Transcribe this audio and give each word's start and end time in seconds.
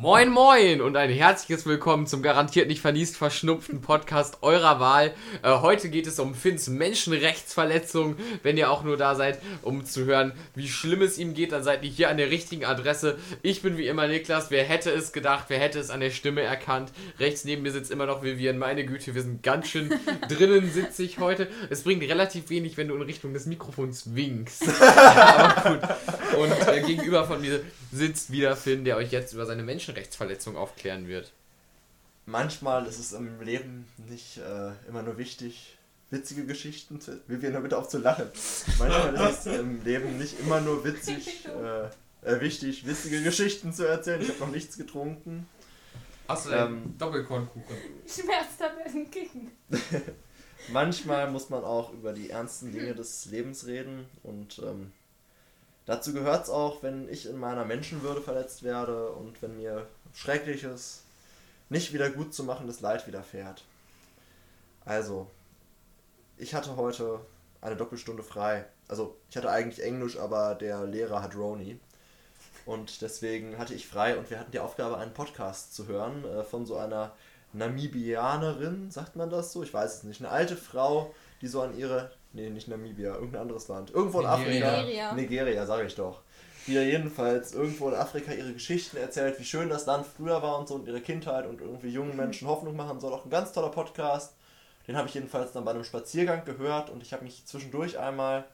Moin 0.00 0.30
Moin 0.30 0.80
und 0.80 0.96
ein 0.96 1.10
herzliches 1.10 1.66
Willkommen 1.66 2.06
zum 2.06 2.22
garantiert 2.22 2.68
nicht 2.68 2.80
verniest 2.80 3.16
verschnupften 3.16 3.80
Podcast 3.80 4.38
eurer 4.42 4.78
Wahl. 4.78 5.12
Äh, 5.42 5.58
heute 5.58 5.88
geht 5.88 6.06
es 6.06 6.20
um 6.20 6.36
Finns 6.36 6.68
Menschenrechtsverletzung. 6.68 8.14
Wenn 8.44 8.56
ihr 8.56 8.70
auch 8.70 8.84
nur 8.84 8.96
da 8.96 9.16
seid, 9.16 9.40
um 9.62 9.84
zu 9.84 10.04
hören, 10.04 10.34
wie 10.54 10.68
schlimm 10.68 11.02
es 11.02 11.18
ihm 11.18 11.34
geht, 11.34 11.50
dann 11.50 11.64
seid 11.64 11.82
ihr 11.82 11.90
hier 11.90 12.10
an 12.10 12.16
der 12.16 12.30
richtigen 12.30 12.64
Adresse. 12.64 13.18
Ich 13.42 13.60
bin 13.60 13.76
wie 13.76 13.88
immer 13.88 14.06
Niklas. 14.06 14.52
Wer 14.52 14.62
hätte 14.62 14.92
es 14.92 15.10
gedacht? 15.10 15.46
Wer 15.48 15.58
hätte 15.58 15.80
es 15.80 15.90
an 15.90 15.98
der 15.98 16.10
Stimme 16.10 16.42
erkannt? 16.42 16.92
Rechts 17.18 17.44
neben 17.44 17.62
mir 17.62 17.72
sitzt 17.72 17.90
immer 17.90 18.06
noch 18.06 18.22
Vivian. 18.22 18.56
Meine 18.56 18.86
Güte, 18.86 19.16
wir 19.16 19.22
sind 19.22 19.42
ganz 19.42 19.66
schön 19.66 19.92
drinnen 20.28 20.70
sitze 20.70 21.02
ich 21.02 21.18
heute. 21.18 21.48
Es 21.70 21.82
bringt 21.82 22.04
relativ 22.04 22.50
wenig, 22.50 22.76
wenn 22.76 22.86
du 22.86 22.94
in 22.94 23.02
Richtung 23.02 23.32
des 23.32 23.46
Mikrofons 23.46 24.14
winkst. 24.14 24.62
Aber 24.80 25.70
gut. 25.70 26.38
Und 26.38 26.68
äh, 26.68 26.82
gegenüber 26.82 27.24
von 27.24 27.40
mir 27.40 27.62
sitzt 27.92 28.30
wieder 28.30 28.56
Finn, 28.56 28.84
der 28.84 28.96
euch 28.96 29.12
jetzt 29.12 29.32
über 29.32 29.46
seine 29.46 29.62
Menschenrechtsverletzung 29.62 30.56
aufklären 30.56 31.08
wird. 31.08 31.32
Manchmal 32.26 32.86
ist 32.86 32.98
es 32.98 33.12
im 33.12 33.40
Leben 33.40 33.86
nicht 34.08 34.38
äh, 34.38 34.72
immer 34.88 35.02
nur 35.02 35.16
wichtig, 35.16 35.78
witzige 36.10 36.44
Geschichten 36.44 37.00
zu. 37.00 37.20
Wir 37.26 37.40
werden 37.40 37.62
bitte 37.62 37.78
auf 37.78 37.88
zu 37.88 37.98
lachen. 37.98 38.26
Manchmal 38.78 39.30
ist 39.30 39.46
es 39.46 39.58
im 39.58 39.82
Leben 39.82 40.18
nicht 40.18 40.38
immer 40.40 40.60
nur 40.60 40.84
witzig, 40.84 41.46
äh, 41.46 42.28
äh, 42.28 42.40
wichtig, 42.40 42.86
witzige 42.86 43.22
Geschichten 43.22 43.72
zu 43.72 43.86
erzählen. 43.86 44.20
Ich 44.20 44.28
habe 44.28 44.40
noch 44.40 44.50
nichts 44.50 44.76
getrunken. 44.76 45.46
Hast 46.28 46.46
du 46.46 46.50
ähm, 46.50 46.94
Doppelkornkuchen? 46.98 47.76
Schmerztabletten 48.06 49.10
kicken. 49.10 49.50
Manchmal 50.72 51.30
muss 51.30 51.48
man 51.48 51.64
auch 51.64 51.94
über 51.94 52.12
die 52.12 52.28
ernsten 52.28 52.72
Dinge 52.72 52.94
des 52.94 53.24
Lebens 53.26 53.66
reden 53.66 54.06
und 54.22 54.58
ähm, 54.58 54.92
Dazu 55.88 56.12
gehört 56.12 56.44
es 56.44 56.50
auch, 56.50 56.82
wenn 56.82 57.08
ich 57.08 57.24
in 57.24 57.38
meiner 57.38 57.64
Menschenwürde 57.64 58.20
verletzt 58.20 58.62
werde 58.62 59.10
und 59.12 59.40
wenn 59.40 59.56
mir 59.56 59.86
schreckliches, 60.12 61.04
nicht 61.70 61.94
wieder 61.94 62.10
gut 62.10 62.34
zu 62.34 62.44
machendes 62.44 62.82
Leid 62.82 63.06
widerfährt. 63.06 63.64
Also, 64.84 65.30
ich 66.36 66.54
hatte 66.54 66.76
heute 66.76 67.20
eine 67.62 67.74
Doppelstunde 67.74 68.22
frei. 68.22 68.66
Also, 68.86 69.16
ich 69.30 69.38
hatte 69.38 69.50
eigentlich 69.50 69.82
Englisch, 69.82 70.18
aber 70.18 70.56
der 70.56 70.84
Lehrer 70.84 71.22
hat 71.22 71.34
Roni. 71.34 71.80
Und 72.66 73.00
deswegen 73.00 73.56
hatte 73.56 73.72
ich 73.72 73.88
frei 73.88 74.18
und 74.18 74.28
wir 74.28 74.38
hatten 74.38 74.52
die 74.52 74.60
Aufgabe, 74.60 74.98
einen 74.98 75.14
Podcast 75.14 75.74
zu 75.74 75.86
hören 75.86 76.22
äh, 76.26 76.44
von 76.44 76.66
so 76.66 76.76
einer 76.76 77.12
Namibianerin, 77.54 78.90
sagt 78.90 79.16
man 79.16 79.30
das 79.30 79.54
so? 79.54 79.62
Ich 79.62 79.72
weiß 79.72 79.94
es 79.94 80.02
nicht. 80.02 80.20
Eine 80.20 80.28
alte 80.28 80.54
Frau, 80.58 81.14
die 81.40 81.46
so 81.46 81.62
an 81.62 81.78
ihre 81.78 82.10
Nee, 82.32 82.50
nicht 82.50 82.68
Namibia, 82.68 83.14
irgendein 83.14 83.42
anderes 83.42 83.68
Land. 83.68 83.90
Irgendwo 83.90 84.20
in 84.20 84.26
Nigeria. 84.26 84.68
Afrika. 84.68 84.82
Nigeria, 84.82 85.12
Nigeria 85.14 85.66
sage 85.66 85.86
ich 85.86 85.94
doch. 85.94 86.20
Die 86.66 86.74
ja 86.74 86.82
jedenfalls 86.82 87.54
irgendwo 87.54 87.88
in 87.88 87.94
Afrika 87.94 88.32
ihre 88.32 88.52
Geschichten 88.52 88.98
erzählt, 88.98 89.38
wie 89.40 89.44
schön 89.44 89.70
das 89.70 89.86
Land 89.86 90.06
früher 90.06 90.42
war 90.42 90.58
und 90.58 90.68
so 90.68 90.74
und 90.74 90.86
ihre 90.86 91.00
Kindheit 91.00 91.46
und 91.46 91.62
irgendwie 91.62 91.88
jungen 91.88 92.14
Menschen 92.14 92.46
Hoffnung 92.46 92.76
machen 92.76 93.00
soll. 93.00 93.12
Auch 93.12 93.24
ein 93.24 93.30
ganz 93.30 93.52
toller 93.52 93.70
Podcast. 93.70 94.34
Den 94.86 94.96
habe 94.96 95.08
ich 95.08 95.14
jedenfalls 95.14 95.52
dann 95.52 95.64
bei 95.64 95.70
einem 95.70 95.84
Spaziergang 95.84 96.44
gehört 96.44 96.90
und 96.90 97.02
ich 97.02 97.12
habe 97.12 97.24
mich 97.24 97.46
zwischendurch 97.46 97.98
einmal 97.98 98.44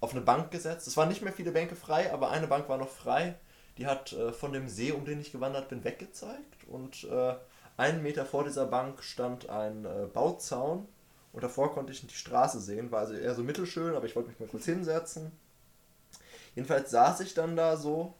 auf 0.00 0.12
eine 0.12 0.22
Bank 0.22 0.50
gesetzt. 0.50 0.86
Es 0.86 0.96
waren 0.96 1.08
nicht 1.08 1.22
mehr 1.22 1.32
viele 1.32 1.52
Bänke 1.52 1.76
frei, 1.76 2.12
aber 2.12 2.30
eine 2.30 2.46
Bank 2.46 2.68
war 2.68 2.78
noch 2.78 2.88
frei. 2.88 3.34
Die 3.76 3.86
hat 3.86 4.12
äh, 4.12 4.32
von 4.32 4.52
dem 4.52 4.68
See, 4.68 4.92
um 4.92 5.04
den 5.04 5.20
ich 5.20 5.32
gewandert 5.32 5.68
bin, 5.68 5.84
weggezeigt. 5.84 6.66
Und 6.66 7.04
äh, 7.04 7.34
einen 7.76 8.02
Meter 8.02 8.24
vor 8.24 8.44
dieser 8.44 8.66
Bank 8.66 9.02
stand 9.02 9.48
ein 9.50 9.84
äh, 9.84 10.06
Bauzaun 10.12 10.86
und 11.32 11.42
davor 11.42 11.72
konnte 11.72 11.92
ich 11.92 12.06
die 12.06 12.14
Straße 12.14 12.60
sehen, 12.60 12.90
war 12.90 13.00
also 13.00 13.14
eher 13.14 13.34
so 13.34 13.42
mittelschön, 13.42 13.94
aber 13.94 14.06
ich 14.06 14.16
wollte 14.16 14.30
mich 14.30 14.40
mal 14.40 14.48
kurz 14.48 14.64
hinsetzen. 14.64 15.30
Jedenfalls 16.54 16.90
saß 16.90 17.20
ich 17.20 17.34
dann 17.34 17.56
da 17.56 17.76
so, 17.76 18.14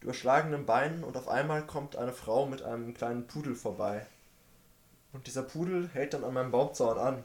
überschlagenen 0.00 0.66
Beinen, 0.66 1.04
und 1.04 1.16
auf 1.16 1.28
einmal 1.28 1.64
kommt 1.64 1.96
eine 1.96 2.12
Frau 2.12 2.46
mit 2.46 2.62
einem 2.62 2.94
kleinen 2.94 3.26
Pudel 3.26 3.54
vorbei. 3.54 4.06
Und 5.12 5.26
dieser 5.26 5.42
Pudel 5.42 5.88
hält 5.92 6.14
dann 6.14 6.24
an 6.24 6.34
meinem 6.34 6.50
Baumzaun 6.50 6.98
an. 6.98 7.24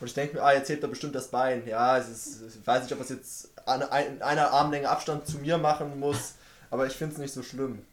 Und 0.00 0.06
ich 0.06 0.14
denke 0.14 0.36
mir, 0.36 0.42
ah, 0.42 0.54
jetzt 0.54 0.70
hebt 0.70 0.82
er 0.82 0.88
bestimmt 0.88 1.14
das 1.14 1.28
Bein. 1.28 1.66
Ja, 1.66 1.98
es 1.98 2.08
ist, 2.08 2.56
ich 2.56 2.66
weiß 2.66 2.84
nicht, 2.84 2.92
ob 2.94 3.00
es 3.00 3.10
jetzt 3.10 3.50
an 3.66 3.82
einer 3.82 4.50
Armlänge 4.50 4.88
Abstand 4.88 5.26
zu 5.26 5.38
mir 5.38 5.58
machen 5.58 6.00
muss, 6.00 6.34
aber 6.70 6.86
ich 6.86 6.94
finde 6.94 7.14
es 7.14 7.20
nicht 7.20 7.34
so 7.34 7.42
schlimm. 7.42 7.84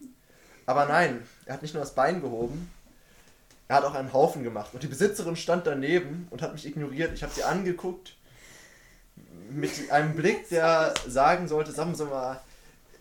Aber 0.66 0.86
nein, 0.86 1.28
er 1.46 1.56
hat 1.56 1.62
nicht 1.62 1.74
nur 1.74 1.84
das 1.84 1.96
Bein 1.96 2.22
gehoben, 2.22 2.72
er 3.68 3.78
hat 3.78 3.84
auch 3.84 3.96
einen 3.96 4.14
Haufen 4.14 4.44
gemacht. 4.44 4.74
Und 4.74 4.84
die 4.84 4.88
Besitzerin 4.88 5.36
stand 5.36 5.68
daneben 5.68 6.28
und 6.30 6.42
hat 6.42 6.54
mich 6.54 6.66
ignoriert. 6.66 7.12
Ich 7.14 7.24
habe 7.24 7.34
sie 7.34 7.44
angeguckt 7.44 8.16
mit 9.50 9.92
einem 9.92 10.16
Blick, 10.16 10.50
der 10.50 10.94
sagen 11.08 11.48
sollte, 11.48 11.72
sagen 11.72 11.96
Sie 11.96 12.06
mal, 12.06 12.42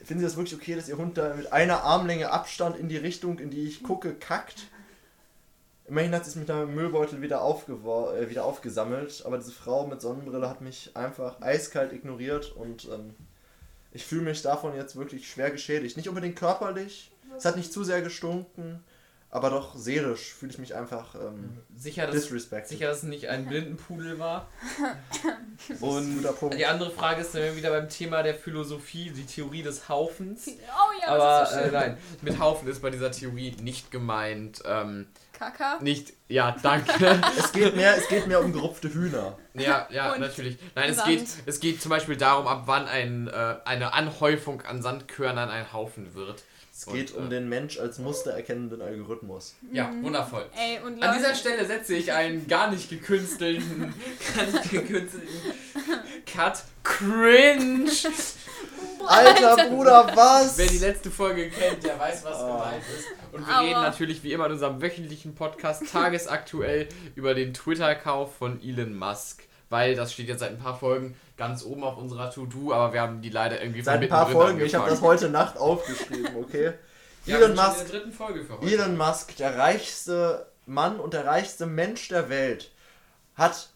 finden 0.05 0.21
Sie 0.21 0.27
das 0.27 0.37
wirklich 0.37 0.55
okay, 0.55 0.75
dass 0.75 0.89
Ihr 0.89 0.97
Hund 0.97 1.19
da 1.19 1.35
mit 1.35 1.53
einer 1.53 1.83
Armlänge 1.83 2.31
Abstand 2.31 2.77
in 2.77 2.89
die 2.89 2.97
Richtung, 2.97 3.39
in 3.39 3.51
die 3.51 3.67
ich 3.67 3.83
gucke, 3.83 4.15
kackt? 4.15 4.69
Immerhin 5.89 6.13
hat 6.15 6.25
sie 6.25 6.31
es 6.31 6.37
mit 6.37 6.51
einem 6.51 6.75
Müllbeutel 6.75 7.23
wieder, 7.23 7.43
äh, 7.69 8.29
wieder 8.29 8.45
aufgesammelt, 8.45 9.23
aber 9.25 9.39
diese 9.39 9.53
Frau 9.53 9.87
mit 9.87 10.01
Sonnenbrille 10.01 10.49
hat 10.49 10.61
mich 10.61 10.91
einfach 10.95 11.41
eiskalt 11.41 11.93
ignoriert 11.93 12.51
und 12.57 12.87
ähm, 12.87 13.15
ich 13.93 14.05
fühle 14.05 14.23
mich 14.23 14.43
davon 14.43 14.75
jetzt 14.75 14.97
wirklich 14.97 15.31
schwer 15.31 15.53
geschädigt. 15.53 15.97
Nicht 15.97 16.09
unbedingt 16.09 16.35
körperlich, 16.35 17.13
es 17.37 17.45
hat 17.45 17.57
nicht 17.57 17.73
zu 17.73 17.85
sehr 17.85 18.03
gestunken, 18.03 18.83
aber 19.31 19.51
doch 19.51 19.75
seelisch 19.75 20.33
fühle 20.33 20.53
ich 20.53 20.59
mich 20.59 20.75
einfach 20.75 21.15
ähm, 21.15 21.59
sicher, 21.77 22.07
dass, 22.07 22.25
sicher, 22.25 22.89
dass 22.89 22.99
es 22.99 23.03
nicht 23.03 23.29
ein 23.29 23.47
Blindenpudel 23.47 24.19
war. 24.19 24.49
Und 25.81 26.25
die 26.57 26.67
andere 26.67 26.91
Frage 26.91 27.23
ist 27.23 27.35
dann 27.35 27.57
wieder 27.57 27.71
beim 27.71 27.89
Thema 27.89 28.23
der 28.23 28.35
Philosophie, 28.35 29.11
die 29.11 29.27
Theorie 29.27 29.63
des 29.63 29.89
Haufens. 29.89 30.47
Oh 30.47 31.03
ja, 31.03 31.09
aber 31.09 31.47
so 31.47 31.57
äh, 31.57 31.71
nein, 31.71 31.99
mit 32.23 32.39
Haufen 32.39 32.69
ist 32.69 32.81
bei 32.81 32.91
dieser 32.91 33.11
Theorie 33.11 33.57
nicht 33.61 33.91
gemeint. 33.91 34.63
Ähm, 34.65 35.07
Kaka? 35.33 35.81
Nicht, 35.83 36.15
ja, 36.29 36.57
danke. 36.63 37.21
es, 37.39 37.53
geht 37.53 37.77
mehr, 37.77 37.97
es 37.97 38.09
geht 38.09 38.27
mehr 38.27 38.41
um 38.41 38.53
gerupfte 38.53 38.89
Hühner. 38.93 39.37
Ja, 39.55 39.87
ja, 39.91 40.13
Und 40.13 40.21
natürlich. 40.21 40.57
Nein, 40.75 40.91
es 40.91 41.05
geht, 41.05 41.27
es 41.45 41.61
geht 41.61 41.83
zum 41.83 41.91
Beispiel 41.91 42.17
darum, 42.17 42.47
ab 42.47 42.63
wann 42.67 42.87
ein, 42.87 43.29
äh, 43.29 43.57
eine 43.65 43.93
Anhäufung 43.93 44.63
an 44.63 44.83
Sandkörnern 44.83 45.51
ein 45.51 45.73
Haufen 45.73 46.15
wird. 46.15 46.45
Es 46.77 46.85
geht 46.85 47.13
und, 47.13 47.21
um 47.21 47.27
äh, 47.27 47.31
den 47.31 47.49
Mensch 47.49 47.79
als 47.79 47.99
mustererkennenden 47.99 48.83
Algorithmus. 48.83 49.55
Ja, 49.73 49.89
mhm. 49.89 50.05
wundervoll. 50.05 50.45
Ey, 50.55 50.79
An 50.79 51.17
dieser 51.17 51.35
Stelle 51.35 51.65
setze 51.65 51.95
ich 51.95 52.13
einen 52.13 52.47
gar 52.49 52.71
nicht 52.71 52.91
gekünstelten, 52.91 53.95
gar 54.37 54.45
nicht 54.45 54.71
gekünstelten 54.71 55.29
Cut. 56.27 56.65
Cringe! 56.83 57.91
Alter 59.07 59.69
Bruder, 59.71 60.11
was? 60.15 60.59
Wer 60.59 60.67
die 60.67 60.79
letzte 60.79 61.11
Folge 61.11 61.49
kennt, 61.49 61.83
der 61.83 61.99
weiß, 61.99 62.25
was 62.25 62.43
oh. 62.43 62.53
gemeint 62.53 62.85
ist. 62.95 63.07
Und 63.33 63.47
wir 63.47 63.55
Aber 63.55 63.67
reden 63.67 63.81
natürlich 63.81 64.23
wie 64.23 64.33
immer 64.33 64.47
in 64.47 64.53
unserem 64.53 64.83
wöchentlichen 64.83 65.35
Podcast 65.35 65.91
tagesaktuell 65.91 66.89
über 67.15 67.35
den 67.35 67.55
Twitter-Kauf 67.55 68.37
von 68.37 68.63
Elon 68.63 68.95
Musk 68.95 69.47
weil 69.69 69.95
das 69.95 70.13
steht 70.13 70.29
jetzt 70.29 70.41
seit 70.41 70.51
ein 70.51 70.59
paar 70.59 70.79
Folgen 70.79 71.17
ganz 71.37 71.65
oben 71.65 71.85
auf 71.85 71.99
unserer 71.99 72.31
To-Do, 72.31 72.73
aber 72.73 72.93
wir 72.93 73.01
haben 73.03 73.21
die 73.21 73.31
leider 73.31 73.61
irgendwie 73.61 73.83
Seit 73.83 74.03
ein 74.03 74.09
paar 74.09 74.29
Folgen, 74.29 74.61
ich 74.61 74.75
habe 74.75 74.89
das 74.89 75.03
heute 75.03 75.29
Nacht 75.29 75.57
aufgeschrieben, 75.57 76.37
okay? 76.37 76.73
ja, 77.27 77.37
Elon 77.37 77.55
Musk, 77.55 77.87
Elon 78.63 78.97
Musk, 78.97 79.37
der 79.37 79.59
reichste 79.59 80.47
Mann 80.65 80.99
und 80.99 81.15
der 81.15 81.27
reichste 81.27 81.67
Mensch 81.67 82.09
der 82.09 82.29
Welt, 82.29 82.73
hat 83.35 83.71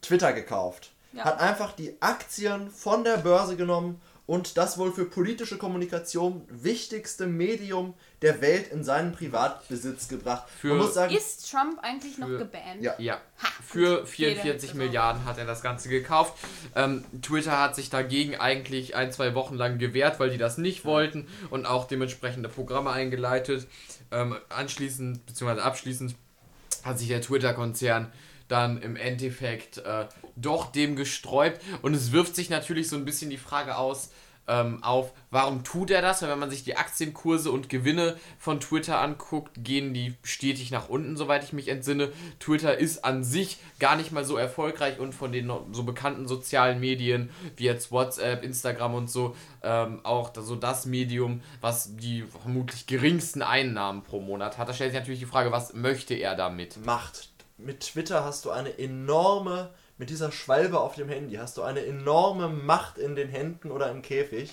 Twitter 0.00 0.32
gekauft. 0.32 0.92
Ja. 1.12 1.24
Hat 1.24 1.40
einfach 1.40 1.72
die 1.72 2.00
Aktien 2.00 2.70
von 2.70 3.04
der 3.04 3.18
Börse 3.18 3.56
genommen 3.56 4.00
und 4.26 4.56
das 4.56 4.78
wohl 4.78 4.92
für 4.92 5.04
politische 5.04 5.58
Kommunikation 5.58 6.46
wichtigste 6.48 7.26
Medium 7.26 7.94
der 8.22 8.40
Welt 8.40 8.68
in 8.68 8.84
seinen 8.84 9.12
Privatbesitz 9.12 10.08
gebracht. 10.08 10.48
Für 10.60 10.90
sagen, 10.90 11.14
ist 11.14 11.50
Trump 11.50 11.78
eigentlich 11.82 12.18
noch 12.18 12.28
gebannt? 12.28 12.80
Ja. 12.80 12.94
ja. 12.98 13.20
Ha, 13.42 13.48
für 13.64 14.06
44 14.06 14.74
Milliarden 14.74 15.24
hat 15.24 15.38
er 15.38 15.44
das 15.44 15.60
Ganze 15.60 15.88
gekauft. 15.88 16.34
Ähm, 16.74 17.04
Twitter 17.20 17.60
hat 17.60 17.74
sich 17.74 17.90
dagegen 17.90 18.36
eigentlich 18.36 18.94
ein, 18.94 19.12
zwei 19.12 19.34
Wochen 19.34 19.56
lang 19.56 19.78
gewehrt, 19.78 20.20
weil 20.20 20.30
die 20.30 20.38
das 20.38 20.56
nicht 20.56 20.84
wollten 20.84 21.26
und 21.50 21.66
auch 21.66 21.86
dementsprechende 21.86 22.48
Programme 22.48 22.90
eingeleitet. 22.90 23.66
Ähm, 24.12 24.36
anschließend, 24.48 25.26
beziehungsweise 25.26 25.64
abschließend, 25.64 26.14
hat 26.84 26.98
sich 26.98 27.08
der 27.08 27.20
Twitter-Konzern 27.20 28.12
dann 28.48 28.82
im 28.82 28.96
Endeffekt 28.96 29.78
äh, 29.78 30.06
doch 30.36 30.70
dem 30.70 30.94
gesträubt. 30.94 31.60
Und 31.80 31.94
es 31.94 32.12
wirft 32.12 32.36
sich 32.36 32.50
natürlich 32.50 32.88
so 32.88 32.96
ein 32.96 33.04
bisschen 33.04 33.30
die 33.30 33.38
Frage 33.38 33.76
aus, 33.76 34.10
ähm, 34.52 34.82
auf, 34.82 35.12
warum 35.30 35.64
tut 35.64 35.90
er 35.90 36.02
das? 36.02 36.20
Weil 36.20 36.28
wenn 36.28 36.38
man 36.38 36.50
sich 36.50 36.62
die 36.62 36.76
Aktienkurse 36.76 37.50
und 37.50 37.70
Gewinne 37.70 38.16
von 38.38 38.60
Twitter 38.60 39.00
anguckt, 39.00 39.52
gehen 39.56 39.94
die 39.94 40.14
stetig 40.22 40.70
nach 40.70 40.90
unten, 40.90 41.16
soweit 41.16 41.42
ich 41.42 41.54
mich 41.54 41.68
entsinne. 41.68 42.12
Twitter 42.38 42.76
ist 42.76 43.04
an 43.04 43.24
sich 43.24 43.58
gar 43.78 43.96
nicht 43.96 44.12
mal 44.12 44.24
so 44.24 44.36
erfolgreich 44.36 44.98
und 44.98 45.14
von 45.14 45.32
den 45.32 45.50
so 45.72 45.84
bekannten 45.84 46.28
sozialen 46.28 46.80
Medien 46.80 47.30
wie 47.56 47.64
jetzt 47.64 47.90
WhatsApp, 47.90 48.44
Instagram 48.44 48.94
und 48.94 49.10
so 49.10 49.34
ähm, 49.62 50.00
auch 50.02 50.32
so 50.34 50.56
das 50.56 50.84
Medium, 50.84 51.40
was 51.62 51.96
die 51.96 52.22
vermutlich 52.22 52.86
geringsten 52.86 53.40
Einnahmen 53.40 54.02
pro 54.02 54.20
Monat 54.20 54.58
hat. 54.58 54.68
Da 54.68 54.74
stellt 54.74 54.92
sich 54.92 55.00
natürlich 55.00 55.20
die 55.20 55.26
Frage, 55.26 55.50
was 55.50 55.72
möchte 55.72 56.14
er 56.14 56.34
damit? 56.34 56.84
Macht. 56.84 57.30
Mit 57.56 57.80
Twitter 57.80 58.24
hast 58.24 58.44
du 58.44 58.50
eine 58.50 58.78
enorme 58.78 59.70
mit 60.02 60.10
dieser 60.10 60.32
Schwalbe 60.32 60.80
auf 60.80 60.96
dem 60.96 61.08
Handy 61.08 61.36
hast 61.36 61.56
du 61.58 61.62
eine 61.62 61.86
enorme 61.86 62.48
Macht 62.48 62.98
in 62.98 63.14
den 63.14 63.28
Händen 63.28 63.70
oder 63.70 63.88
im 63.88 64.02
Käfig. 64.02 64.52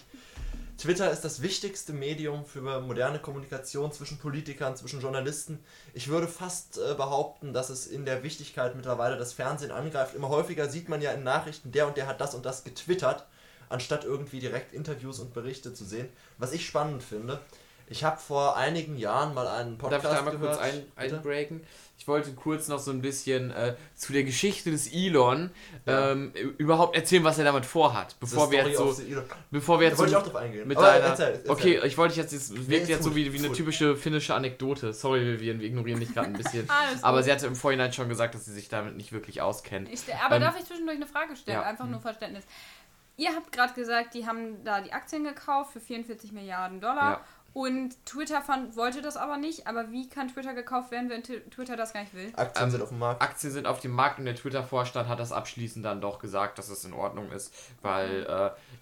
Twitter 0.78 1.10
ist 1.10 1.22
das 1.22 1.42
wichtigste 1.42 1.92
Medium 1.92 2.46
für 2.46 2.62
moderne 2.82 3.18
Kommunikation 3.18 3.92
zwischen 3.92 4.20
Politikern, 4.20 4.76
zwischen 4.76 5.02
Journalisten. 5.02 5.58
Ich 5.96 6.08
würde 6.08 6.28
fast 6.28 6.78
äh, 6.78 6.94
behaupten, 6.94 7.52
dass 7.52 7.72
es 7.72 7.88
in 7.88 8.06
der 8.06 8.22
Wichtigkeit 8.22 8.76
mittlerweile 8.76 9.18
das 9.18 9.34
Fernsehen 9.34 9.72
angreift. 9.72 10.14
Immer 10.14 10.30
häufiger 10.30 10.70
sieht 10.70 10.88
man 10.88 11.02
ja 11.02 11.14
in 11.14 11.24
Nachrichten, 11.24 11.72
der 11.72 11.88
und 11.88 11.98
der 11.98 12.06
hat 12.06 12.22
das 12.22 12.36
und 12.36 12.46
das 12.46 12.64
getwittert, 12.64 13.26
anstatt 13.70 14.04
irgendwie 14.04 14.40
direkt 14.40 14.72
Interviews 14.72 15.18
und 15.18 15.34
Berichte 15.34 15.74
zu 15.74 15.84
sehen. 15.84 16.10
Was 16.38 16.54
ich 16.54 16.64
spannend 16.64 17.02
finde. 17.02 17.40
Ich 17.88 18.04
habe 18.04 18.20
vor 18.20 18.56
einigen 18.56 19.00
Jahren 19.00 19.34
mal 19.34 19.48
einen 19.48 19.80
Podcast 19.80 20.04
Darf 20.06 20.14
ich 20.14 20.20
da 20.20 20.26
mal 20.26 20.32
gehört. 20.38 20.60
kurz 20.60 20.62
ein, 20.62 20.92
einbreaken? 20.96 21.62
Ich 22.10 22.12
wollte 22.12 22.32
kurz 22.34 22.68
noch 22.70 22.80
so 22.80 22.90
ein 22.90 23.02
bisschen 23.04 23.52
äh, 23.52 23.76
zu 23.94 24.14
der 24.14 24.24
Geschichte 24.24 24.72
des 24.72 24.92
Elon 24.92 25.52
Ja. 25.86 26.12
ähm, 26.14 26.32
überhaupt 26.58 26.96
erzählen, 26.96 27.24
was 27.24 27.38
er 27.38 27.44
damit 27.46 27.68
vorhat, 27.68 28.16
bevor 28.20 28.48
The 28.48 28.52
wir 28.54 28.68
jetzt 28.68 28.78
so, 28.78 28.86
of 28.86 28.96
the 28.96 29.12
Elon. 29.12 29.24
bevor 29.52 29.80
wir 29.80 29.86
Da 29.86 29.90
jetzt 29.92 30.00
wollte 30.00 30.12
so 30.14 30.18
ich 30.18 30.24
auch 30.24 30.28
drauf 30.32 30.42
eingehen. 30.42 30.68
mit 30.68 30.76
Aber 30.76 30.88
deiner, 30.88 31.06
erzähl, 31.06 31.34
erzähl. 31.36 31.52
okay, 31.52 31.82
ich 31.86 31.98
wollte 32.00 32.16
jetzt, 32.16 32.34
es 32.34 32.52
wirkt 32.68 32.84
ist 32.84 32.90
jetzt 32.90 33.04
so 33.04 33.16
wie, 33.16 33.32
wie 33.32 33.38
eine 33.38 33.50
gut. 33.50 33.58
typische 33.58 33.96
finnische 33.96 34.34
Anekdote. 34.34 34.92
Sorry, 34.92 35.24
Vivian, 35.24 35.60
wir 35.60 35.68
ignorieren 35.68 36.00
dich 36.00 36.12
gerade 36.12 36.30
ein 36.30 36.34
bisschen. 36.34 36.68
Alles 36.90 37.04
Aber 37.04 37.18
gut. 37.18 37.26
sie 37.26 37.32
hatte 37.32 37.46
im 37.46 37.56
Vorhinein 37.56 37.94
schon 37.94 38.10
gesagt, 38.10 38.34
dass 38.34 38.44
sie 38.46 38.54
sich 38.54 38.70
damit 38.70 38.98
nicht 38.98 39.12
wirklich 39.12 39.44
auskennt. 39.44 39.88
Ich, 39.94 40.02
aber 40.26 40.38
Ähm, 40.38 40.42
darf 40.42 40.58
ich 40.60 40.66
zwischendurch 40.66 40.98
eine 40.98 41.06
Frage 41.06 41.36
stellen? 41.36 41.60
ja. 41.60 41.64
Einfach 41.64 41.86
nur 41.86 42.00
Verständnis. 42.00 42.44
Ihr 43.18 43.36
habt 43.36 43.52
gerade 43.52 43.74
gesagt, 43.74 44.14
die 44.16 44.26
haben 44.26 44.64
da 44.64 44.82
die 44.82 44.94
Aktien 44.94 45.26
gekauft 45.26 45.74
für 45.74 45.80
44 45.80 46.32
Milliarden 46.32 46.80
Dollar. 46.82 47.12
Ja. 47.12 47.22
Und 47.54 47.96
Twitter 48.06 48.42
fand, 48.42 48.76
wollte 48.76 49.02
das 49.02 49.18
aber 49.18 49.38
nicht. 49.38 49.68
Aber 49.68 49.92
wie 49.92 50.08
kann 50.08 50.28
Twitter 50.28 50.54
gekauft 50.54 50.92
werden, 50.92 51.10
wenn 51.10 51.24
Twitter 51.24 51.76
das 51.76 51.94
gar 51.94 52.02
nicht 52.02 52.14
will? 52.14 52.32
Aktien 52.36 52.66
Ähm, 52.66 52.72
sind 52.72 52.82
auf 52.82 52.90
dem 52.90 53.00
Markt. 53.00 53.22
Aktien 53.22 53.52
sind 53.52 53.68
auf 53.68 53.80
dem 53.80 53.92
Markt 53.92 54.20
und 54.20 54.26
der 54.26 54.36
Twitter-Vorstand 54.36 55.08
hat 55.08 55.20
das 55.20 55.32
abschließend 55.32 55.86
dann 55.86 56.02
doch 56.02 56.20
gesagt, 56.20 56.58
dass 56.58 56.70
es 56.70 56.86
in 56.86 56.94
Ordnung 56.94 57.32
ist, 57.32 57.54
weil 57.82 58.26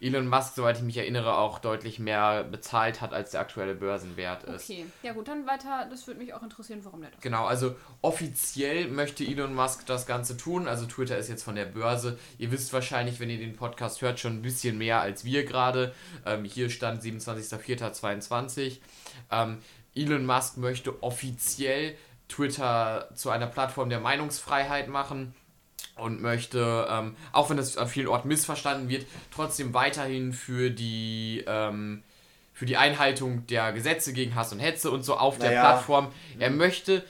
äh, 0.01 0.05
Elon 0.05 0.27
Musk, 0.27 0.55
soweit 0.55 0.77
ich 0.77 0.83
mich 0.83 0.97
erinnere, 0.97 1.37
auch 1.37 1.59
deutlich 1.59 1.99
mehr 1.99 2.43
bezahlt 2.43 3.01
hat, 3.01 3.13
als 3.13 3.31
der 3.31 3.41
aktuelle 3.41 3.75
Börsenwert 3.75 4.43
ist. 4.43 4.69
Okay. 4.69 4.85
Ja 5.03 5.13
gut, 5.13 5.27
dann 5.27 5.47
weiter. 5.47 5.87
Das 5.89 6.07
würde 6.07 6.19
mich 6.19 6.33
auch 6.33 6.43
interessieren, 6.43 6.81
warum 6.83 7.01
der 7.01 7.11
das 7.11 7.21
Genau, 7.21 7.45
also 7.45 7.75
offiziell 8.01 8.87
möchte 8.89 9.23
Elon 9.23 9.55
Musk 9.55 9.85
das 9.85 10.05
Ganze 10.05 10.37
tun. 10.37 10.67
Also 10.67 10.85
Twitter 10.85 11.17
ist 11.17 11.29
jetzt 11.29 11.43
von 11.43 11.55
der 11.55 11.65
Börse. 11.65 12.17
Ihr 12.37 12.51
wisst 12.51 12.73
wahrscheinlich, 12.73 13.19
wenn 13.19 13.29
ihr 13.29 13.39
den 13.39 13.55
Podcast 13.55 14.01
hört, 14.01 14.19
schon 14.19 14.33
ein 14.33 14.41
bisschen 14.41 14.77
mehr 14.77 15.01
als 15.01 15.23
wir 15.25 15.45
gerade. 15.45 15.93
Ähm, 16.25 16.43
hier 16.43 16.69
stand 16.69 17.01
27.04.22. 17.01 18.56
Ähm, 19.31 19.59
Elon 19.95 20.25
Musk 20.25 20.57
möchte 20.57 21.01
offiziell 21.03 21.95
Twitter 22.29 23.09
zu 23.15 23.29
einer 23.29 23.47
Plattform 23.47 23.89
der 23.89 23.99
Meinungsfreiheit 23.99 24.89
machen 24.89 25.33
und 25.95 26.21
möchte, 26.21 26.87
ähm, 26.89 27.15
auch 27.31 27.49
wenn 27.49 27.57
das 27.57 27.77
an 27.77 27.87
vielen 27.87 28.07
Orten 28.07 28.27
missverstanden 28.27 28.89
wird, 28.89 29.05
trotzdem 29.31 29.73
weiterhin 29.73 30.33
für 30.33 30.69
die 30.69 31.43
ähm, 31.47 32.03
für 32.53 32.65
die 32.65 32.77
Einhaltung 32.77 33.45
der 33.45 33.71
Gesetze 33.71 34.13
gegen 34.13 34.33
Hass 34.33 34.51
und 34.51 34.59
Hetze 34.59 34.89
und 34.89 35.03
so 35.03 35.15
auf 35.15 35.37
der 35.37 35.49
Naja. 35.49 35.61
Plattform. 35.61 36.11
Er 36.39 36.49
möchte 36.49 37.03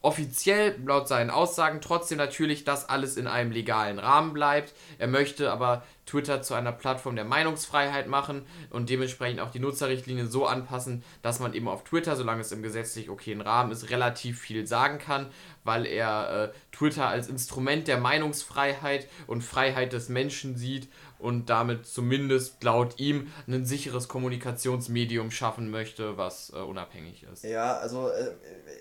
offiziell 0.00 0.76
laut 0.84 1.08
seinen 1.08 1.28
Aussagen 1.28 1.82
trotzdem 1.82 2.16
natürlich, 2.16 2.64
dass 2.64 2.88
alles 2.88 3.18
in 3.18 3.26
einem 3.26 3.52
legalen 3.52 3.98
Rahmen 3.98 4.32
bleibt. 4.32 4.72
Er 4.98 5.08
möchte 5.08 5.52
aber 5.52 5.84
Twitter 6.06 6.42
zu 6.42 6.54
einer 6.54 6.72
Plattform 6.72 7.16
der 7.16 7.24
Meinungsfreiheit 7.24 8.08
machen 8.08 8.46
und 8.70 8.90
dementsprechend 8.90 9.40
auch 9.40 9.50
die 9.50 9.58
Nutzerrichtlinien 9.58 10.30
so 10.30 10.46
anpassen, 10.46 11.02
dass 11.22 11.40
man 11.40 11.54
eben 11.54 11.68
auf 11.68 11.84
Twitter, 11.84 12.16
solange 12.16 12.42
es 12.42 12.52
im 12.52 12.62
gesetzlich 12.62 13.08
okayen 13.08 13.40
Rahmen 13.40 13.72
ist, 13.72 13.90
relativ 13.90 14.40
viel 14.40 14.66
sagen 14.66 14.98
kann, 14.98 15.26
weil 15.64 15.86
er 15.86 16.52
äh, 16.52 16.52
Twitter 16.72 17.08
als 17.08 17.28
Instrument 17.28 17.88
der 17.88 17.98
Meinungsfreiheit 17.98 19.08
und 19.26 19.42
Freiheit 19.42 19.92
des 19.92 20.08
Menschen 20.08 20.56
sieht 20.56 20.88
und 21.18 21.48
damit 21.48 21.86
zumindest 21.86 22.62
laut 22.62 22.98
ihm 23.00 23.32
ein 23.46 23.64
sicheres 23.64 24.08
Kommunikationsmedium 24.08 25.30
schaffen 25.30 25.70
möchte, 25.70 26.18
was 26.18 26.52
äh, 26.54 26.58
unabhängig 26.58 27.24
ist. 27.32 27.44
Ja, 27.44 27.78
also 27.78 28.08
äh, 28.08 28.32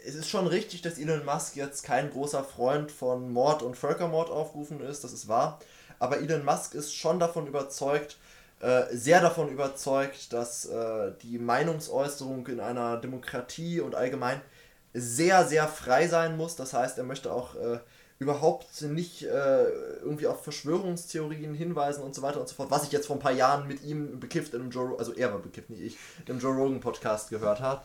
es 0.05 0.15
ist 0.15 0.29
schon 0.29 0.47
richtig, 0.47 0.81
dass 0.81 0.99
Elon 0.99 1.23
Musk 1.23 1.55
jetzt 1.55 1.83
kein 1.83 2.09
großer 2.09 2.43
Freund 2.43 2.91
von 2.91 3.31
Mord 3.31 3.63
und 3.63 3.77
Völkermord 3.77 4.29
aufgerufen 4.29 4.81
ist, 4.81 5.05
das 5.05 5.13
ist 5.13 5.29
wahr. 5.29 5.59
Aber 6.03 6.17
Elon 6.17 6.44
Musk 6.44 6.75
ist 6.75 6.94
schon 6.94 7.17
davon 7.17 7.47
überzeugt, 7.47 8.17
äh, 8.59 8.83
sehr 8.91 9.21
davon 9.21 9.47
überzeugt, 9.47 10.33
dass 10.33 10.65
äh, 10.65 11.13
die 11.21 11.39
Meinungsäußerung 11.39 12.45
in 12.47 12.59
einer 12.59 12.97
Demokratie 12.97 13.79
und 13.79 13.95
allgemein 13.95 14.41
sehr, 14.94 15.45
sehr 15.45 15.65
frei 15.69 16.09
sein 16.09 16.35
muss. 16.35 16.57
Das 16.57 16.73
heißt, 16.73 16.97
er 16.97 17.05
möchte 17.05 17.31
auch 17.31 17.55
äh, 17.55 17.79
überhaupt 18.19 18.81
nicht 18.81 19.23
äh, 19.23 19.63
irgendwie 20.01 20.27
auf 20.27 20.44
Verschwörungstheorien 20.44 21.53
hinweisen 21.53 22.03
und 22.03 22.13
so 22.13 22.21
weiter 22.21 22.41
und 22.41 22.50
so 22.50 22.55
fort, 22.55 22.69
was 22.69 22.83
ich 22.83 22.91
jetzt 22.91 23.07
vor 23.07 23.15
ein 23.15 23.21
paar 23.21 23.31
Jahren 23.31 23.65
mit 23.69 23.81
ihm 23.83 24.19
bekifft 24.19 24.53
in 24.53 24.59
einem 24.59 24.71
Joe, 24.71 25.00
also 25.00 25.13
er 25.13 25.31
war 25.31 25.39
bekifft, 25.39 25.69
nicht 25.69 25.81
ich, 25.81 25.97
im 26.27 26.39
Joe 26.39 26.53
Rogan 26.53 26.81
Podcast 26.81 27.29
gehört 27.29 27.61
habe 27.61 27.81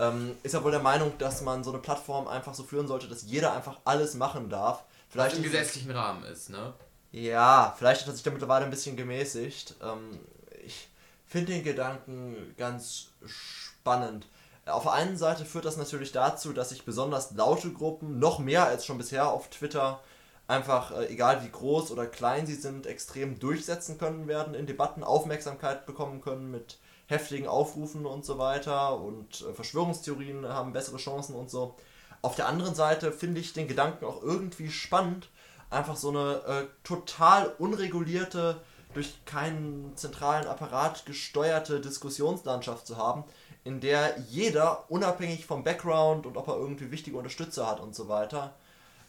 ähm, 0.00 0.34
ist 0.42 0.54
er 0.54 0.64
wohl 0.64 0.70
der 0.70 0.80
Meinung, 0.80 1.12
dass 1.18 1.42
man 1.42 1.62
so 1.62 1.70
eine 1.70 1.78
Plattform 1.78 2.26
einfach 2.26 2.54
so 2.54 2.64
führen 2.64 2.88
sollte, 2.88 3.06
dass 3.06 3.22
jeder 3.22 3.52
einfach 3.52 3.78
alles 3.84 4.14
machen 4.14 4.48
darf. 4.48 4.78
Was 4.82 5.12
Vielleicht 5.12 5.36
im 5.36 5.42
gesetzlichen 5.42 5.90
Rahmen 5.90 6.24
ist, 6.24 6.50
ne? 6.50 6.72
Ja, 7.12 7.74
vielleicht 7.76 8.02
hat 8.02 8.08
er 8.08 8.14
sich 8.14 8.22
da 8.22 8.30
mittlerweile 8.30 8.64
ein 8.64 8.70
bisschen 8.70 8.96
gemäßigt. 8.96 9.74
Ähm, 9.82 10.20
ich 10.64 10.88
finde 11.26 11.52
den 11.52 11.64
Gedanken 11.64 12.54
ganz 12.56 13.08
spannend. 13.26 14.26
Auf 14.66 14.84
der 14.84 14.92
einen 14.92 15.16
Seite 15.16 15.44
führt 15.44 15.64
das 15.64 15.76
natürlich 15.76 16.12
dazu, 16.12 16.52
dass 16.52 16.68
sich 16.68 16.84
besonders 16.84 17.32
laute 17.32 17.72
Gruppen 17.72 18.18
noch 18.18 18.38
mehr 18.38 18.66
als 18.66 18.86
schon 18.86 18.98
bisher 18.98 19.28
auf 19.28 19.48
Twitter 19.48 20.00
einfach, 20.46 20.92
äh, 20.92 21.06
egal 21.06 21.42
wie 21.44 21.50
groß 21.50 21.90
oder 21.90 22.06
klein 22.06 22.46
sie 22.46 22.54
sind, 22.54 22.86
extrem 22.86 23.38
durchsetzen 23.38 23.98
können 23.98 24.28
werden 24.28 24.54
in 24.54 24.66
Debatten, 24.66 25.02
Aufmerksamkeit 25.02 25.86
bekommen 25.86 26.20
können 26.20 26.50
mit 26.50 26.78
heftigen 27.06 27.48
Aufrufen 27.48 28.06
und 28.06 28.24
so 28.24 28.38
weiter 28.38 29.00
und 29.00 29.40
äh, 29.40 29.52
Verschwörungstheorien 29.52 30.48
haben 30.48 30.72
bessere 30.72 30.98
Chancen 30.98 31.34
und 31.34 31.50
so. 31.50 31.74
Auf 32.22 32.36
der 32.36 32.46
anderen 32.46 32.74
Seite 32.74 33.12
finde 33.12 33.40
ich 33.40 33.52
den 33.52 33.66
Gedanken 33.66 34.04
auch 34.04 34.22
irgendwie 34.22 34.70
spannend, 34.70 35.28
einfach 35.70 35.96
so 35.96 36.10
eine 36.10 36.42
äh, 36.46 36.66
total 36.84 37.54
unregulierte, 37.58 38.60
durch 38.92 39.24
keinen 39.24 39.96
zentralen 39.96 40.48
Apparat 40.48 41.06
gesteuerte 41.06 41.80
Diskussionslandschaft 41.80 42.86
zu 42.88 42.96
haben, 42.96 43.24
in 43.62 43.80
der 43.80 44.18
jeder, 44.28 44.90
unabhängig 44.90 45.46
vom 45.46 45.62
Background 45.62 46.26
und 46.26 46.36
ob 46.36 46.48
er 46.48 46.56
irgendwie 46.56 46.90
wichtige 46.90 47.16
Unterstützer 47.16 47.68
hat 47.68 47.78
und 47.80 47.94
so 47.94 48.08
weiter, 48.08 48.54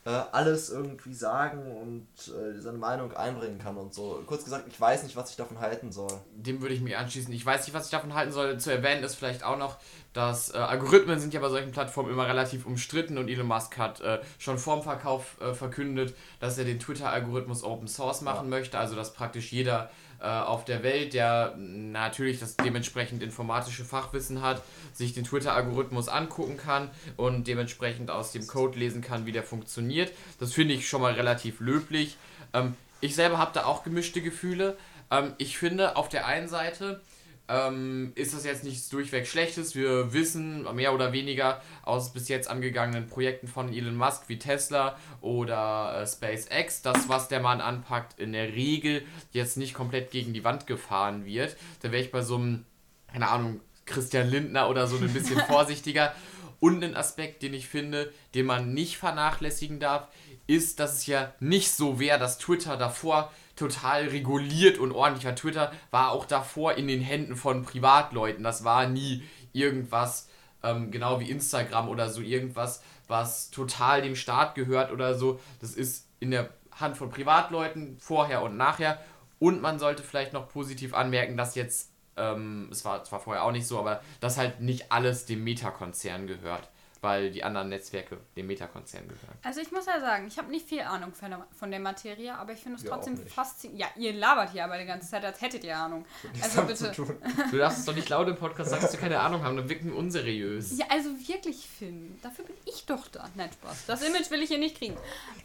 äh, 0.04 0.10
alles 0.10 0.72
irgendwie 0.72 1.14
sagen 1.14 1.72
und 1.72 2.08
äh, 2.34 2.60
seine 2.60 2.80
Meinung 2.80 3.14
einbringen 3.14 3.60
kann 3.60 3.78
und 3.78 3.94
so. 3.94 4.24
Kurz 4.26 4.44
gesagt, 4.44 4.66
ich 4.68 4.80
weiß 4.80 5.04
nicht, 5.04 5.16
was 5.16 5.30
ich 5.30 5.36
davon 5.36 5.60
halten 5.60 5.92
soll. 5.92 6.12
Dem 6.36 6.62
würde 6.62 6.74
ich 6.74 6.82
mich 6.82 6.98
anschließen. 6.98 7.32
Ich 7.34 7.46
weiß 7.46 7.68
nicht, 7.68 7.76
was 7.76 7.86
ich 7.86 7.92
davon 7.92 8.16
halten 8.16 8.32
soll. 8.32 8.58
Zu 8.58 8.72
erwähnen 8.72 9.04
ist 9.04 9.16
vielleicht 9.16 9.44
auch 9.44 9.58
noch, 9.58 9.78
dass 10.14 10.54
äh, 10.56 10.58
Algorithmen 10.58 11.20
sind 11.20 11.36
ja 11.36 11.40
bei 11.40 11.50
solchen 11.50 11.72
Plattformen 11.72 12.12
immer 12.12 12.28
relativ 12.28 12.66
umstritten 12.66 13.20
und 13.20 13.30
Elon 13.30 13.46
Musk 13.46 13.78
hat 13.78 14.02
äh, 14.02 14.20
schon 14.40 14.58
vorm 14.58 14.82
Verkauf 14.82 15.40
äh, 15.40 15.54
verkündet, 15.54 16.16
dass 16.40 16.58
er 16.58 16.66
den 16.66 16.80
Twitter-Algorithmus 16.80 17.64
Open 17.64 17.88
Source 17.88 18.22
machen 18.22 18.50
möchte, 18.50 18.80
also 18.80 18.96
dass 18.96 19.14
praktisch 19.14 19.52
jeder 19.52 19.92
äh, 20.22 20.28
auf 20.28 20.66
der 20.66 20.84
Welt, 20.84 21.14
der 21.14 21.56
natürlich 21.58 22.40
das 22.40 22.56
dementsprechend 22.56 23.24
informatische 23.24 23.84
Fachwissen 23.84 24.42
hat, 24.42 24.62
sich 24.94 25.14
den 25.14 25.24
Twitter-Algorithmus 25.24 26.08
angucken 26.08 26.58
kann 26.58 26.90
und 27.18 27.48
dementsprechend 27.48 28.12
aus 28.12 28.32
dem 28.32 28.46
Code 28.48 28.78
lesen 28.78 29.02
kann, 29.02 29.26
wie 29.26 29.32
der 29.32 29.44
funktioniert. 29.44 30.12
Das 30.40 30.54
finde 30.54 30.74
ich 30.74 30.88
schon 30.88 31.02
mal 31.02 31.14
relativ 31.14 31.60
löblich. 31.60 32.18
Ähm, 32.54 32.76
ich 33.00 33.16
selber 33.16 33.38
habe 33.38 33.52
da 33.54 33.66
auch 33.66 33.84
gemischte 33.84 34.22
Gefühle. 34.22 34.78
Ähm, 35.10 35.34
ich 35.38 35.58
finde, 35.58 35.96
auf 35.96 36.08
der 36.08 36.28
einen 36.28 36.48
Seite 36.48 37.02
ähm, 37.48 38.12
ist 38.16 38.34
das 38.34 38.46
jetzt 38.46 38.64
nichts 38.64 38.90
durchweg 38.90 39.28
Schlechtes. 39.28 39.76
Wir 39.76 40.14
wissen 40.14 40.64
mehr 40.76 40.94
oder 40.94 41.12
weniger 41.12 41.62
aus 41.84 42.14
bis 42.14 42.28
jetzt 42.30 42.50
angegangenen 42.50 43.08
Projekten 43.08 43.48
von 43.48 43.74
Elon 43.74 43.96
Musk 43.96 44.24
wie 44.28 44.40
Tesla 44.40 44.98
oder 45.20 46.02
äh, 46.02 46.08
SpaceX, 46.08 46.82
dass 46.82 47.10
was 47.10 47.28
der 47.28 47.42
Mann 47.42 47.62
anpackt, 47.62 48.20
in 48.20 48.34
der 48.34 48.54
Regel 48.54 49.04
jetzt 49.32 49.58
nicht 49.58 49.74
komplett 49.74 50.12
gegen 50.12 50.34
die 50.34 50.44
Wand 50.44 50.68
gefahren 50.68 51.26
wird. 51.26 51.58
Da 51.82 51.92
wäre 51.92 52.04
ich 52.04 52.12
bei 52.12 52.22
so 52.22 52.36
einem, 52.36 52.66
keine 53.12 53.30
Ahnung, 53.30 53.60
Christian 53.86 54.30
Lindner 54.30 54.70
oder 54.70 54.88
so 54.88 54.98
ein 54.98 55.12
bisschen 55.12 55.40
vorsichtiger. 55.48 56.14
Und 56.60 56.84
ein 56.84 56.96
Aspekt, 56.96 57.42
den 57.42 57.56
ich 57.56 57.68
finde, 57.68 58.14
den 58.36 58.46
man 58.46 58.74
nicht 58.74 58.98
vernachlässigen 58.98 59.80
darf, 59.80 60.08
ist, 60.46 60.80
dass 60.80 60.98
es 60.98 61.06
ja 61.08 61.34
nicht 61.40 61.72
so 61.72 62.00
wäre, 62.00 62.20
dass 62.20 62.38
Twitter 62.38 62.78
davor 62.78 63.32
total 63.62 64.08
reguliert 64.08 64.80
und 64.80 64.92
ordentlich 64.92 65.26
war. 65.26 65.36
Twitter 65.36 65.72
war 65.92 66.12
auch 66.12 66.26
davor 66.26 66.74
in 66.74 66.88
den 66.88 67.00
Händen 67.00 67.36
von 67.36 67.62
Privatleuten. 67.62 68.44
Das 68.44 68.64
war 68.64 68.88
nie 68.88 69.24
irgendwas, 69.54 70.28
ähm, 70.64 70.90
genau 70.90 71.20
wie 71.20 71.30
Instagram 71.30 71.88
oder 71.88 72.10
so, 72.10 72.22
irgendwas, 72.22 72.82
was 73.08 73.52
total 73.52 74.02
dem 74.02 74.16
Staat 74.16 74.56
gehört 74.56 74.92
oder 74.92 75.14
so. 75.14 75.40
Das 75.60 75.76
ist 75.76 76.08
in 76.20 76.32
der 76.32 76.50
Hand 76.72 76.98
von 76.98 77.12
Privatleuten 77.12 77.98
vorher 78.00 78.42
und 78.42 78.58
nachher. 78.58 79.00
Und 79.38 79.62
man 79.62 79.78
sollte 79.78 80.02
vielleicht 80.02 80.34
noch 80.34 80.50
positiv 80.50 80.96
anmerken, 80.96 81.38
dass 81.38 81.54
jetzt, 81.54 81.92
ähm, 82.18 82.68
es 82.72 82.84
war 82.84 83.04
zwar 83.04 83.20
vorher 83.20 83.44
auch 83.44 83.52
nicht 83.52 83.68
so, 83.68 83.78
aber 83.78 84.02
dass 84.22 84.38
halt 84.38 84.60
nicht 84.60 84.92
alles 84.92 85.28
dem 85.28 85.44
Meta-Konzern 85.44 86.26
gehört. 86.26 86.68
Weil 87.02 87.32
die 87.32 87.44
anderen 87.44 87.70
Netzwerke 87.70 88.18
dem 88.36 88.46
Meta-Konzern 88.48 89.04
gehören. 89.08 89.38
Also 89.44 89.60
ich 89.60 89.72
muss 89.72 89.88
ja 89.88 90.00
sagen, 90.00 90.28
ich 90.28 90.38
habe 90.38 90.52
nicht 90.52 90.68
viel 90.70 90.82
Ahnung 90.82 91.14
von 91.14 91.32
der, 91.32 91.46
von 91.58 91.72
der 91.72 91.80
Materie, 91.80 92.34
aber 92.36 92.54
ich 92.54 92.60
finde 92.60 92.78
es 92.78 92.84
trotzdem 92.86 93.18
faszinierend. 93.18 93.82
Ja, 93.82 93.88
ihr 94.02 94.14
labert 94.14 94.52
hier 94.52 94.64
aber 94.66 94.78
die 94.78 94.86
ganze 94.86 95.10
Zeit, 95.10 95.26
als 95.26 95.42
hättet 95.42 95.64
ihr 95.64 95.76
Ahnung. 95.78 96.06
Also 96.44 96.62
bitte. 96.64 96.92
zu 96.92 97.06
tun. 97.06 97.18
Du 97.50 97.58
darfst 97.58 97.80
es 97.80 97.86
doch 97.86 97.96
nicht 97.96 98.08
laut 98.10 98.28
im 98.28 98.36
Podcast 98.36 98.70
sagen, 98.70 98.82
dass 98.84 98.92
du 98.92 98.98
keine 98.98 99.20
Ahnung 99.20 99.44
haben, 99.44 99.58
dann 99.58 99.68
wirken 99.70 99.88
wir 99.92 99.98
unseriös. 99.98 100.78
Ja, 100.78 100.86
also 100.90 101.10
wirklich, 101.28 101.68
Finn. 101.68 102.18
Dafür 102.22 102.46
bin 102.46 102.56
ich 102.66 102.86
doch 102.86 103.08
da. 103.08 103.28
Nein, 103.36 103.50
Spaß. 103.52 103.86
Das 103.88 104.02
Image 104.04 104.30
will 104.30 104.42
ich 104.44 104.50
hier 104.50 104.58
nicht 104.60 104.78
kriegen. 104.78 104.94
Du 104.96 105.00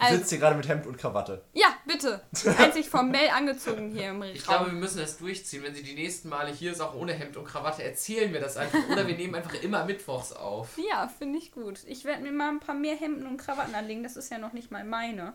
Also, 0.05 0.19
sitzt 0.19 0.31
hier 0.31 0.39
gerade 0.39 0.57
mit 0.57 0.69
Hemd 0.69 0.87
und 0.87 0.99
Krawatte. 0.99 1.43
ja, 1.55 1.69
bitte. 1.87 2.21
Einzig 2.59 2.89
formell 2.89 3.31
angezogen 3.31 3.91
hier 3.93 4.11
im 4.11 4.23
Raum. 4.23 4.31
Ich 4.35 4.45
glaube, 4.45 4.67
wir 4.67 4.73
müssen 4.75 4.99
das 4.99 5.17
durchziehen. 5.19 5.63
Wenn 5.63 5.75
sie 5.75 5.83
die 5.83 5.95
nächsten 5.95 6.29
Male 6.29 6.51
hier 6.53 6.73
ist, 6.73 6.81
auch 6.81 6.95
ohne 6.95 7.13
Hemd 7.15 7.37
und 7.37 7.45
Krawatte, 7.47 7.83
erzählen 7.83 8.33
wir 8.33 8.41
das 8.41 8.57
einfach. 8.57 8.79
Oder 8.91 9.07
wir 9.07 9.17
nehmen 9.17 9.35
einfach 9.35 9.55
immer 9.63 9.85
mittwochs 9.85 10.33
auf. 10.33 10.77
Ja, 10.91 11.09
finde 11.19 11.39
ich 11.39 11.46
gut. 11.53 11.81
Ich 11.87 12.05
werde 12.05 12.23
mir 12.23 12.33
mal 12.33 12.51
ein 12.51 12.61
paar 12.61 12.75
mehr 12.75 12.97
Hemden 12.97 13.27
und 13.27 13.37
Krawatten 13.37 13.75
anlegen. 13.75 14.03
Das 14.03 14.17
ist 14.17 14.31
ja 14.31 14.39
noch 14.39 14.53
nicht 14.53 14.71
mal 14.71 14.85
meine. 14.85 15.33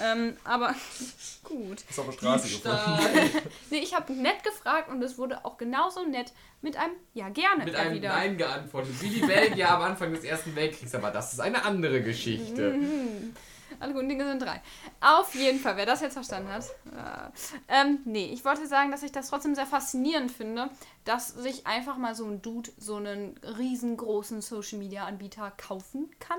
Ähm, 0.00 0.36
aber 0.44 0.74
gut. 1.44 1.82
Ist 1.88 1.98
auf 1.98 2.06
der 2.06 2.12
Straße 2.12 2.48
gefunden. 2.48 3.30
Nee, 3.70 3.78
ich 3.78 3.94
habe 3.94 4.12
nett 4.12 4.42
gefragt 4.44 4.90
und 4.90 5.02
es 5.02 5.18
wurde 5.18 5.44
auch 5.44 5.56
genauso 5.56 6.04
nett 6.06 6.32
mit 6.60 6.76
einem 6.76 6.94
Ja, 7.14 7.28
gerne 7.30 7.64
Mit 7.64 7.74
einem 7.74 7.90
erwidert. 7.90 8.12
Nein 8.12 8.36
geantwortet. 8.36 8.94
Wie 9.00 9.08
die 9.08 9.20
Belgier 9.20 9.70
am 9.70 9.82
Anfang 9.82 10.12
des 10.12 10.24
Ersten 10.24 10.54
Weltkriegs. 10.54 10.94
Aber 10.94 11.10
das 11.10 11.32
ist 11.32 11.40
eine 11.40 11.64
andere 11.64 12.02
Geschichte. 12.02 12.78
Alle 13.80 13.92
guten 13.92 14.08
Dinge 14.08 14.26
sind 14.26 14.42
drei. 14.42 14.60
Auf 15.00 15.34
jeden 15.34 15.58
Fall, 15.58 15.76
wer 15.76 15.86
das 15.86 16.00
jetzt 16.00 16.14
verstanden 16.14 16.50
hat. 16.50 16.64
Äh, 16.86 17.80
ähm, 17.80 18.00
nee, 18.04 18.26
ich 18.32 18.44
wollte 18.44 18.66
sagen, 18.66 18.90
dass 18.90 19.02
ich 19.02 19.12
das 19.12 19.28
trotzdem 19.28 19.54
sehr 19.54 19.66
faszinierend 19.66 20.30
finde, 20.30 20.70
dass 21.04 21.28
sich 21.28 21.66
einfach 21.66 21.96
mal 21.96 22.14
so 22.14 22.26
ein 22.26 22.42
Dude 22.42 22.70
so 22.78 22.96
einen 22.96 23.38
riesengroßen 23.38 24.40
Social 24.40 24.78
Media 24.78 25.04
Anbieter 25.04 25.52
kaufen 25.56 26.10
kann 26.18 26.38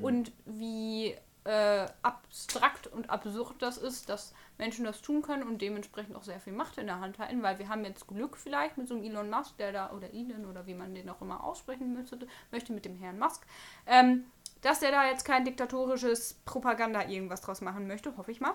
und 0.00 0.32
wie 0.44 1.14
äh, 1.44 1.86
abstrakt 2.02 2.86
und 2.86 3.10
absurd 3.10 3.56
das 3.60 3.76
ist, 3.76 4.08
dass 4.08 4.34
Menschen 4.56 4.84
das 4.84 5.02
tun 5.02 5.20
können 5.20 5.42
und 5.42 5.60
dementsprechend 5.60 6.16
auch 6.16 6.22
sehr 6.22 6.40
viel 6.40 6.52
Macht 6.52 6.78
in 6.78 6.86
der 6.86 7.00
Hand 7.00 7.18
halten, 7.18 7.42
weil 7.42 7.58
wir 7.58 7.68
haben 7.68 7.84
jetzt 7.84 8.06
Glück 8.06 8.36
vielleicht 8.36 8.78
mit 8.78 8.88
so 8.88 8.94
einem 8.94 9.04
Elon 9.04 9.28
Musk, 9.28 9.56
der 9.58 9.72
da, 9.72 9.92
oder 9.92 10.12
Elon 10.14 10.46
oder 10.46 10.66
wie 10.66 10.74
man 10.74 10.94
den 10.94 11.10
auch 11.10 11.20
immer 11.20 11.44
aussprechen 11.44 11.92
möchte, 11.92 12.18
möchte 12.50 12.72
mit 12.72 12.84
dem 12.84 12.96
Herrn 12.96 13.18
Musk, 13.18 13.46
ähm, 13.86 14.24
dass 14.64 14.80
der 14.80 14.90
da 14.90 15.04
jetzt 15.04 15.26
kein 15.26 15.44
diktatorisches 15.44 16.40
Propaganda 16.46 17.06
irgendwas 17.06 17.42
draus 17.42 17.60
machen 17.60 17.86
möchte, 17.86 18.16
hoffe 18.16 18.30
ich 18.30 18.40
mal. 18.40 18.54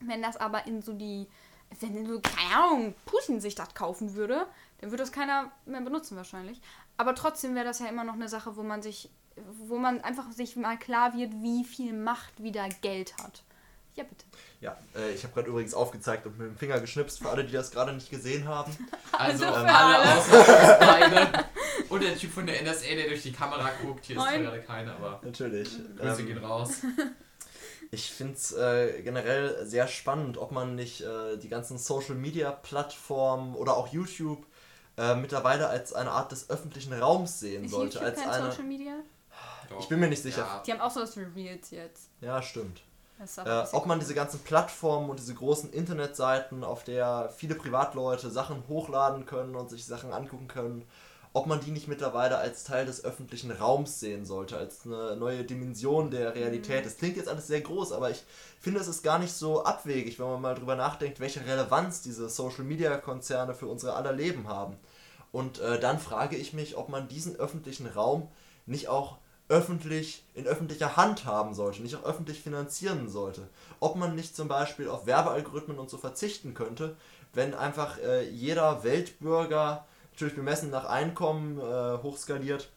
Wenn 0.00 0.22
das 0.22 0.38
aber 0.38 0.66
in 0.66 0.80
so 0.80 0.94
die, 0.94 1.28
wenn 1.80 1.96
in 1.96 2.06
so, 2.06 2.18
keine 2.20 2.56
Ahnung, 2.56 2.94
Putin 3.04 3.40
sich 3.40 3.54
das 3.54 3.74
kaufen 3.74 4.14
würde, 4.14 4.46
dann 4.78 4.90
würde 4.90 5.02
das 5.02 5.12
keiner 5.12 5.52
mehr 5.66 5.82
benutzen 5.82 6.16
wahrscheinlich. 6.16 6.62
Aber 6.96 7.14
trotzdem 7.14 7.54
wäre 7.54 7.66
das 7.66 7.78
ja 7.78 7.86
immer 7.86 8.04
noch 8.04 8.14
eine 8.14 8.28
Sache, 8.28 8.56
wo 8.56 8.62
man 8.62 8.80
sich, 8.80 9.10
wo 9.36 9.76
man 9.76 10.00
einfach 10.00 10.32
sich 10.32 10.56
mal 10.56 10.78
klar 10.78 11.14
wird, 11.14 11.34
wie 11.42 11.64
viel 11.64 11.92
Macht 11.92 12.42
wieder 12.42 12.66
Geld 12.80 13.18
hat. 13.18 13.44
Ja, 13.94 14.04
bitte. 14.04 14.24
Ja, 14.60 14.76
äh, 14.96 15.12
ich 15.12 15.22
habe 15.22 15.34
gerade 15.34 15.48
übrigens 15.48 15.74
aufgezeigt 15.74 16.26
und 16.26 16.38
mit 16.38 16.48
dem 16.48 16.56
Finger 16.56 16.80
geschnipst 16.80 17.20
für 17.20 17.28
alle, 17.30 17.44
die 17.44 17.52
das 17.52 17.70
gerade 17.70 17.92
nicht 17.92 18.10
gesehen 18.10 18.46
haben. 18.48 18.76
Also 19.12 19.44
Also 19.44 19.56
ähm, 19.60 19.66
für 19.68 19.74
alle 19.74 19.98
alle. 19.98 20.18
außer 20.18 20.76
beide. 20.80 21.44
Und 21.88 22.02
der 22.02 22.16
Typ 22.16 22.32
von 22.32 22.46
der 22.46 22.62
NSA, 22.62 22.94
der 22.94 23.06
durch 23.08 23.22
die 23.22 23.32
Kamera 23.32 23.70
guckt. 23.82 24.04
Hier 24.06 24.16
ist 24.16 24.22
zwar 24.22 24.32
Moin. 24.32 24.42
gerade 24.42 24.62
keiner, 24.62 24.94
aber 24.96 25.20
Natürlich. 25.22 25.68
Grüße 25.98 26.20
Ähm, 26.22 26.26
gehen 26.26 26.44
raus. 26.44 26.70
Ich 27.90 28.10
finde 28.10 28.32
es 28.34 28.50
äh, 28.52 29.02
generell 29.02 29.64
sehr 29.66 29.86
spannend, 29.86 30.36
ob 30.36 30.50
man 30.50 30.74
nicht 30.74 31.02
äh, 31.02 31.36
die 31.36 31.48
ganzen 31.48 31.78
Social 31.78 32.16
Media 32.16 32.50
Plattformen 32.50 33.54
oder 33.54 33.76
auch 33.76 33.86
YouTube 33.92 34.44
äh, 34.96 35.14
mittlerweile 35.14 35.68
als 35.68 35.92
eine 35.92 36.10
Art 36.10 36.32
des 36.32 36.50
öffentlichen 36.50 36.92
Raums 36.92 37.38
sehen 37.38 37.64
Ist 37.66 37.70
sollte. 37.70 37.98
YouTube 37.98 38.08
Als 38.08 38.20
kein 38.20 38.30
eine. 38.30 38.50
Social 38.50 38.64
Media? 38.64 38.94
Ich 39.78 39.86
bin 39.88 40.00
mir 40.00 40.08
nicht 40.08 40.22
sicher. 40.22 40.40
Ja. 40.40 40.62
Die 40.66 40.72
haben 40.72 40.80
auch 40.80 40.90
sowas 40.90 41.16
wie 41.16 41.22
Reels 41.22 41.70
jetzt. 41.70 42.10
Ja, 42.20 42.42
stimmt. 42.42 42.80
Äh, 43.44 43.64
ob 43.72 43.86
man 43.86 44.00
diese 44.00 44.14
ganzen 44.14 44.40
Plattformen 44.40 45.08
und 45.08 45.18
diese 45.18 45.34
großen 45.34 45.72
Internetseiten, 45.72 46.64
auf 46.64 46.84
der 46.84 47.32
viele 47.36 47.54
Privatleute 47.54 48.30
Sachen 48.30 48.64
hochladen 48.68 49.24
können 49.24 49.54
und 49.54 49.70
sich 49.70 49.86
Sachen 49.86 50.12
angucken 50.12 50.48
können, 50.48 50.84
ob 51.32 51.46
man 51.46 51.60
die 51.60 51.72
nicht 51.72 51.88
mittlerweile 51.88 52.38
als 52.38 52.62
Teil 52.62 52.86
des 52.86 53.04
öffentlichen 53.04 53.50
Raums 53.50 53.98
sehen 53.98 54.24
sollte, 54.24 54.56
als 54.56 54.86
eine 54.86 55.16
neue 55.16 55.42
Dimension 55.42 56.10
der 56.10 56.34
Realität. 56.34 56.86
Das 56.86 56.96
klingt 56.96 57.16
jetzt 57.16 57.28
alles 57.28 57.48
sehr 57.48 57.60
groß, 57.60 57.90
aber 57.92 58.10
ich 58.10 58.24
finde, 58.60 58.78
es 58.80 58.86
ist 58.86 59.02
gar 59.02 59.18
nicht 59.18 59.32
so 59.32 59.64
abwegig, 59.64 60.20
wenn 60.20 60.26
man 60.26 60.40
mal 60.40 60.54
drüber 60.54 60.76
nachdenkt, 60.76 61.18
welche 61.18 61.44
Relevanz 61.44 62.02
diese 62.02 62.28
Social-Media-Konzerne 62.28 63.54
für 63.54 63.66
unsere 63.66 63.94
aller 63.94 64.12
Leben 64.12 64.48
haben. 64.48 64.76
Und 65.32 65.58
äh, 65.58 65.80
dann 65.80 65.98
frage 65.98 66.36
ich 66.36 66.52
mich, 66.52 66.76
ob 66.76 66.88
man 66.88 67.08
diesen 67.08 67.34
öffentlichen 67.34 67.88
Raum 67.88 68.28
nicht 68.66 68.88
auch 68.88 69.18
öffentlich 69.48 70.24
in 70.34 70.46
öffentlicher 70.46 70.96
Hand 70.96 71.24
haben 71.26 71.54
sollte, 71.54 71.82
nicht 71.82 71.94
auch 71.96 72.04
öffentlich 72.04 72.40
finanzieren 72.40 73.08
sollte. 73.08 73.48
Ob 73.80 73.96
man 73.96 74.14
nicht 74.14 74.34
zum 74.34 74.48
Beispiel 74.48 74.88
auf 74.88 75.06
Werbealgorithmen 75.06 75.78
und 75.78 75.90
so 75.90 75.98
verzichten 75.98 76.54
könnte, 76.54 76.96
wenn 77.34 77.54
einfach 77.54 77.98
äh, 77.98 78.28
jeder 78.28 78.84
Weltbürger, 78.84 79.84
natürlich 80.12 80.34
bemessen 80.34 80.70
nach 80.70 80.84
Einkommen, 80.86 81.58
äh, 81.58 81.98
hochskaliert, 82.02 82.70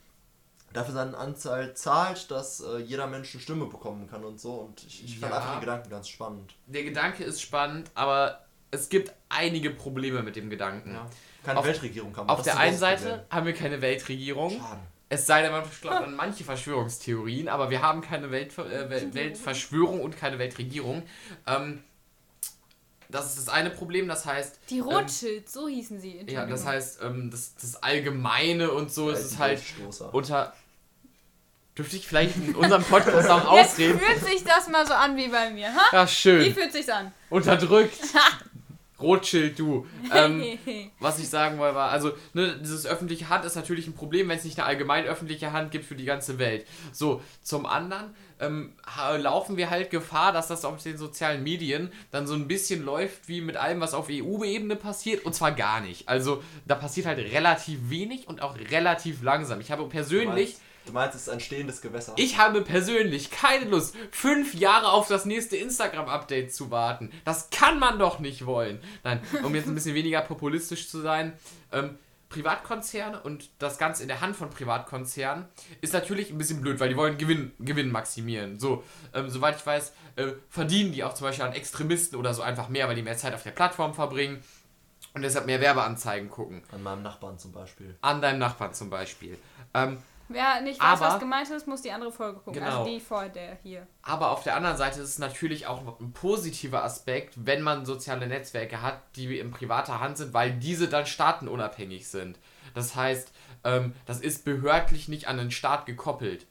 dafür 0.74 0.94
seine 0.94 1.18
Anzahl 1.18 1.74
zahlt, 1.76 2.30
dass 2.32 2.60
äh, 2.62 2.80
jeder 2.80 3.08
Mensch 3.08 3.34
eine 3.34 3.42
Stimme 3.42 3.66
bekommen 3.68 4.10
kann 4.10 4.26
und 4.26 4.40
so. 4.40 4.54
Und 4.56 4.84
ich, 4.86 5.06
ich 5.06 5.20
fand 5.20 5.32
Ja. 5.32 5.38
einfach 5.40 5.54
den 5.54 5.60
Gedanken 5.62 5.90
ganz 5.90 6.10
spannend. 6.10 6.56
Der 6.66 6.84
Gedanke 6.84 7.24
ist 7.24 7.42
spannend, 7.42 7.90
aber 7.96 8.42
es 8.72 8.90
gibt 8.90 9.14
einige 9.30 9.70
Probleme 9.70 10.22
mit 10.24 10.36
dem 10.36 10.50
Gedanken. 10.50 10.98
Keine 11.46 11.60
Auf- 11.60 11.66
Weltregierung 11.66 12.12
kann 12.12 12.26
man. 12.26 12.36
Auf 12.36 12.42
der 12.44 12.58
einen 12.58 12.78
Seite 12.78 13.26
haben 13.30 13.46
wir 13.46 13.54
keine 13.54 13.82
Weltregierung. 13.82 14.52
Schade. 14.52 14.82
Es 15.10 15.26
sei 15.26 15.42
denn, 15.42 15.52
man 15.54 15.64
glaubt 15.82 16.04
an 16.04 16.16
manche 16.16 16.44
Verschwörungstheorien, 16.44 17.48
aber 17.48 17.70
wir 17.70 17.82
haben 17.82 18.02
keine 18.02 18.30
Weltver 18.32 18.66
äh, 18.70 18.90
Wel- 18.90 19.14
Weltverschwörung 19.14 20.02
und 20.02 20.18
keine 20.18 20.38
Weltregierung. 20.38 21.04
Ähm, 21.46 21.82
das 23.10 23.28
ist 23.28 23.38
das 23.38 23.50
eine 23.50 23.70
Problem, 23.70 24.10
das 24.10 24.26
heißt, 24.26 24.60
Die 24.70 24.82
Rothschilds, 24.82 25.54
so 25.54 25.70
hießen 25.70 26.02
sie. 26.02 26.26
ja, 26.28 26.46
das 26.46 26.66
heißt, 26.66 27.00
ähm, 27.04 27.32
das, 27.32 27.56
das 27.56 27.82
Allgemeine 27.82 28.72
und 28.72 28.92
so, 28.92 29.10
es 29.10 29.24
ist 29.24 29.40
halt 29.40 29.60
Weltstoßer. 29.60 30.14
unter. 30.14 30.54
Dürfte 31.78 31.96
ich 31.96 32.08
vielleicht 32.08 32.36
in 32.38 32.56
unserem 32.56 32.84
Podcast 32.84 33.30
auch 33.30 33.54
Jetzt 33.56 33.72
ausreden? 33.74 34.00
fühlt 34.00 34.26
sich 34.26 34.44
das 34.44 34.68
mal 34.68 34.86
so 34.88 34.94
an 34.94 35.16
wie 35.16 35.28
bei 35.28 35.52
mir, 35.52 35.74
ha? 35.74 35.82
Ja, 35.94 36.04
Wie 36.06 36.10
schön. 36.10 36.54
fühlt 36.54 36.74
sich's 36.74 36.90
an? 36.90 37.14
Unterdrückt. 37.30 37.94
Rothschild, 39.00 39.60
du. 39.60 39.86
Ähm, 40.14 40.44
was 41.00 41.20
ich 41.20 41.30
sagen 41.30 41.58
wollte, 41.60 41.76
war, 41.76 41.92
also, 41.92 42.12
ne, 42.34 42.58
dieses 42.60 42.86
öffentliche 42.86 43.30
Hand 43.30 43.46
ist 43.46 43.56
natürlich 43.56 43.88
ein 43.88 43.94
Problem, 43.94 44.30
wenn 44.30 44.38
es 44.38 44.44
nicht 44.44 44.60
eine 44.60 44.68
allgemein 44.68 45.06
öffentliche 45.06 45.52
Hand 45.52 45.72
gibt 45.72 45.86
für 45.86 45.96
die 45.96 46.06
ganze 46.06 46.40
Welt. 46.40 46.66
So, 46.92 47.22
zum 47.42 47.66
anderen 47.66 48.16
ähm, 48.40 48.74
laufen 49.18 49.58
wir 49.58 49.70
halt 49.70 49.90
Gefahr, 49.90 50.32
dass 50.32 50.48
das 50.48 50.66
auf 50.66 50.82
den 50.82 50.98
sozialen 50.98 51.44
Medien 51.44 51.92
dann 52.12 52.28
so 52.28 52.34
ein 52.34 52.48
bisschen 52.48 52.84
läuft 52.84 53.28
wie 53.28 53.42
mit 53.42 53.58
allem, 53.58 53.80
was 53.82 53.94
auf 53.94 54.08
EU-Ebene 54.10 54.76
passiert, 54.76 55.26
und 55.26 55.34
zwar 55.34 55.52
gar 55.52 55.82
nicht. 55.82 56.08
Also, 56.10 56.44
da 56.66 56.76
passiert 56.76 57.06
halt 57.08 57.20
relativ 57.20 57.90
wenig 57.90 58.28
und 58.28 58.42
auch 58.42 58.58
relativ 58.72 59.22
langsam. 59.24 59.62
Ich 59.62 59.72
habe 59.72 59.84
Du 59.84 59.90
persönlich. 59.90 60.58
Du 60.88 60.94
meinst, 60.94 61.16
es 61.16 61.24
ist 61.24 61.30
ein 61.30 61.40
stehendes 61.40 61.82
Gewässer. 61.82 62.14
Ich 62.18 62.38
habe 62.38 62.62
persönlich 62.62 63.30
keine 63.30 63.66
Lust, 63.66 63.96
fünf 64.12 64.54
Jahre 64.54 64.92
auf 64.92 65.08
das 65.08 65.26
nächste 65.26 65.58
Instagram-Update 65.58 66.54
zu 66.54 66.72
warten. 66.72 67.12
Das 67.26 67.50
kann 67.50 67.80
man 67.80 68.00
doch 68.00 68.20
nicht 68.20 68.46
wollen. 68.46 68.80
Nein, 69.04 69.22
um 69.44 69.54
jetzt 69.54 69.68
ein 69.68 69.76
bisschen 69.76 69.96
weniger 69.96 70.22
populistisch 70.22 70.90
zu 70.90 71.02
sein. 71.02 71.34
Ähm, 71.72 71.98
Privatkonzerne 72.30 73.22
und 73.22 73.50
das 73.60 73.78
Ganze 73.78 74.02
in 74.02 74.10
der 74.10 74.20
Hand 74.20 74.36
von 74.36 74.50
Privatkonzernen 74.50 75.46
ist 75.80 75.94
natürlich 75.94 76.30
ein 76.30 76.38
bisschen 76.38 76.62
blöd, 76.62 76.80
weil 76.80 76.90
die 76.90 76.98
wollen 76.98 77.18
Gewinn, 77.18 77.54
Gewinn 77.60 77.90
maximieren. 77.90 78.60
So, 78.60 78.84
ähm, 79.14 79.30
soweit 79.30 79.56
ich 79.56 79.66
weiß, 79.66 79.94
äh, 80.18 80.28
verdienen 80.50 80.92
die 80.92 81.04
auch 81.06 81.14
zum 81.14 81.28
Beispiel 81.28 81.46
an 81.46 81.54
Extremisten 81.54 82.18
oder 82.18 82.34
so 82.34 82.42
einfach 82.42 82.68
mehr, 82.68 82.88
weil 82.90 82.96
die 82.96 83.02
mehr 83.02 83.18
Zeit 83.18 83.34
auf 83.34 83.44
der 83.44 83.52
Plattform 83.52 83.94
verbringen 83.94 84.44
und 85.14 85.22
deshalb 85.22 85.46
mehr 85.46 85.62
Werbeanzeigen 85.62 86.30
gucken. 86.30 86.64
An 86.72 86.84
meinem 86.84 87.02
Nachbarn 87.02 87.40
zum 87.40 87.54
Beispiel. 87.54 87.96
An 88.02 88.22
deinem 88.22 88.40
Nachbarn 88.40 88.74
zum 88.74 88.90
Beispiel. 88.90 89.38
Ähm, 89.74 89.98
Wer 90.30 90.62
nicht 90.62 90.80
weiß, 90.80 91.02
Aber- 91.02 91.14
was 91.14 91.20
gemeint 91.20 91.50
ist, 91.50 91.68
muss 91.68 91.82
die 91.82 91.92
andere 91.92 92.12
Folge 92.12 92.40
gucken. 92.40 92.54
Genau. 92.62 92.80
Also 92.80 92.92
die 92.92 93.00
vor 93.00 93.30
der 93.30 93.58
hier. 93.64 93.88
Aber 94.02 94.32
auf 94.32 94.44
der 94.44 94.56
anderen 94.56 94.78
Seite 94.78 95.00
ist 95.02 95.10
es 95.10 95.20
natürlich 95.20 95.68
auch 95.68 96.00
ein 96.00 96.12
positiver 96.14 96.84
Aspekt, 96.84 97.34
wenn 97.38 97.62
man 97.62 97.86
soziale 97.86 98.28
Netzwerke 98.28 98.82
hat, 98.82 99.02
die 99.16 99.40
in 99.40 99.52
privater 99.52 100.00
Hand 100.00 100.18
sind, 100.18 100.34
weil 100.34 100.52
diese 100.52 100.88
dann 100.88 101.06
staatenunabhängig 101.06 102.08
sind. 102.08 102.40
Das 102.74 102.96
heißt, 102.96 103.32
ähm, 103.64 103.94
das 104.06 104.20
ist 104.20 104.46
behördlich 104.46 105.08
nicht 105.08 105.28
an 105.28 105.38
den 105.38 105.52
Staat 105.52 105.86
gekoppelt. 105.86 106.46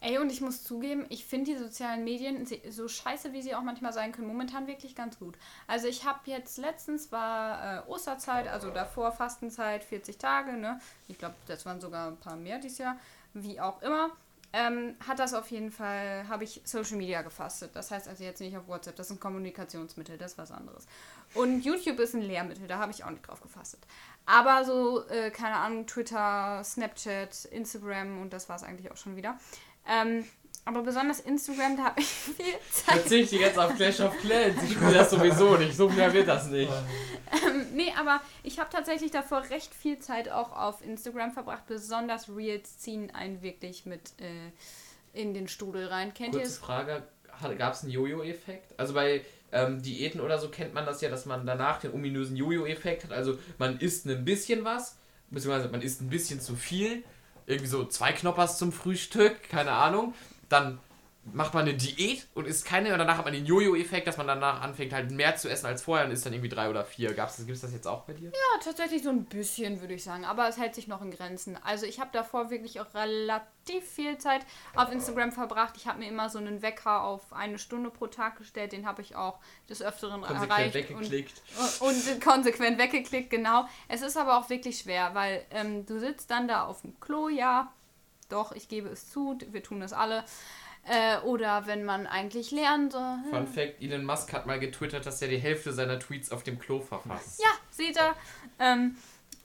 Ey, 0.00 0.18
und 0.18 0.30
ich 0.30 0.40
muss 0.40 0.62
zugeben, 0.62 1.06
ich 1.08 1.24
finde 1.24 1.52
die 1.52 1.58
sozialen 1.58 2.04
Medien, 2.04 2.46
so 2.70 2.86
scheiße 2.86 3.32
wie 3.32 3.42
sie 3.42 3.54
auch 3.56 3.62
manchmal 3.62 3.92
sein 3.92 4.12
können, 4.12 4.28
momentan 4.28 4.68
wirklich 4.68 4.94
ganz 4.94 5.18
gut. 5.18 5.36
Also 5.66 5.88
ich 5.88 6.04
habe 6.04 6.20
jetzt 6.26 6.56
letztens 6.56 7.10
war 7.10 7.86
äh, 7.86 7.90
Osterzeit, 7.90 8.46
also 8.46 8.70
davor 8.70 9.10
Fastenzeit, 9.10 9.82
40 9.82 10.16
Tage, 10.18 10.52
ne? 10.52 10.80
Ich 11.08 11.18
glaube, 11.18 11.34
das 11.46 11.66
waren 11.66 11.80
sogar 11.80 12.08
ein 12.08 12.16
paar 12.16 12.36
mehr 12.36 12.58
dieses 12.60 12.78
Jahr, 12.78 12.96
wie 13.34 13.60
auch 13.60 13.82
immer. 13.82 14.10
Ähm, 14.50 14.94
hat 15.06 15.18
das 15.18 15.34
auf 15.34 15.50
jeden 15.50 15.70
Fall, 15.70 16.26
habe 16.26 16.44
ich 16.44 16.62
Social 16.64 16.96
Media 16.96 17.20
gefastet. 17.20 17.72
Das 17.74 17.90
heißt 17.90 18.08
also 18.08 18.24
jetzt 18.24 18.40
nicht 18.40 18.56
auf 18.56 18.66
WhatsApp, 18.66 18.96
das 18.96 19.08
ist 19.08 19.16
ein 19.16 19.20
Kommunikationsmittel, 19.20 20.16
das 20.16 20.32
ist 20.32 20.38
was 20.38 20.52
anderes. 20.52 20.86
Und 21.34 21.60
YouTube 21.60 21.98
ist 21.98 22.14
ein 22.14 22.22
Lehrmittel, 22.22 22.66
da 22.66 22.78
habe 22.78 22.90
ich 22.92 23.04
auch 23.04 23.10
nicht 23.10 23.26
drauf 23.26 23.42
gefastet. 23.42 23.80
Aber 24.24 24.64
so, 24.64 25.06
äh, 25.08 25.30
keine 25.30 25.56
Ahnung, 25.56 25.86
Twitter, 25.86 26.62
Snapchat, 26.64 27.44
Instagram 27.46 28.22
und 28.22 28.32
das 28.32 28.48
war 28.48 28.56
es 28.56 28.62
eigentlich 28.62 28.90
auch 28.90 28.96
schon 28.96 29.16
wieder. 29.16 29.38
Ähm, 29.88 30.24
aber 30.68 30.82
besonders 30.82 31.20
Instagram, 31.20 31.78
da 31.78 31.84
habe 31.84 32.00
ich 32.00 32.06
viel 32.08 32.44
Zeit. 32.70 32.98
Verzichte 32.98 33.36
jetzt 33.36 33.58
auf 33.58 33.74
Clash 33.74 34.00
of 34.00 34.14
Clans. 34.18 34.62
Ich 34.62 34.72
spiele 34.72 34.92
das 34.92 35.10
sowieso 35.10 35.56
nicht. 35.56 35.74
So 35.74 35.88
mehr 35.88 36.12
wird 36.12 36.28
das 36.28 36.48
nicht. 36.48 36.70
Ähm, 37.32 37.66
nee, 37.74 37.90
aber 37.98 38.20
ich 38.42 38.58
habe 38.58 38.68
tatsächlich 38.70 39.10
davor 39.10 39.44
recht 39.48 39.74
viel 39.74 39.98
Zeit 39.98 40.30
auch 40.30 40.52
auf 40.54 40.84
Instagram 40.84 41.32
verbracht. 41.32 41.66
Besonders 41.66 42.28
Reels 42.28 42.78
ziehen 42.78 43.10
einen 43.14 43.40
wirklich 43.40 43.86
mit 43.86 44.12
äh, 44.20 44.52
in 45.18 45.32
den 45.32 45.48
Strudel 45.48 45.86
rein. 45.86 46.12
Kennt 46.12 46.32
Kurze 46.32 46.44
ihr 46.44 46.48
es? 46.48 46.58
Frage: 46.58 47.02
Gab 47.56 47.72
es 47.72 47.82
einen 47.82 47.92
Jojo-Effekt? 47.92 48.78
Also 48.78 48.92
bei 48.92 49.24
ähm, 49.52 49.80
Diäten 49.80 50.20
oder 50.20 50.38
so 50.38 50.50
kennt 50.50 50.74
man 50.74 50.84
das 50.84 51.00
ja, 51.00 51.08
dass 51.08 51.24
man 51.24 51.46
danach 51.46 51.80
den 51.80 51.92
ominösen 51.92 52.36
Jojo-Effekt 52.36 53.04
hat. 53.04 53.12
Also 53.12 53.38
man 53.58 53.78
isst 53.78 54.06
ein 54.06 54.24
bisschen 54.24 54.64
was, 54.64 54.98
beziehungsweise 55.30 55.68
man 55.68 55.80
isst 55.80 56.02
ein 56.02 56.10
bisschen 56.10 56.40
zu 56.40 56.56
viel. 56.56 57.04
Irgendwie 57.48 57.68
so 57.68 57.86
zwei 57.86 58.12
Knoppers 58.12 58.58
zum 58.58 58.72
Frühstück, 58.72 59.48
keine 59.48 59.72
Ahnung. 59.72 60.14
Dann 60.50 60.78
macht 61.32 61.54
man 61.54 61.68
eine 61.68 61.74
Diät 61.74 62.26
und 62.34 62.46
isst 62.46 62.64
keine 62.64 62.92
und 62.92 62.98
danach 62.98 63.18
hat 63.18 63.24
man 63.24 63.34
den 63.34 63.46
Jojo-Effekt, 63.46 64.06
dass 64.06 64.16
man 64.16 64.26
danach 64.26 64.60
anfängt 64.60 64.92
halt 64.92 65.10
mehr 65.10 65.36
zu 65.36 65.48
essen 65.48 65.66
als 65.66 65.82
vorher 65.82 66.06
und 66.06 66.12
isst 66.12 66.26
dann 66.26 66.32
irgendwie 66.32 66.48
drei 66.48 66.68
oder 66.68 66.84
vier. 66.84 67.14
Gab's 67.14 67.36
das, 67.36 67.46
gibt's 67.46 67.60
das 67.60 67.72
jetzt 67.72 67.86
auch 67.86 68.02
bei 68.02 68.12
dir? 68.12 68.30
Ja, 68.30 68.60
tatsächlich 68.62 69.02
so 69.02 69.10
ein 69.10 69.24
bisschen, 69.24 69.80
würde 69.80 69.94
ich 69.94 70.04
sagen. 70.04 70.24
Aber 70.24 70.48
es 70.48 70.58
hält 70.58 70.74
sich 70.74 70.88
noch 70.88 71.02
in 71.02 71.10
Grenzen. 71.10 71.56
Also 71.62 71.86
ich 71.86 72.00
habe 72.00 72.10
davor 72.12 72.50
wirklich 72.50 72.80
auch 72.80 72.94
relativ 72.94 73.84
viel 73.84 74.18
Zeit 74.18 74.42
auf 74.74 74.92
Instagram 74.92 75.32
verbracht. 75.32 75.74
Ich 75.76 75.86
habe 75.86 75.98
mir 75.98 76.08
immer 76.08 76.28
so 76.30 76.38
einen 76.38 76.62
Wecker 76.62 77.02
auf 77.02 77.32
eine 77.32 77.58
Stunde 77.58 77.90
pro 77.90 78.06
Tag 78.06 78.36
gestellt. 78.36 78.72
Den 78.72 78.86
habe 78.86 79.02
ich 79.02 79.16
auch 79.16 79.38
des 79.68 79.82
Öfteren 79.82 80.22
Konsequent 80.22 80.50
erreicht. 80.50 80.74
weggeklickt. 80.74 81.42
Und, 81.80 81.88
und 81.88 82.20
konsequent 82.20 82.78
weggeklickt, 82.78 83.30
genau. 83.30 83.66
Es 83.88 84.02
ist 84.02 84.16
aber 84.16 84.38
auch 84.38 84.48
wirklich 84.50 84.78
schwer, 84.78 85.14
weil 85.14 85.44
ähm, 85.50 85.86
du 85.86 85.98
sitzt 85.98 86.30
dann 86.30 86.48
da 86.48 86.64
auf 86.64 86.82
dem 86.82 86.98
Klo, 87.00 87.28
ja. 87.28 87.72
Doch, 88.28 88.52
ich 88.52 88.68
gebe 88.68 88.88
es 88.90 89.10
zu, 89.10 89.38
wir 89.50 89.62
tun 89.62 89.80
es 89.82 89.92
alle. 89.92 90.24
Äh, 90.88 91.18
oder 91.24 91.66
wenn 91.66 91.84
man 91.84 92.06
eigentlich 92.06 92.50
lernen 92.50 92.90
soll. 92.90 93.18
Fun 93.30 93.46
Fact: 93.46 93.82
Elon 93.82 94.04
Musk 94.04 94.32
hat 94.32 94.46
mal 94.46 94.58
getwittert, 94.58 95.04
dass 95.04 95.20
er 95.20 95.28
die 95.28 95.38
Hälfte 95.38 95.72
seiner 95.72 95.98
Tweets 95.98 96.32
auf 96.32 96.42
dem 96.42 96.58
Klo 96.58 96.80
verfasst. 96.80 97.40
Ja, 97.40 97.50
seht 97.70 97.96
ihr. 97.96 98.14
Ähm, 98.58 98.96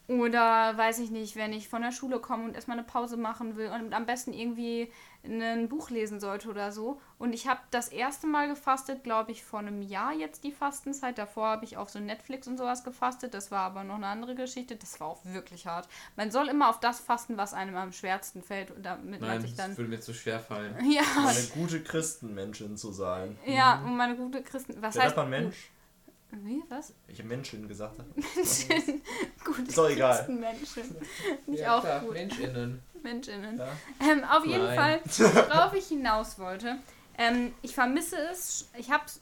oder 0.08 0.78
weiß 0.78 1.00
ich 1.00 1.12
nicht, 1.12 1.36
wenn 1.36 1.54
ich 1.54 1.70
von 1.70 1.82
der 1.82 1.92
Schule 1.92 2.20
komme 2.20 2.46
und 2.46 2.56
erstmal 2.56 2.78
eine 2.78 2.86
Pause 2.86 3.18
machen 3.18 3.56
will 3.56 3.70
und 3.70 3.94
am 3.94 4.06
besten 4.06 4.34
irgendwie 4.34 4.92
ein 5.26 5.70
Buch 5.70 5.90
lesen 5.90 6.20
sollte 6.20 6.50
oder 6.50 6.72
so. 6.74 7.00
Und 7.18 7.34
ich 7.34 7.48
habe 7.48 7.62
das 7.72 7.88
erste 7.88 8.28
Mal 8.28 8.50
gefastet, 8.50 9.04
glaube 9.04 9.32
ich, 9.32 9.44
vor 9.44 9.60
einem 9.60 9.82
Jahr 9.82 10.12
jetzt 10.14 10.44
die 10.44 10.52
Fastenzeit. 10.52 11.18
Davor 11.18 11.48
habe 11.48 11.66
ich 11.66 11.78
auf 11.78 11.90
so 11.90 12.00
Netflix 12.00 12.46
und 12.48 12.58
sowas 12.58 12.84
gefastet. 12.84 13.34
Das 13.34 13.50
war 13.50 13.62
aber 13.62 13.86
noch 13.86 13.96
eine 13.96 14.08
andere 14.08 14.36
Geschichte. 14.36 14.76
Das 14.76 15.00
war 15.00 15.08
auch 15.08 15.24
wirklich 15.24 15.66
hart. 15.66 15.88
Man 16.18 16.30
soll 16.30 16.50
immer 16.50 16.70
auf 16.70 16.80
das 16.82 17.00
fasten, 17.00 17.38
was 17.38 17.54
einem 17.54 17.76
am 17.78 17.94
schwersten 17.94 18.42
fällt, 18.42 18.74
damit 18.84 19.22
man 19.22 19.30
Nein, 19.30 19.42
sich 19.42 19.56
dann. 19.56 19.70
das 19.72 19.78
würde 19.78 19.90
mir 19.92 20.02
zu 20.02 20.14
schwer 20.14 20.40
fallen. 20.40 20.76
Ja, 20.92 21.04
Eine 21.26 21.44
gute 21.54 21.82
Christenmenschin 21.82 22.76
zu 22.76 22.92
sein. 22.92 23.38
ja, 23.46 23.82
um 23.86 23.96
meine 23.96 24.16
gute 24.18 24.44
Christen. 24.44 24.76
Was 24.82 24.96
Wer 24.96 25.04
heißt 25.04 25.16
man 25.16 25.30
Mensch? 25.30 25.70
Wie? 26.32 26.64
Was? 26.68 26.94
Ich 27.08 27.20
habe 27.20 27.30
Menschen 27.30 27.68
gesagt. 27.68 27.98
Menschen. 28.36 29.02
Gute 29.46 29.62
Ist 29.62 29.78
doch 29.78 29.88
egal. 29.90 30.18
Christenmenschen. 30.18 30.96
Nicht 31.46 31.60
Ja, 31.62 31.78
auch 31.78 31.82
klar, 31.82 32.00
gut. 32.02 32.14
MenschInnen. 32.14 32.82
Menschinnen. 33.04 33.58
Ja. 33.58 33.68
Ähm, 34.02 34.24
auf 34.24 34.46
jeden 34.46 34.66
Nein. 34.66 34.76
Fall, 34.76 35.02
worauf 35.50 35.74
ich 35.74 35.88
hinaus 35.88 36.40
wollte. 36.40 36.78
Ähm, 37.18 37.54
ich 37.62 37.74
vermisse 37.76 38.18
es. 38.32 38.70
Ich 38.78 38.92
hab's. 38.92 39.20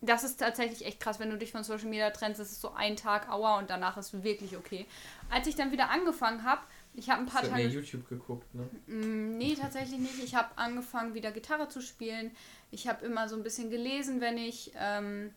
Das 0.00 0.22
ist 0.22 0.36
tatsächlich 0.38 0.86
echt 0.86 1.00
krass, 1.00 1.18
wenn 1.18 1.28
du 1.30 1.36
dich 1.36 1.50
von 1.50 1.64
Social 1.64 1.88
Media 1.88 2.10
trennst. 2.10 2.38
Das 2.38 2.52
ist 2.52 2.60
so 2.60 2.72
ein 2.74 2.94
Tag, 2.94 3.28
aua, 3.30 3.58
und 3.58 3.68
danach 3.68 3.96
ist 3.96 4.22
wirklich 4.22 4.56
okay. 4.56 4.86
Als 5.28 5.48
ich 5.48 5.56
dann 5.56 5.72
wieder 5.72 5.90
angefangen 5.90 6.44
habe, 6.44 6.60
ich 6.94 7.10
habe 7.10 7.22
ein 7.22 7.26
paar 7.26 7.42
Ich 7.42 7.50
habe 7.50 7.60
mir 7.62 7.68
Tage. 7.68 7.80
YouTube 7.80 8.08
geguckt, 8.08 8.46
ne? 8.54 8.68
Mm, 8.86 9.36
Nee, 9.38 9.56
tatsächlich 9.60 9.98
nicht. 9.98 10.22
Ich 10.22 10.36
habe 10.36 10.48
angefangen, 10.54 11.14
wieder 11.14 11.32
Gitarre 11.32 11.68
zu 11.68 11.80
spielen. 11.80 12.30
Ich 12.70 12.86
habe 12.86 13.04
immer 13.04 13.28
so 13.28 13.34
ein 13.34 13.42
bisschen 13.42 13.70
gelesen, 13.70 14.20
wenn 14.20 14.38
ich, 14.38 14.70
ähm, 14.78 15.34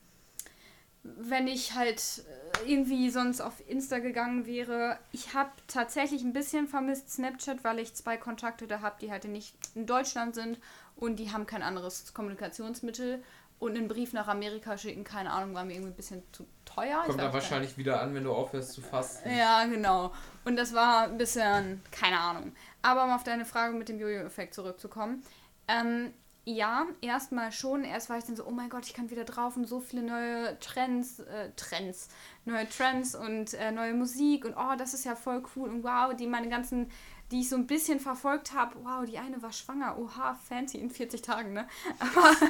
wenn 1.03 1.47
ich 1.47 1.73
halt 1.73 2.23
äh, 2.65 2.71
irgendwie 2.71 3.09
sonst 3.09 3.41
auf 3.41 3.53
Insta 3.67 3.99
gegangen 3.99 4.45
wäre. 4.45 4.99
Ich 5.11 5.33
habe 5.33 5.51
tatsächlich 5.67 6.23
ein 6.23 6.33
bisschen 6.33 6.67
vermisst 6.67 7.11
Snapchat, 7.11 7.63
weil 7.63 7.79
ich 7.79 7.95
zwei 7.95 8.17
Kontakte 8.17 8.67
da 8.67 8.81
habe, 8.81 8.97
die 9.01 9.11
halt 9.11 9.25
nicht 9.25 9.55
in 9.75 9.85
Deutschland 9.85 10.35
sind 10.35 10.59
und 10.95 11.17
die 11.17 11.31
haben 11.31 11.45
kein 11.45 11.63
anderes 11.63 12.13
Kommunikationsmittel. 12.13 13.23
Und 13.59 13.77
einen 13.77 13.87
Brief 13.87 14.11
nach 14.13 14.27
Amerika 14.27 14.75
schicken, 14.75 15.03
keine 15.03 15.31
Ahnung, 15.31 15.53
war 15.53 15.63
mir 15.63 15.73
irgendwie 15.73 15.91
ein 15.91 15.95
bisschen 15.95 16.23
zu 16.31 16.47
teuer. 16.65 17.03
Kommt 17.05 17.17
war 17.19 17.25
da 17.25 17.29
auch 17.29 17.33
wahrscheinlich 17.33 17.77
wieder 17.77 18.01
an, 18.01 18.15
wenn 18.15 18.23
du 18.23 18.33
aufhörst 18.33 18.73
zu 18.73 18.81
fasten. 18.81 19.29
ja, 19.29 19.65
genau. 19.65 20.11
Und 20.45 20.55
das 20.55 20.73
war 20.73 21.03
ein 21.03 21.17
bisschen, 21.19 21.83
keine 21.91 22.19
Ahnung. 22.19 22.53
Aber 22.81 23.03
um 23.03 23.11
auf 23.11 23.23
deine 23.23 23.45
Frage 23.45 23.75
mit 23.75 23.87
dem 23.87 23.99
Jojo-Effekt 23.99 24.55
zurückzukommen. 24.55 25.23
Ähm, 25.67 26.11
ja, 26.45 26.87
erstmal 27.01 27.51
schon. 27.51 27.83
Erst 27.83 28.09
war 28.09 28.17
ich 28.17 28.23
dann 28.23 28.35
so, 28.35 28.45
oh 28.45 28.51
mein 28.51 28.69
Gott, 28.69 28.85
ich 28.85 28.93
kann 28.93 29.11
wieder 29.11 29.25
drauf 29.25 29.55
und 29.57 29.67
so 29.67 29.79
viele 29.79 30.03
neue 30.03 30.57
Trends, 30.59 31.19
äh, 31.19 31.51
Trends, 31.55 32.09
neue 32.45 32.67
Trends 32.67 33.15
und 33.15 33.53
äh, 33.53 33.71
neue 33.71 33.93
Musik 33.93 34.45
und 34.45 34.55
oh, 34.55 34.75
das 34.77 34.93
ist 34.93 35.05
ja 35.05 35.15
voll 35.15 35.43
cool 35.55 35.69
und 35.69 35.83
wow, 35.83 36.15
die 36.15 36.27
meine 36.27 36.49
ganzen, 36.49 36.89
die 37.31 37.41
ich 37.41 37.49
so 37.49 37.55
ein 37.55 37.65
bisschen 37.65 37.99
verfolgt 37.99 38.53
habe, 38.53 38.75
wow, 38.83 39.05
die 39.05 39.17
eine 39.17 39.41
war 39.41 39.51
schwanger, 39.53 39.97
oha, 39.97 40.37
fancy 40.47 40.77
in 40.77 40.89
40 40.89 41.21
Tagen, 41.21 41.53
ne? 41.53 41.67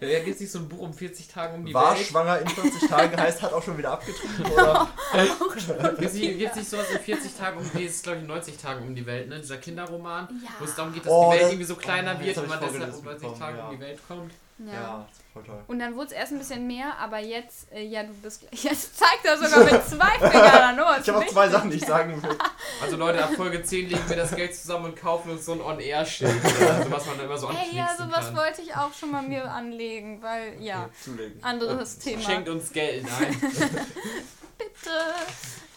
Ja, 0.00 0.18
gibt 0.20 0.34
es 0.36 0.40
nicht 0.40 0.52
so 0.52 0.58
ein 0.60 0.68
Buch 0.68 0.78
um 0.80 0.92
40 0.92 1.28
Tage 1.28 1.54
um 1.54 1.64
die 1.64 1.74
War 1.74 1.94
Welt? 1.96 2.06
schwanger 2.06 2.38
in 2.40 2.48
40 2.48 2.88
Tagen, 2.88 3.16
heißt, 3.20 3.42
hat 3.42 3.52
auch 3.52 3.62
schon 3.62 3.76
wieder 3.78 3.92
abgetrieben, 3.92 4.44
oder? 4.52 4.88
Gibt 5.98 6.02
es 6.02 6.14
nicht, 6.14 6.68
sowas 6.70 6.90
in 6.90 6.98
40 7.00 7.34
Tagen 7.36 7.58
um 7.58 7.70
die, 7.74 7.84
ist 7.84 8.02
glaube 8.02 8.20
ich 8.20 8.26
90 8.26 8.56
Tage 8.58 8.80
um 8.82 8.94
die 8.94 9.06
Welt, 9.06 9.28
ne? 9.28 9.40
Dieser 9.40 9.56
Kinderroman, 9.58 10.28
Ja. 10.44 10.50
wo 10.58 10.64
es 10.64 10.74
darum 10.74 10.92
geht, 10.92 11.04
dass 11.04 11.12
Oh, 11.12 11.24
die 11.26 11.32
Welt 11.32 11.42
das- 11.42 11.48
irgendwie 11.50 11.64
so 11.66 11.76
kleiner 11.76 12.16
oh, 12.20 12.24
wird 12.24 12.36
und 12.38 12.48
man 12.48 12.60
deshalb 12.60 12.74
um 12.94 13.02
vorgelesen 13.02 13.04
90 13.04 13.20
bekommen, 13.22 13.38
Tage 13.40 13.58
ja. 13.58 13.64
um 13.68 13.74
die 13.74 13.80
Welt 13.80 14.00
kommt. 14.06 14.32
Ja, 14.58 15.06
voll 15.38 15.54
toll. 15.54 15.64
Und 15.66 15.78
dann 15.78 15.94
wurde 15.96 16.06
es 16.06 16.12
erst 16.12 16.32
ein 16.32 16.38
bisschen 16.38 16.66
mehr, 16.66 16.96
aber 16.98 17.18
jetzt, 17.18 17.70
äh, 17.72 17.82
ja, 17.82 18.02
du 18.02 18.12
bist 18.14 18.40
gleich. 18.40 18.64
Jetzt 18.68 18.98
zeigt 18.98 19.24
er 19.24 19.36
sogar 19.36 19.64
mit 19.64 19.84
zwei 19.84 20.28
Fingern 20.30 20.76
los. 20.76 20.96
Ich 21.02 21.08
habe 21.08 21.18
auch 21.18 21.26
zwei 21.26 21.48
Sachen, 21.48 21.70
die 21.70 21.76
ich 21.76 21.86
sagen 21.86 22.22
will. 22.22 22.36
Also 22.80 22.96
Leute, 22.96 23.22
ab 23.24 23.30
Folge 23.34 23.62
10 23.62 23.88
legen 23.88 24.08
wir 24.08 24.16
das 24.16 24.34
Geld 24.34 24.54
zusammen 24.54 24.86
und 24.86 24.96
kaufen 24.96 25.32
uns 25.32 25.44
so 25.44 25.52
ein 25.52 25.60
On-Air-Schild, 25.60 26.30
also 26.44 26.90
was 26.92 27.06
man 27.06 27.18
da 27.18 27.24
immer 27.24 27.36
so 27.36 27.48
Ey, 27.48 27.56
anklicken 27.56 27.76
ja, 27.76 27.96
sowas 27.96 28.26
kann. 28.26 28.36
wollte 28.36 28.62
ich 28.62 28.74
auch 28.76 28.92
schon 28.94 29.10
mal 29.10 29.22
mir 29.22 29.50
anlegen, 29.50 30.22
weil, 30.22 30.62
ja, 30.62 30.84
Okay, 30.84 30.92
zulegen. 31.02 31.42
anderes 31.44 31.98
Thema. 31.98 32.22
Schenkt 32.22 32.48
uns 32.48 32.70
Geld, 32.72 33.04
nein. 33.04 33.36
Bitte. 34.58 34.90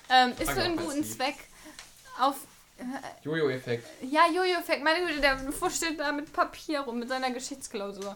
Ähm, 0.10 0.34
ist 0.38 0.52
für 0.52 0.62
einen 0.62 0.78
guten 0.78 1.04
Zweck. 1.04 1.36
Auf. 2.20 2.36
Jojo-Effekt. 3.24 3.88
Ja, 4.02 4.22
Jojo-Effekt. 4.28 4.84
Meine 4.84 5.06
Güte, 5.06 5.22
der 5.22 5.38
steht 5.70 6.00
da 6.00 6.12
mit 6.12 6.32
Papier 6.34 6.82
rum, 6.82 7.00
mit 7.00 7.10
seiner 7.10 7.32
Geschichtsklausur. 7.32 8.16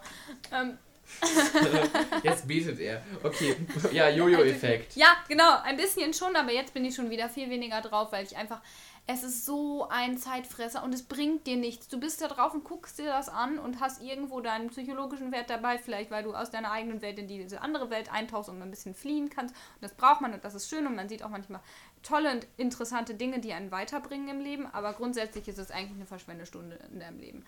Ähm, 0.51 0.77
Jetzt 2.23 2.47
betet 2.47 2.79
er. 2.79 3.01
Okay, 3.23 3.55
ja, 3.91 4.09
Jojo-Effekt. 4.09 4.95
ja, 4.95 5.07
genau, 5.27 5.59
ein 5.63 5.77
bisschen 5.77 6.13
schon, 6.13 6.35
aber 6.35 6.51
jetzt 6.51 6.73
bin 6.73 6.85
ich 6.85 6.95
schon 6.95 7.09
wieder 7.09 7.29
viel 7.29 7.49
weniger 7.49 7.81
drauf, 7.81 8.11
weil 8.11 8.25
ich 8.25 8.35
einfach. 8.37 8.61
Es 9.07 9.21
ist 9.21 9.45
so 9.45 9.87
ein 9.87 10.17
Zeitfresser 10.17 10.83
und 10.83 10.91
es 10.91 11.03
bringt 11.03 11.45
dir 11.45 11.57
nichts. 11.57 11.87
Du 11.87 11.99
bist 11.99 12.21
da 12.21 12.27
drauf 12.27 12.55
und 12.55 12.63
guckst 12.63 12.97
dir 12.97 13.05
das 13.05 13.29
an 13.29 13.59
und 13.59 13.79
hast 13.79 14.01
irgendwo 14.01 14.41
deinen 14.41 14.71
psychologischen 14.71 15.31
Wert 15.31 15.51
dabei, 15.51 15.77
vielleicht 15.77 16.09
weil 16.09 16.23
du 16.23 16.33
aus 16.33 16.49
deiner 16.49 16.71
eigenen 16.71 17.03
Welt 17.03 17.19
in 17.19 17.27
diese 17.27 17.61
andere 17.61 17.91
Welt 17.91 18.11
eintauchst 18.11 18.49
und 18.49 18.59
ein 18.63 18.71
bisschen 18.71 18.95
fliehen 18.95 19.29
kannst. 19.29 19.53
Und 19.53 19.83
das 19.83 19.93
braucht 19.93 20.21
man 20.21 20.33
und 20.33 20.43
das 20.43 20.55
ist 20.55 20.67
schön 20.71 20.87
und 20.87 20.95
man 20.95 21.07
sieht 21.07 21.21
auch 21.21 21.29
manchmal 21.29 21.61
tolle 22.01 22.31
und 22.31 22.47
interessante 22.57 23.13
Dinge, 23.13 23.39
die 23.39 23.53
einen 23.53 23.69
weiterbringen 23.69 24.27
im 24.27 24.39
Leben, 24.39 24.65
aber 24.73 24.93
grundsätzlich 24.93 25.47
ist 25.47 25.59
es 25.59 25.69
eigentlich 25.69 25.97
eine 25.97 26.07
Verschwendestunde 26.07 26.79
in 26.91 26.99
deinem 26.99 27.19
Leben. 27.19 27.45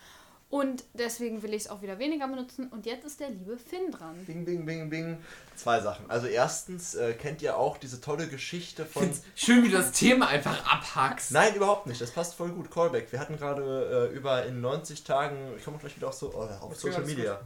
Und 0.50 0.86
deswegen 0.94 1.44
will 1.44 1.54
ich 1.54 1.64
es 1.64 1.70
auch 1.70 1.82
wieder 1.82 2.00
weniger 2.00 2.26
benutzen. 2.28 2.70
Und 2.70 2.86
jetzt 2.86 3.06
ist 3.06 3.20
der 3.20 3.30
liebe 3.30 3.58
Finn 3.58 3.92
dran. 3.92 4.16
Bing, 4.26 4.46
bing, 4.46 4.66
bing, 4.66 4.90
bing. 4.90 5.18
Zwei 5.58 5.82
Sachen. 5.82 6.10
Also 6.10 6.28
erstens, 6.28 6.96
äh, 6.96 7.14
kennt 7.14 7.42
ihr 7.42 7.58
auch 7.58 7.78
diese 7.78 8.00
tolle 8.00 8.28
Geschichte 8.28 8.86
von... 8.86 9.12
Schön, 9.36 9.66
wie 9.66 9.70
du 9.70 9.78
das 9.78 9.92
Thema 9.92 10.28
einfach 10.28 10.66
abhackst. 10.72 11.32
Nein, 11.32 11.54
überhaupt 11.54 11.88
nicht. 11.88 12.00
Das 12.00 12.12
passt 12.12 12.36
voll 12.36 12.50
gut. 12.50 12.72
Callback. 12.72 13.12
Wir 13.12 13.20
hatten 13.20 13.36
gerade 13.36 14.10
äh, 14.10 14.16
über 14.16 14.46
in 14.46 14.62
90 14.62 15.04
Tagen, 15.04 15.36
ich 15.58 15.66
komme 15.66 15.80
gleich 15.80 15.98
wieder 15.98 16.08
auf, 16.08 16.14
so, 16.14 16.34
oh, 16.34 16.48
auf 16.64 16.76
Social 16.78 17.04
Media. 17.04 17.42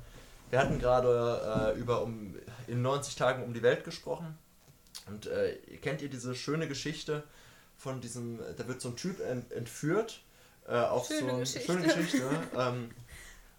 Wir 0.52 0.60
hatten 0.60 0.78
gerade 0.78 1.74
äh, 1.76 1.80
über 1.80 2.04
um, 2.04 2.36
in 2.68 2.84
90 2.84 3.16
Tagen 3.16 3.44
um 3.44 3.54
die 3.56 3.64
Welt 3.64 3.84
gesprochen. 3.84 4.38
Und 5.08 5.26
äh, 5.26 5.56
kennt 5.82 6.04
ihr 6.04 6.10
diese 6.10 6.36
schöne 6.36 6.68
Geschichte 6.68 7.24
von 7.78 8.00
diesem, 8.00 8.40
da 8.58 8.68
wird 8.68 8.80
so 8.80 8.90
ein 8.90 8.96
Typ 8.96 9.22
ent, 9.22 9.52
entführt 9.52 10.22
äh, 10.72 10.76
auf 10.76 11.08
Schöne 11.08 11.20
so 11.20 11.28
ein, 11.28 11.40
Geschichte. 11.40 11.72
schöne 11.72 11.88
Geschichte, 11.88 12.24
ähm, 12.58 12.92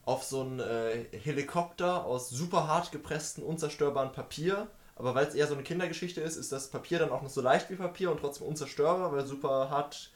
auf 0.05 0.25
so 0.25 0.40
einen 0.40 0.61
äh, 0.61 1.05
Helikopter 1.12 2.05
aus 2.05 2.31
super 2.31 2.66
hart 2.66 2.90
gepresstem, 2.90 3.44
unzerstörbaren 3.44 4.12
Papier. 4.12 4.68
Aber 4.96 5.14
weil 5.14 5.27
es 5.27 5.35
eher 5.35 5.46
so 5.46 5.55
eine 5.55 5.62
Kindergeschichte 5.62 6.20
ist, 6.20 6.37
ist 6.37 6.53
das 6.53 6.68
Papier 6.68 6.98
dann 6.98 7.11
auch 7.11 7.22
noch 7.22 7.31
so 7.31 7.40
leicht 7.40 7.70
wie 7.70 7.77
Papier 7.77 8.11
und 8.11 8.20
trotzdem 8.20 8.46
unzerstörbar, 8.46 9.12
weil 9.12 9.27
super 9.27 9.70
hart 9.70 10.11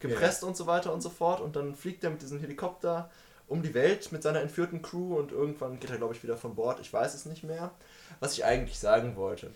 gepresst 0.00 0.44
und 0.44 0.56
so 0.56 0.66
weiter 0.66 0.92
und 0.92 1.02
so 1.02 1.10
fort. 1.10 1.40
Und 1.40 1.56
dann 1.56 1.74
fliegt 1.74 2.04
er 2.04 2.10
mit 2.10 2.22
diesem 2.22 2.40
Helikopter 2.40 3.10
um 3.46 3.62
die 3.62 3.74
Welt 3.74 4.10
mit 4.12 4.22
seiner 4.22 4.40
entführten 4.40 4.80
Crew 4.82 5.16
und 5.16 5.30
irgendwann 5.30 5.78
geht 5.78 5.90
er, 5.90 5.98
glaube 5.98 6.14
ich, 6.14 6.22
wieder 6.22 6.36
von 6.36 6.54
Bord. 6.54 6.80
Ich 6.80 6.92
weiß 6.92 7.14
es 7.14 7.26
nicht 7.26 7.44
mehr. 7.44 7.70
Was 8.20 8.32
ich 8.32 8.44
eigentlich 8.44 8.78
sagen 8.78 9.16
wollte. 9.16 9.50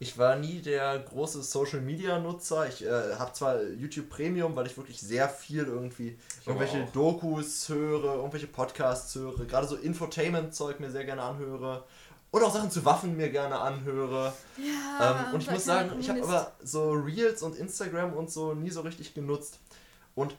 Ich 0.00 0.16
war 0.16 0.36
nie 0.36 0.60
der 0.60 0.98
große 1.00 1.42
Social 1.42 1.80
Media 1.80 2.20
Nutzer. 2.20 2.68
Ich 2.68 2.84
äh, 2.84 3.14
habe 3.18 3.32
zwar 3.32 3.62
YouTube 3.62 4.08
Premium, 4.08 4.54
weil 4.54 4.66
ich 4.66 4.76
wirklich 4.76 5.00
sehr 5.00 5.28
viel 5.28 5.64
irgendwie 5.64 6.16
Ich 6.40 6.46
irgendwelche 6.46 6.84
auch. 6.84 6.92
Dokus 6.92 7.68
höre, 7.68 8.14
irgendwelche 8.14 8.46
Podcasts 8.46 9.14
höre, 9.16 9.44
gerade 9.46 9.66
so 9.66 9.74
Infotainment-Zeug 9.76 10.78
mir 10.78 10.90
sehr 10.90 11.04
gerne 11.04 11.22
anhöre. 11.22 11.84
Oder 12.30 12.46
auch 12.46 12.52
Sachen 12.52 12.70
zu 12.70 12.84
Waffen 12.84 13.16
mir 13.16 13.30
gerne 13.30 13.58
anhöre. 13.58 14.32
Ja, 14.56 15.26
ähm, 15.28 15.34
und 15.34 15.42
ich 15.42 15.50
muss 15.50 15.64
sagen, 15.64 15.98
ich 15.98 16.10
habe 16.10 16.22
aber 16.22 16.52
so 16.62 16.92
Reels 16.92 17.42
und 17.42 17.56
Instagram 17.56 18.12
und 18.12 18.30
so 18.30 18.54
nie 18.54 18.70
so 18.70 18.82
richtig 18.82 19.14
genutzt. 19.14 19.58
Und 20.14 20.36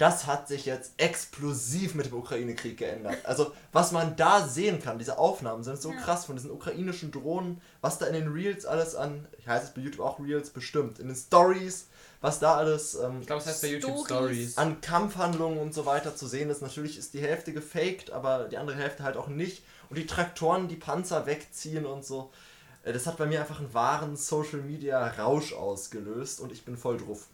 das 0.00 0.26
hat 0.26 0.48
sich 0.48 0.64
jetzt 0.64 0.92
explosiv 0.96 1.94
mit 1.94 2.06
dem 2.06 2.14
Ukraine-Krieg 2.14 2.78
geändert. 2.78 3.18
Also, 3.24 3.52
was 3.72 3.92
man 3.92 4.16
da 4.16 4.48
sehen 4.48 4.80
kann, 4.82 4.98
diese 4.98 5.18
Aufnahmen 5.18 5.62
sind 5.62 5.80
so 5.80 5.90
Ja. 5.92 6.00
krass 6.00 6.24
von 6.24 6.36
diesen 6.36 6.50
ukrainischen 6.50 7.12
Drohnen, 7.12 7.60
was 7.82 7.98
da 7.98 8.06
in 8.06 8.14
den 8.14 8.28
Reels 8.28 8.64
alles 8.64 8.94
an, 8.94 9.28
ich 9.38 9.46
heiße 9.46 9.66
es 9.66 9.70
bei 9.74 9.82
YouTube 9.82 10.00
auch 10.04 10.18
Reels, 10.18 10.50
bestimmt, 10.50 10.98
in 10.98 11.08
den 11.08 11.16
Stories, 11.16 11.86
was 12.22 12.38
da 12.38 12.54
alles 12.56 12.94
ähm, 12.94 13.18
Ich 13.20 13.26
glaube, 13.26 13.42
es 13.42 13.46
heißt 13.48 13.62
bei 13.62 13.68
YouTube 13.68 13.98
Stories. 14.06 14.52
Stories. 14.52 14.58
an 14.58 14.80
Kampfhandlungen 14.80 15.58
und 15.58 15.74
so 15.74 15.84
weiter 15.86 16.16
zu 16.16 16.26
sehen 16.26 16.50
ist. 16.50 16.62
Natürlich 16.62 16.96
ist 16.98 17.12
die 17.14 17.20
Hälfte 17.20 17.52
gefaked, 17.52 18.10
aber 18.10 18.44
die 18.48 18.56
andere 18.58 18.76
Hälfte 18.76 19.02
halt 19.02 19.16
auch 19.16 19.28
nicht. 19.28 19.62
Und 19.90 19.96
die 19.98 20.06
Traktoren, 20.06 20.68
die 20.68 20.76
Panzer 20.76 21.26
wegziehen 21.26 21.84
und 21.84 22.04
so. 22.04 22.30
Äh, 22.84 22.92
Das 22.94 23.06
hat 23.06 23.18
bei 23.18 23.26
mir 23.26 23.40
einfach 23.40 23.60
einen 23.60 23.74
wahren 23.74 24.16
Social 24.16 24.60
Media 24.60 25.06
Rausch 25.18 25.52
ausgelöst 25.52 26.40
und 26.40 26.52
ich 26.52 26.64
bin 26.64 26.76
voll 26.78 26.96
drauf. 26.96 27.26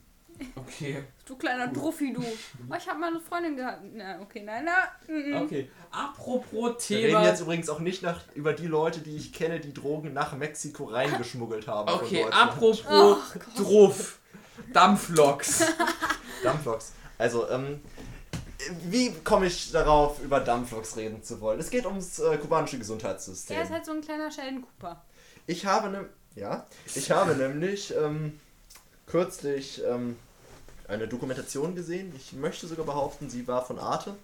Okay. 0.54 1.04
Du 1.24 1.36
kleiner 1.36 1.68
Druffi, 1.68 2.12
du. 2.12 2.20
Oh, 2.22 2.74
ich 2.76 2.88
habe 2.88 2.98
meine 2.98 3.20
Freundin 3.20 3.56
gehabt. 3.56 3.82
Na, 3.94 4.20
okay, 4.20 4.42
nein, 4.42 4.64
na. 4.66 5.12
mm, 5.12 5.30
mm. 5.30 5.42
Okay. 5.42 5.70
Apropos 5.90 6.88
Wir 6.88 6.98
reden 6.98 7.08
Thema. 7.08 7.24
jetzt 7.24 7.40
übrigens 7.40 7.68
auch 7.68 7.80
nicht 7.80 8.02
nach, 8.02 8.20
über 8.34 8.52
die 8.52 8.66
Leute, 8.66 9.00
die 9.00 9.16
ich 9.16 9.32
kenne, 9.32 9.60
die 9.60 9.72
Drogen 9.72 10.12
nach 10.12 10.36
Mexiko 10.36 10.84
reingeschmuggelt 10.84 11.66
haben. 11.68 11.88
Okay, 11.92 12.24
apropos 12.30 12.84
Oh, 12.90 13.16
Druff. 13.56 14.18
Dampfloks. 14.72 15.64
Dampfloks. 16.42 16.92
Also, 17.18 17.48
ähm, 17.50 17.80
wie 18.88 19.12
komme 19.24 19.46
ich 19.46 19.70
darauf, 19.72 20.22
über 20.22 20.40
Dampfloks 20.40 20.96
reden 20.96 21.22
zu 21.22 21.40
wollen? 21.40 21.60
Es 21.60 21.70
geht 21.70 21.86
ums 21.86 22.18
äh, 22.18 22.36
kubanische 22.38 22.78
Gesundheitssystem. 22.78 23.56
Der 23.56 23.64
ist 23.64 23.70
halt 23.72 23.84
so 23.86 23.92
ein 23.92 24.00
kleiner 24.00 24.30
Sheldon 24.30 24.62
Cooper. 24.62 25.02
Ich 25.46 25.64
habe 25.66 25.88
ne 25.90 26.08
ja, 26.34 26.66
ich 26.94 27.10
habe 27.10 27.34
nämlich 27.34 27.94
ähm, 27.96 28.38
kürzlich 29.06 29.82
ähm, 29.88 30.16
eine 30.88 31.08
Dokumentation 31.08 31.74
gesehen. 31.74 32.12
Ich 32.16 32.32
möchte 32.32 32.66
sogar 32.66 32.86
behaupten, 32.86 33.30
sie 33.30 33.46
war 33.48 33.64
von 33.64 33.78
Arte. 33.78 34.14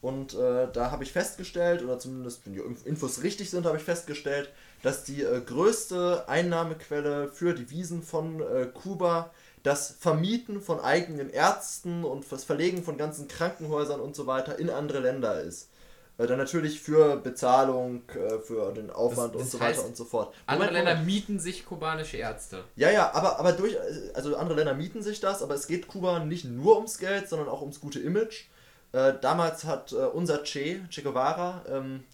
Und 0.00 0.34
äh, 0.34 0.68
da 0.70 0.90
habe 0.90 1.02
ich 1.02 1.12
festgestellt, 1.12 1.82
oder 1.82 1.98
zumindest 1.98 2.44
wenn 2.44 2.52
die 2.52 2.60
Infos 2.84 3.22
richtig 3.22 3.48
sind, 3.48 3.64
habe 3.64 3.78
ich 3.78 3.84
festgestellt, 3.84 4.50
dass 4.82 5.04
die 5.04 5.22
äh, 5.22 5.40
größte 5.40 6.28
Einnahmequelle 6.28 7.28
für 7.28 7.54
Devisen 7.54 8.02
von 8.02 8.40
äh, 8.40 8.66
Kuba 8.66 9.30
das 9.62 9.96
Vermieten 9.98 10.60
von 10.60 10.78
eigenen 10.78 11.30
Ärzten 11.30 12.04
und 12.04 12.30
das 12.30 12.44
Verlegen 12.44 12.84
von 12.84 12.98
ganzen 12.98 13.28
Krankenhäusern 13.28 13.98
und 13.98 14.14
so 14.14 14.26
weiter 14.26 14.58
in 14.58 14.68
andere 14.68 15.00
Länder 15.00 15.40
ist. 15.40 15.70
Äh, 16.16 16.26
dann 16.26 16.38
natürlich 16.38 16.80
für 16.80 17.16
Bezahlung, 17.16 18.02
äh, 18.10 18.38
für 18.38 18.72
den 18.72 18.90
Aufwand 18.90 19.34
Das- 19.34 19.40
und 19.42 19.46
das 19.46 19.50
so 19.50 19.60
weiter 19.60 19.78
heißt, 19.78 19.86
und 19.86 19.96
so 19.96 20.04
fort. 20.04 20.32
Andere 20.46 20.68
Moment, 20.68 20.76
Länder 20.86 21.00
Moment. 21.00 21.06
mieten 21.06 21.40
sich 21.40 21.66
kubanische 21.66 22.18
Ärzte. 22.18 22.64
Ja, 22.76 22.90
ja, 22.90 23.12
aber, 23.12 23.40
aber 23.40 23.52
durch, 23.52 23.76
also 24.14 24.36
andere 24.36 24.58
Länder 24.58 24.74
mieten 24.74 25.02
sich 25.02 25.18
das, 25.20 25.42
aber 25.42 25.54
es 25.54 25.66
geht 25.66 25.88
Kuba 25.88 26.20
nicht 26.20 26.44
nur 26.44 26.76
ums 26.76 26.98
Geld, 26.98 27.28
sondern 27.28 27.48
auch 27.48 27.62
ums 27.62 27.80
gute 27.80 27.98
Image. 27.98 28.44
Äh, 28.92 29.14
damals 29.20 29.64
hat 29.64 29.90
äh, 29.92 29.96
unser 29.96 30.44
Che, 30.44 30.82
Che 30.88 31.02
Guevara, 31.02 31.64
ähm, 31.68 32.04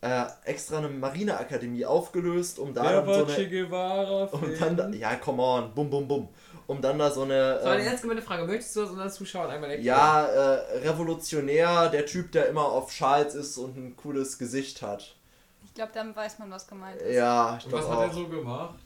äh, 0.00 0.24
extra 0.44 0.78
eine 0.78 0.88
Marineakademie 0.88 1.84
aufgelöst, 1.84 2.58
um 2.58 2.74
da 2.74 2.82
dann 2.82 3.06
so 3.06 3.24
eine, 3.32 3.48
Guevara? 3.48 4.24
um 4.32 4.42
dann 4.58 4.76
da, 4.76 4.88
ja, 4.90 5.14
come 5.14 5.42
on, 5.42 5.72
bum, 5.74 5.88
bum, 5.88 6.08
bum, 6.08 6.28
um 6.66 6.80
dann 6.82 6.98
da 6.98 7.10
so 7.10 7.22
eine, 7.22 7.60
So, 7.60 7.68
eine 7.68 7.82
ähm, 7.82 7.86
ernst 7.86 8.02
gemeinte 8.02 8.22
Frage. 8.22 8.44
Möchtest 8.46 8.74
du 8.76 8.80
das 8.80 8.90
unseren 8.90 9.10
Zuschauern 9.10 9.50
einmal 9.50 9.70
erklären? 9.70 9.84
ja, 9.84 10.26
äh, 10.26 10.78
Revolutionär, 10.88 11.88
der 11.90 12.06
Typ, 12.06 12.32
der 12.32 12.48
immer 12.48 12.64
auf 12.66 12.90
Schals 12.92 13.34
ist 13.34 13.56
und 13.58 13.76
ein 13.76 13.96
cooles 13.96 14.38
Gesicht 14.38 14.82
hat. 14.82 15.16
Ich 15.64 15.74
glaube, 15.74 15.92
dann 15.92 16.16
weiß 16.16 16.38
man, 16.38 16.50
was 16.50 16.66
gemeint 16.66 17.02
ist. 17.02 17.14
Ja, 17.14 17.56
ich 17.58 17.66
Und 17.66 17.72
was 17.72 17.84
glaube 17.84 17.90
hat 17.90 17.98
auch. 17.98 18.02
er 18.02 18.10
so 18.10 18.28
gemacht? 18.28 18.78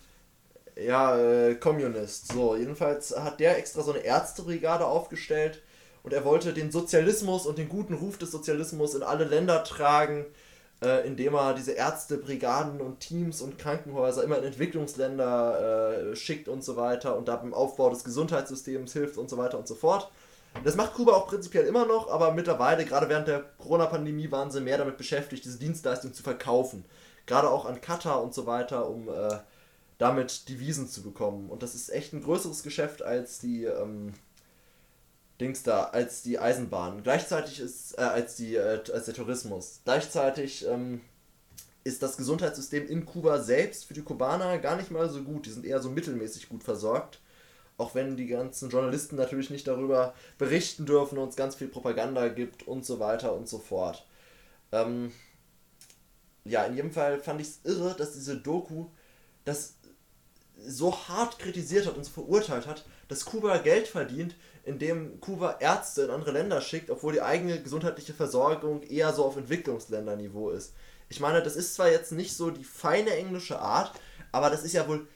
Ja, 0.76 1.16
äh, 1.18 1.54
Kommunist. 1.56 2.28
So, 2.28 2.56
jedenfalls 2.56 3.14
hat 3.16 3.40
der 3.40 3.58
extra 3.58 3.82
so 3.82 3.92
eine 3.92 4.00
Ärztebrigade 4.00 4.86
aufgestellt 4.86 5.62
und 6.02 6.12
er 6.12 6.24
wollte 6.24 6.52
den 6.54 6.70
Sozialismus 6.70 7.46
und 7.46 7.58
den 7.58 7.68
guten 7.68 7.94
Ruf 7.94 8.18
des 8.18 8.30
Sozialismus 8.30 8.94
in 8.94 9.02
alle 9.02 9.24
Länder 9.24 9.62
tragen, 9.64 10.26
äh, 10.82 11.06
indem 11.06 11.34
er 11.34 11.54
diese 11.54 11.72
Ärztebrigaden 11.72 12.80
und 12.80 13.00
Teams 13.00 13.40
und 13.40 13.58
Krankenhäuser 13.58 14.24
immer 14.24 14.38
in 14.38 14.44
Entwicklungsländer 14.44 16.12
äh, 16.12 16.16
schickt 16.16 16.48
und 16.48 16.64
so 16.64 16.76
weiter 16.76 17.16
und 17.16 17.28
da 17.28 17.36
beim 17.36 17.54
Aufbau 17.54 17.90
des 17.90 18.04
Gesundheitssystems 18.04 18.92
hilft 18.92 19.18
und 19.18 19.28
so 19.28 19.36
weiter 19.36 19.58
und 19.58 19.68
so 19.68 19.74
fort. 19.74 20.10
Das 20.64 20.74
macht 20.74 20.94
Kuba 20.94 21.12
auch 21.12 21.28
prinzipiell 21.28 21.66
immer 21.66 21.86
noch, 21.86 22.10
aber 22.10 22.32
mittlerweile, 22.32 22.84
gerade 22.84 23.08
während 23.08 23.28
der 23.28 23.44
Corona-Pandemie, 23.58 24.32
waren 24.32 24.50
sie 24.50 24.60
mehr 24.60 24.78
damit 24.78 24.96
beschäftigt, 24.96 25.44
diese 25.44 25.58
Dienstleistung 25.58 26.12
zu 26.12 26.22
verkaufen. 26.22 26.84
Gerade 27.26 27.48
auch 27.48 27.66
an 27.66 27.80
Katar 27.80 28.22
und 28.22 28.34
so 28.34 28.46
weiter, 28.46 28.88
um 28.88 29.08
äh, 29.08 29.38
damit 29.98 30.48
Devisen 30.48 30.88
zu 30.88 31.02
bekommen. 31.02 31.50
Und 31.50 31.62
das 31.62 31.74
ist 31.74 31.90
echt 31.90 32.12
ein 32.12 32.22
größeres 32.22 32.62
Geschäft 32.62 33.02
als 33.02 33.38
die 33.38 33.64
ähm, 33.64 34.14
Dings 35.40 35.62
da, 35.62 35.84
als 35.84 36.22
die 36.22 36.38
Eisenbahn. 36.38 37.02
Gleichzeitig 37.02 37.60
ist, 37.60 37.98
äh, 37.98 38.02
als 38.02 38.36
die, 38.36 38.56
äh, 38.56 38.80
als 38.92 39.06
der 39.06 39.14
Tourismus. 39.14 39.80
Gleichzeitig 39.84 40.66
ähm, 40.66 41.00
ist 41.84 42.02
das 42.02 42.16
Gesundheitssystem 42.16 42.86
in 42.88 43.06
Kuba 43.06 43.40
selbst 43.40 43.86
für 43.86 43.94
die 43.94 44.02
Kubaner 44.02 44.58
gar 44.58 44.76
nicht 44.76 44.90
mal 44.90 45.08
so 45.08 45.22
gut. 45.22 45.46
Die 45.46 45.50
sind 45.50 45.64
eher 45.64 45.80
so 45.80 45.90
mittelmäßig 45.90 46.48
gut 46.48 46.62
versorgt. 46.62 47.20
Auch 47.78 47.94
wenn 47.94 48.16
die 48.16 48.26
ganzen 48.26 48.68
Journalisten 48.68 49.16
natürlich 49.16 49.48
nicht 49.48 49.66
darüber 49.66 50.12
berichten 50.36 50.84
dürfen 50.84 51.16
und 51.16 51.30
es 51.30 51.36
ganz 51.36 51.54
viel 51.54 51.68
Propaganda 51.68 52.28
gibt 52.28 52.68
und 52.68 52.84
so 52.84 53.00
weiter 53.00 53.34
und 53.34 53.48
so 53.48 53.58
fort. 53.58 54.06
Ähm, 54.70 55.12
ja, 56.44 56.64
in 56.64 56.76
jedem 56.76 56.92
Fall 56.92 57.18
fand 57.20 57.40
ich 57.40 57.48
es 57.48 57.60
irre, 57.64 57.94
dass 57.96 58.12
diese 58.12 58.36
Doku 58.36 58.86
das 59.44 59.74
so 60.66 60.96
hart 61.08 61.38
kritisiert 61.38 61.86
hat 61.86 61.96
und 61.96 62.04
so 62.04 62.10
verurteilt 62.10 62.66
hat, 62.66 62.84
dass 63.08 63.24
Kuba 63.24 63.58
Geld 63.58 63.88
verdient, 63.88 64.34
indem 64.64 65.20
Kuba 65.20 65.56
Ärzte 65.60 66.02
in 66.02 66.10
andere 66.10 66.32
Länder 66.32 66.60
schickt, 66.60 66.90
obwohl 66.90 67.14
die 67.14 67.22
eigene 67.22 67.62
gesundheitliche 67.62 68.14
Versorgung 68.14 68.82
eher 68.82 69.12
so 69.12 69.24
auf 69.24 69.36
Entwicklungsländerniveau 69.36 70.50
ist. 70.50 70.74
Ich 71.08 71.20
meine, 71.20 71.42
das 71.42 71.56
ist 71.56 71.74
zwar 71.74 71.90
jetzt 71.90 72.12
nicht 72.12 72.36
so 72.36 72.50
die 72.50 72.64
feine 72.64 73.10
englische 73.16 73.58
Art, 73.58 73.92
aber 74.32 74.50
das 74.50 74.62
ist 74.62 74.74
ja 74.74 74.86
wohl 74.86 75.08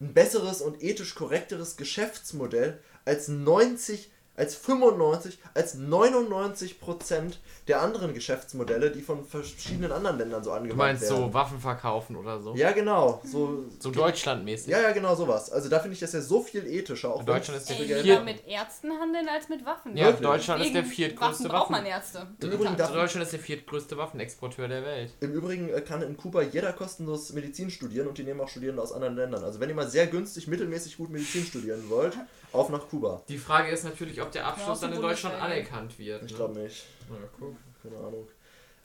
ein 0.00 0.14
besseres 0.14 0.62
und 0.62 0.82
ethisch 0.82 1.14
korrekteres 1.14 1.76
Geschäftsmodell 1.76 2.80
als 3.04 3.28
90, 3.28 4.10
als 4.34 4.54
95, 4.56 5.38
als 5.54 5.74
99 5.74 6.80
Prozent 6.80 7.38
der 7.68 7.82
anderen 7.82 8.14
Geschäftsmodelle, 8.14 8.90
die 8.90 9.02
von 9.02 9.24
verschiedenen 9.24 9.92
anderen 9.92 10.18
Ländern 10.18 10.42
so 10.42 10.50
Du 10.50 10.56
angewandt 10.56 10.78
meinst 10.78 11.02
werden. 11.02 11.16
so 11.16 11.34
Waffen 11.34 11.60
verkaufen 11.60 12.16
oder 12.16 12.40
so? 12.40 12.54
Ja, 12.54 12.72
genau. 12.72 13.20
So, 13.24 13.64
So 13.78 13.90
deutschlandmäßig. 13.90 14.68
ja, 14.68 14.80
ja, 14.80 14.92
genau 14.92 15.14
sowas. 15.14 15.50
Also 15.50 15.68
da 15.68 15.78
finde 15.80 15.94
ich 15.94 16.00
das 16.00 16.12
ja 16.12 16.20
so 16.20 16.42
viel 16.42 16.66
ethischer. 16.66 17.14
Auch 17.14 17.22
Deutschland 17.24 17.60
ist 17.60 17.68
so 17.68 17.74
der 17.74 17.98
Ey, 17.98 18.02
Geld- 18.02 18.24
mit 18.24 18.46
Ärzten 18.48 18.90
handeln 18.98 19.28
als 19.28 19.48
mit 19.48 19.64
Waffen. 19.66 19.96
Ja, 19.96 20.06
Wirklich? 20.06 20.26
Deutschland 20.26 20.64
ist 20.64 20.74
der 20.74 20.84
viertgrößte 20.84 21.44
Waffen 21.44 21.48
braucht 21.48 21.60
Waffen. 21.70 21.72
man 21.72 21.86
Ärzte. 21.86 22.26
Im 22.40 22.50
Übrigen, 22.50 22.76
darf, 22.76 22.92
Deutschland 22.92 23.24
ist 23.24 23.32
der 23.32 23.40
viertgrößte 23.40 23.96
Waffenexporteur 23.96 24.66
der 24.68 24.82
Welt. 24.84 25.12
Im 25.20 25.32
Übrigen 25.32 25.68
äh, 25.68 25.80
kann 25.82 26.02
in 26.02 26.16
Kuba 26.16 26.42
jeder 26.42 26.72
kostenlos 26.72 27.32
Medizin 27.34 27.70
studieren 27.70 28.08
und 28.08 28.16
die 28.18 28.24
nehmen 28.24 28.40
auch 28.40 28.48
Studierende 28.48 28.82
aus 28.82 28.92
anderen 28.92 29.14
Ländern. 29.16 29.44
Also 29.44 29.60
wenn 29.60 29.68
ihr 29.68 29.74
mal 29.74 29.88
sehr 29.88 30.06
günstig, 30.06 30.48
mittelmäßig 30.48 30.96
gut 30.96 31.10
Medizin 31.10 31.44
studieren 31.44 31.84
wollt, 31.88 32.16
auf 32.52 32.68
nach 32.68 32.88
Kuba. 32.88 33.22
Die 33.28 33.38
Frage 33.38 33.70
ist 33.70 33.84
natürlich, 33.84 34.20
ob 34.20 34.30
der 34.32 34.46
Abschluss 34.46 34.80
dann 34.80 34.92
in 34.92 35.00
Deutschland 35.00 35.40
anerkannt 35.40 35.98
wird. 35.98 36.22
Ich 36.24 36.32
ne? 36.32 36.36
glaube 36.36 36.58
nicht. 36.60 36.84
Ja, 37.10 37.16
guck. 37.38 37.56
Keine 37.82 37.96
Ahnung. 37.96 38.28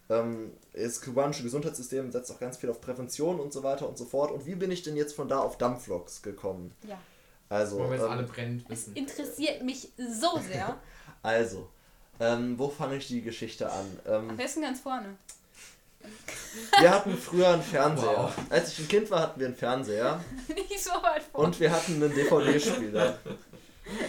Ähm, 0.10 0.54
das 0.74 1.02
kubanische 1.02 1.44
Gesundheitssystem 1.44 2.12
setzt 2.12 2.32
auch 2.32 2.40
ganz 2.40 2.58
viel 2.58 2.70
auf 2.70 2.80
Prävention 2.80 3.40
und 3.40 3.52
so 3.52 3.64
weiter 3.64 3.88
und 3.88 3.98
so 3.98 4.06
fort. 4.06 4.32
Und 4.32 4.46
wie 4.46 4.56
bin 4.56 4.72
ich 4.72 4.84
denn 4.84 4.96
jetzt 4.96 5.16
von 5.16 5.28
da 5.28 5.40
auf 5.40 5.58
Dampfloks 5.58 6.22
gekommen? 6.22 6.74
Ja. 6.88 6.98
Also, 7.50 7.80
Wollen 7.80 7.92
wir 7.92 7.98
jetzt 7.98 8.10
alle 8.10 8.22
ähm, 8.24 8.28
brennend 8.28 8.66
Es 8.66 8.70
wissen. 8.70 8.96
interessiert 8.96 9.64
mich 9.64 9.90
so 9.98 10.40
sehr. 10.40 10.78
also 11.22 11.70
ähm, 12.20 12.58
wo 12.58 12.70
fange 12.70 12.98
ich 12.98 13.08
die 13.08 13.22
Geschichte 13.22 13.72
an? 13.72 13.86
Ähm, 14.08 14.40
ist 14.40 14.56
denn 14.56 14.64
ganz 14.64 14.80
vorne? 14.80 15.18
wir 16.80 16.90
hatten 16.90 17.18
früher 17.18 17.50
einen 17.50 17.62
Fernseher. 17.62 18.18
Wow. 18.18 18.34
Als 18.50 18.72
ich 18.72 18.80
ein 18.80 18.88
Kind 18.88 19.12
war, 19.12 19.22
hatten 19.22 19.40
wir 19.40 19.48
einen 19.48 19.56
Fernseher. 19.56 20.24
Nicht 20.48 20.84
so 20.84 20.92
weit 20.92 21.24
vorne. 21.24 21.48
Und 21.48 21.60
wir 21.60 21.72
hatten 21.72 21.96
einen 21.96 22.14
DVD-Spieler. 22.14 23.20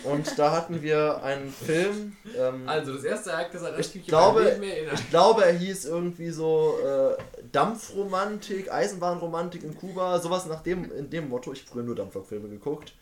Und 0.04 0.38
da 0.38 0.52
hatten 0.52 0.82
wir 0.82 1.22
einen 1.22 1.50
Film. 1.52 2.16
Ähm, 2.36 2.68
Also, 2.68 2.94
das 2.94 3.04
erste 3.04 3.30
Ereignis 3.30 3.62
das 3.62 3.78
Ich 3.78 3.86
ich 3.88 3.94
mich 3.96 4.06
glaube- 4.06 4.58
ich 4.94 5.10
glaube, 5.10 5.44
er 5.44 5.52
hieß 5.52 5.84
irgendwie 5.86 6.30
so 6.30 6.78
äh, 6.84 7.16
Dampfromantik, 7.52 8.72
Eisenbahnromantik 8.72 9.62
in 9.62 9.76
Kuba, 9.76 10.18
sowas 10.20 10.46
nach 10.46 10.62
dem, 10.62 10.90
in 10.92 11.10
dem 11.10 11.28
Motto. 11.28 11.52
Ich 11.52 11.60
habe 11.62 11.70
früher 11.72 11.82
nur 11.84 11.94
Dampflokfilme 11.94 12.48
geguckt, 12.48 12.94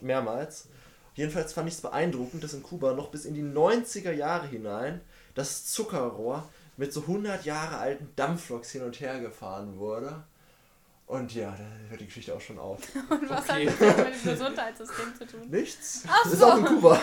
mehrmals. 0.00 0.66
Jedenfalls 1.14 1.52
fand 1.52 1.68
ich 1.68 1.74
es 1.74 1.80
beeindruckend, 1.80 2.42
dass 2.42 2.54
in 2.54 2.62
Kuba 2.62 2.92
noch 2.92 3.08
bis 3.08 3.24
in 3.24 3.34
die 3.34 3.42
90er 3.42 4.10
Jahre 4.12 4.48
hinein 4.48 5.00
das 5.34 5.66
Zuckerrohr 5.66 6.48
mit 6.76 6.92
so 6.92 7.02
100 7.02 7.44
Jahre 7.44 7.76
alten 7.78 8.08
Dampfloks 8.16 8.72
hin 8.72 8.82
und 8.82 8.98
her 9.00 9.20
gefahren 9.20 9.78
wurde. 9.78 10.24
Und 11.06 11.34
ja, 11.34 11.50
da 11.50 11.90
hört 11.90 12.00
die 12.00 12.06
Geschichte 12.06 12.34
auch 12.34 12.40
schon 12.40 12.58
auf. 12.58 12.78
Und 13.10 13.28
was 13.28 13.42
Okay. 13.50 13.68
hat 13.68 13.78
das 13.80 13.96
mit 13.98 14.24
dem 14.24 14.30
Gesundheitssystem 14.32 15.14
zu 15.18 15.26
tun? 15.26 15.50
Nichts. 15.50 16.02
Ach 16.08 16.22
Das 16.24 16.32
ist 16.32 16.38
so. 16.40 16.46
auch 16.46 16.56
in 16.56 16.64
Kuba. 16.64 16.98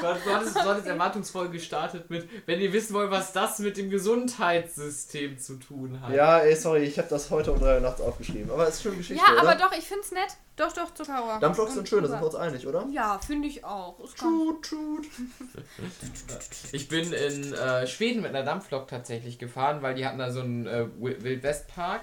Du 0.00 0.06
hattest, 0.06 0.56
du 0.56 0.60
hattest, 0.60 0.86
Erwartungsfolge 0.86 1.52
gestartet 1.52 2.08
mit, 2.08 2.26
wenn 2.46 2.58
ihr 2.60 2.72
wissen 2.72 2.94
wollt, 2.94 3.10
was 3.10 3.34
das 3.34 3.58
mit 3.58 3.76
dem 3.76 3.90
Gesundheitssystem 3.90 5.38
zu 5.38 5.56
tun 5.56 6.00
hat. 6.00 6.14
Ja, 6.14 6.38
ey, 6.38 6.56
sorry, 6.56 6.84
ich 6.84 6.98
habe 6.98 7.08
das 7.08 7.30
heute 7.30 7.52
um 7.52 7.60
3 7.60 7.74
Uhr 7.74 7.80
nachts 7.80 8.00
aufgeschrieben. 8.00 8.50
Aber 8.50 8.66
es 8.66 8.76
ist 8.76 8.82
schon 8.84 8.92
eine 8.92 8.98
Geschichte, 9.02 9.22
Ja, 9.22 9.32
oder? 9.34 9.42
aber 9.50 9.54
doch, 9.56 9.72
ich 9.76 9.86
find's 9.86 10.12
nett. 10.12 10.30
Doch, 10.56 10.72
doch, 10.72 10.94
Zuckerrohr. 10.94 11.38
Dampfloks 11.40 11.74
sind 11.74 11.86
schön, 11.88 12.02
da 12.02 12.08
sind 12.08 12.20
wir 12.20 12.26
uns 12.26 12.34
einig, 12.34 12.66
oder? 12.66 12.86
Ja, 12.90 13.18
finde 13.18 13.48
ich 13.48 13.64
auch. 13.66 14.00
Ist 14.00 14.16
Tut, 14.18 14.62
tut. 14.64 15.06
Ich 16.72 16.88
bin 16.88 17.12
in 17.12 17.52
äh, 17.54 17.86
Schweden 17.86 18.22
mit 18.22 18.30
einer 18.34 18.44
Dampflok 18.44 18.88
tatsächlich 18.88 19.38
gefahren, 19.38 19.82
weil 19.82 19.94
die 19.94 20.06
hatten 20.06 20.18
da 20.18 20.30
so 20.32 20.40
einen 20.40 20.66
äh, 20.66 20.86
Wi- 20.98 21.22
Wildwest-Park 21.22 22.02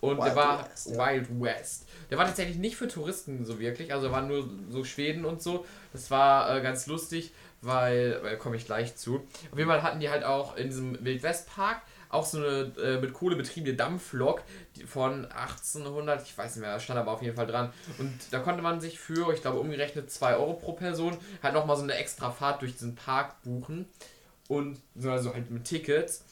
und 0.00 0.18
der 0.18 0.26
Wild 0.26 0.36
war 0.36 0.70
West, 0.70 0.90
ja. 0.90 1.06
Wild 1.06 1.40
West. 1.40 1.86
Der 2.10 2.18
war 2.18 2.26
tatsächlich 2.26 2.58
nicht 2.58 2.76
für 2.76 2.88
Touristen 2.88 3.44
so 3.44 3.58
wirklich, 3.58 3.92
also 3.92 4.10
waren 4.12 4.28
nur 4.28 4.48
so 4.70 4.84
Schweden 4.84 5.24
und 5.24 5.42
so. 5.42 5.64
Das 5.92 6.10
war 6.10 6.54
äh, 6.54 6.60
ganz 6.60 6.86
lustig, 6.86 7.32
weil, 7.62 8.20
weil 8.22 8.36
komme 8.36 8.56
ich 8.56 8.66
gleich 8.66 8.96
zu. 8.96 9.26
Auf 9.50 9.58
jeden 9.58 9.70
Fall 9.70 9.82
hatten 9.82 10.00
die 10.00 10.10
halt 10.10 10.24
auch 10.24 10.56
in 10.56 10.68
diesem 10.68 11.04
Wildwest-Park 11.04 11.82
auch 12.08 12.24
so 12.24 12.38
eine 12.38 12.72
äh, 12.82 13.00
mit 13.00 13.12
Kohle 13.12 13.36
betriebene 13.36 13.74
Dampflok 13.74 14.42
von 14.86 15.26
1800, 15.26 16.22
ich 16.22 16.36
weiß 16.36 16.56
nicht 16.56 16.64
mehr, 16.64 16.78
stand 16.78 16.98
aber 16.98 17.12
auf 17.12 17.22
jeden 17.22 17.36
Fall 17.36 17.46
dran. 17.46 17.72
Und 17.98 18.12
da 18.30 18.38
konnte 18.38 18.62
man 18.62 18.80
sich 18.80 18.98
für, 18.98 19.32
ich 19.32 19.42
glaube, 19.42 19.58
umgerechnet 19.58 20.10
2 20.10 20.36
Euro 20.36 20.54
pro 20.54 20.72
Person 20.72 21.16
halt 21.42 21.54
nochmal 21.54 21.76
so 21.76 21.82
eine 21.82 21.94
extra 21.94 22.30
Fahrt 22.30 22.62
durch 22.62 22.72
diesen 22.72 22.94
Park 22.94 23.42
buchen. 23.42 23.86
Und 24.48 24.80
so 24.94 25.10
also 25.10 25.34
halt 25.34 25.50
mit 25.50 25.64
Tickets. 25.64 26.24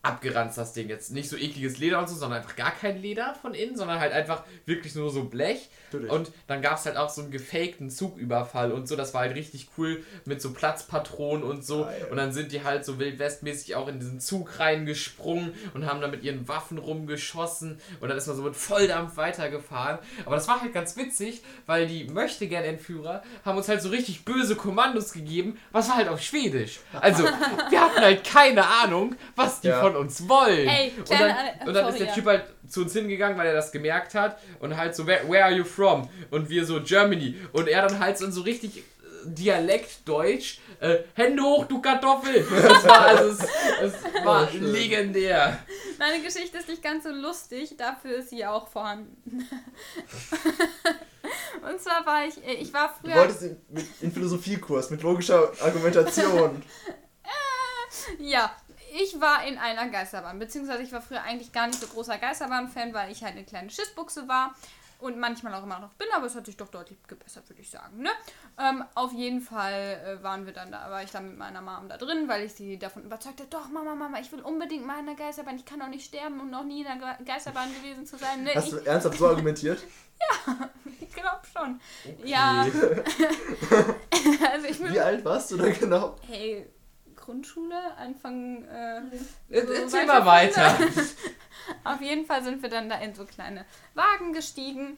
Abgeranzt 0.00 0.56
das 0.56 0.72
Ding 0.72 0.88
jetzt. 0.88 1.10
Nicht 1.10 1.28
so 1.28 1.36
ekliges 1.36 1.78
Leder 1.78 1.98
und 1.98 2.08
so, 2.08 2.14
sondern 2.14 2.38
einfach 2.38 2.54
gar 2.54 2.70
kein 2.70 3.02
Leder 3.02 3.34
von 3.42 3.52
innen, 3.52 3.76
sondern 3.76 3.98
halt 3.98 4.12
einfach 4.12 4.44
wirklich 4.64 4.94
nur 4.94 5.10
so 5.10 5.24
Blech. 5.24 5.68
Natürlich. 5.92 6.12
Und 6.12 6.30
dann 6.46 6.62
gab 6.62 6.78
es 6.78 6.86
halt 6.86 6.96
auch 6.96 7.10
so 7.10 7.22
einen 7.22 7.32
gefakten 7.32 7.90
Zugüberfall 7.90 8.70
und 8.70 8.86
so. 8.86 8.94
Das 8.94 9.12
war 9.12 9.22
halt 9.22 9.34
richtig 9.34 9.70
cool 9.76 10.04
mit 10.24 10.40
so 10.40 10.52
Platzpatronen 10.52 11.42
und 11.42 11.64
so. 11.64 11.82
Geil. 11.82 12.06
Und 12.10 12.16
dann 12.16 12.32
sind 12.32 12.52
die 12.52 12.62
halt 12.62 12.84
so 12.84 13.00
wildwestmäßig 13.00 13.74
auch 13.74 13.88
in 13.88 13.98
diesen 13.98 14.20
Zug 14.20 14.60
reingesprungen 14.60 15.52
und 15.74 15.84
haben 15.86 16.00
da 16.00 16.06
mit 16.06 16.22
ihren 16.22 16.46
Waffen 16.46 16.78
rumgeschossen. 16.78 17.80
Und 18.00 18.08
dann 18.08 18.16
ist 18.16 18.28
man 18.28 18.36
so 18.36 18.42
mit 18.42 18.54
Volldampf 18.54 19.16
weitergefahren. 19.16 19.98
Aber 20.24 20.36
das 20.36 20.46
war 20.46 20.60
halt 20.60 20.72
ganz 20.72 20.96
witzig, 20.96 21.42
weil 21.66 21.86
die 21.88 22.04
Möchtegern-Entführer 22.04 23.22
haben 23.44 23.58
uns 23.58 23.68
halt 23.68 23.82
so 23.82 23.88
richtig 23.88 24.24
böse 24.24 24.54
Kommandos 24.54 25.12
gegeben. 25.12 25.58
Was 25.72 25.88
war 25.88 25.96
halt 25.96 26.08
auf 26.08 26.22
Schwedisch. 26.22 26.78
Also, 27.00 27.24
wir 27.24 27.80
hatten 27.80 28.00
halt 28.00 28.24
keine 28.24 28.64
Ahnung, 28.64 29.16
was 29.34 29.60
die 29.60 29.68
Ja. 29.68 29.80
von 29.80 29.87
uns 29.96 30.28
wollen. 30.28 30.68
Ey, 30.68 30.92
und 30.98 31.10
dann, 31.10 31.34
und 31.66 31.74
dann 31.74 31.88
ist 31.88 31.98
der. 32.00 32.12
Typ 32.14 32.26
halt 32.26 32.44
zu 32.68 32.82
uns 32.82 32.92
hingegangen, 32.92 33.36
weil 33.38 33.46
er 33.46 33.54
das 33.54 33.70
gemerkt 33.72 34.14
hat 34.14 34.38
und 34.60 34.76
halt 34.76 34.94
so, 34.94 35.06
where, 35.06 35.28
where 35.28 35.44
are 35.44 35.52
you 35.54 35.64
from? 35.64 36.08
Und 36.30 36.48
wir 36.50 36.64
so, 36.64 36.80
Germany. 36.82 37.36
Und 37.52 37.68
er 37.68 37.86
dann 37.86 37.98
halt 37.98 38.18
so 38.18 38.24
in 38.26 38.32
so 38.32 38.42
richtig 38.42 38.78
äh, 38.78 38.82
Dialektdeutsch, 39.24 40.58
äh, 40.80 40.98
Hände 41.14 41.42
hoch, 41.42 41.64
du 41.66 41.80
Kartoffel. 41.80 42.46
Das 42.62 42.86
war, 42.86 43.00
also, 43.06 43.28
es, 43.30 43.48
es 43.82 44.24
war 44.24 44.48
Oh, 44.52 44.56
legendär. 44.58 45.58
Meine 45.98 46.22
Geschichte 46.22 46.58
ist 46.58 46.68
nicht 46.68 46.82
ganz 46.82 47.04
so 47.04 47.10
lustig, 47.10 47.76
dafür 47.76 48.18
ist 48.18 48.30
sie 48.30 48.44
auch 48.46 48.68
vorhanden. 48.68 49.48
Und 51.70 51.80
zwar 51.80 52.06
war 52.06 52.24
ich, 52.26 52.36
äh, 52.46 52.54
ich 52.54 52.72
war 52.72 52.94
Du 53.02 53.08
früher. 53.08 53.16
wolltest 53.20 53.42
in, 53.42 53.56
in 54.00 54.12
Philosophiekurs 54.12 54.90
mit 54.90 55.02
logischer 55.02 55.52
Argumentation. 55.60 56.62
Ja, 58.18 58.54
ich 59.02 59.20
war 59.20 59.44
in 59.44 59.58
einer 59.58 59.88
Geisterbahn, 59.88 60.38
beziehungsweise 60.38 60.82
ich 60.82 60.92
war 60.92 61.00
früher 61.02 61.22
eigentlich 61.22 61.52
gar 61.52 61.66
nicht 61.66 61.80
so 61.80 61.86
großer 61.86 62.18
Geisterbahn-Fan, 62.18 62.92
weil 62.94 63.10
ich 63.12 63.22
halt 63.22 63.34
eine 63.36 63.44
kleine 63.44 63.70
Schissbuchse 63.70 64.28
war 64.28 64.54
und 65.00 65.16
manchmal 65.16 65.54
auch 65.54 65.62
immer 65.62 65.78
noch 65.78 65.92
bin, 65.94 66.08
aber 66.12 66.26
es 66.26 66.34
hat 66.34 66.46
sich 66.46 66.56
doch 66.56 66.66
deutlich 66.68 66.98
gebessert, 67.06 67.48
würde 67.48 67.62
ich 67.62 67.70
sagen. 67.70 68.02
Ne? 68.02 68.10
Ähm, 68.58 68.84
auf 68.96 69.12
jeden 69.12 69.40
Fall 69.40 70.18
äh, 70.20 70.22
waren 70.24 70.44
wir 70.44 70.52
dann 70.52 70.72
da, 70.72 70.90
war 70.90 71.04
ich 71.04 71.12
dann 71.12 71.28
mit 71.28 71.38
meiner 71.38 71.60
Mom 71.60 71.88
da 71.88 71.96
drin, 71.96 72.26
weil 72.26 72.44
ich 72.44 72.54
sie 72.54 72.76
davon 72.80 73.04
überzeugte, 73.04 73.44
doch 73.48 73.68
Mama, 73.68 73.94
Mama, 73.94 74.18
ich 74.18 74.32
will 74.32 74.40
unbedingt 74.40 74.84
mal 74.84 74.98
in 74.98 75.06
der 75.06 75.14
Geisterbahn, 75.14 75.54
ich 75.56 75.64
kann 75.64 75.78
doch 75.78 75.86
nicht 75.86 76.04
sterben, 76.04 76.40
um 76.40 76.50
noch 76.50 76.64
nie 76.64 76.80
in 76.80 76.86
der 76.86 76.96
Ge- 76.96 77.24
Geisterbahn 77.24 77.72
gewesen 77.74 78.06
zu 78.06 78.18
sein. 78.18 78.42
Ne? 78.42 78.50
Hast 78.56 78.64
Ich, 78.66 78.70
du 78.72 78.78
ernsthaft 78.86 79.18
so 79.18 79.28
argumentiert? 79.28 79.78
ich 81.00 81.14
glaube 81.14 81.42
schon. 81.56 81.80
Ja, 82.24 82.62
also 84.52 84.66
ich 84.66 84.82
Wie 84.84 84.98
alt 85.00 85.24
warst 85.24 85.52
du 85.52 85.56
da 85.58 85.68
genau? 85.70 86.16
hey, 86.26 86.68
Grundschule, 87.28 87.76
Anfang, 87.98 88.64
äh, 88.64 89.02
Jetzt 89.50 89.68
So 89.68 89.74
Erzähl 89.74 90.06
mal 90.06 90.24
weiter. 90.24 90.78
Auf 91.84 92.00
jeden 92.00 92.24
Fall 92.24 92.42
sind 92.42 92.62
wir 92.62 92.70
dann 92.70 92.88
da 92.88 92.98
in 93.00 93.14
so 93.14 93.26
kleine 93.26 93.66
Wagen 93.92 94.32
gestiegen 94.32 94.96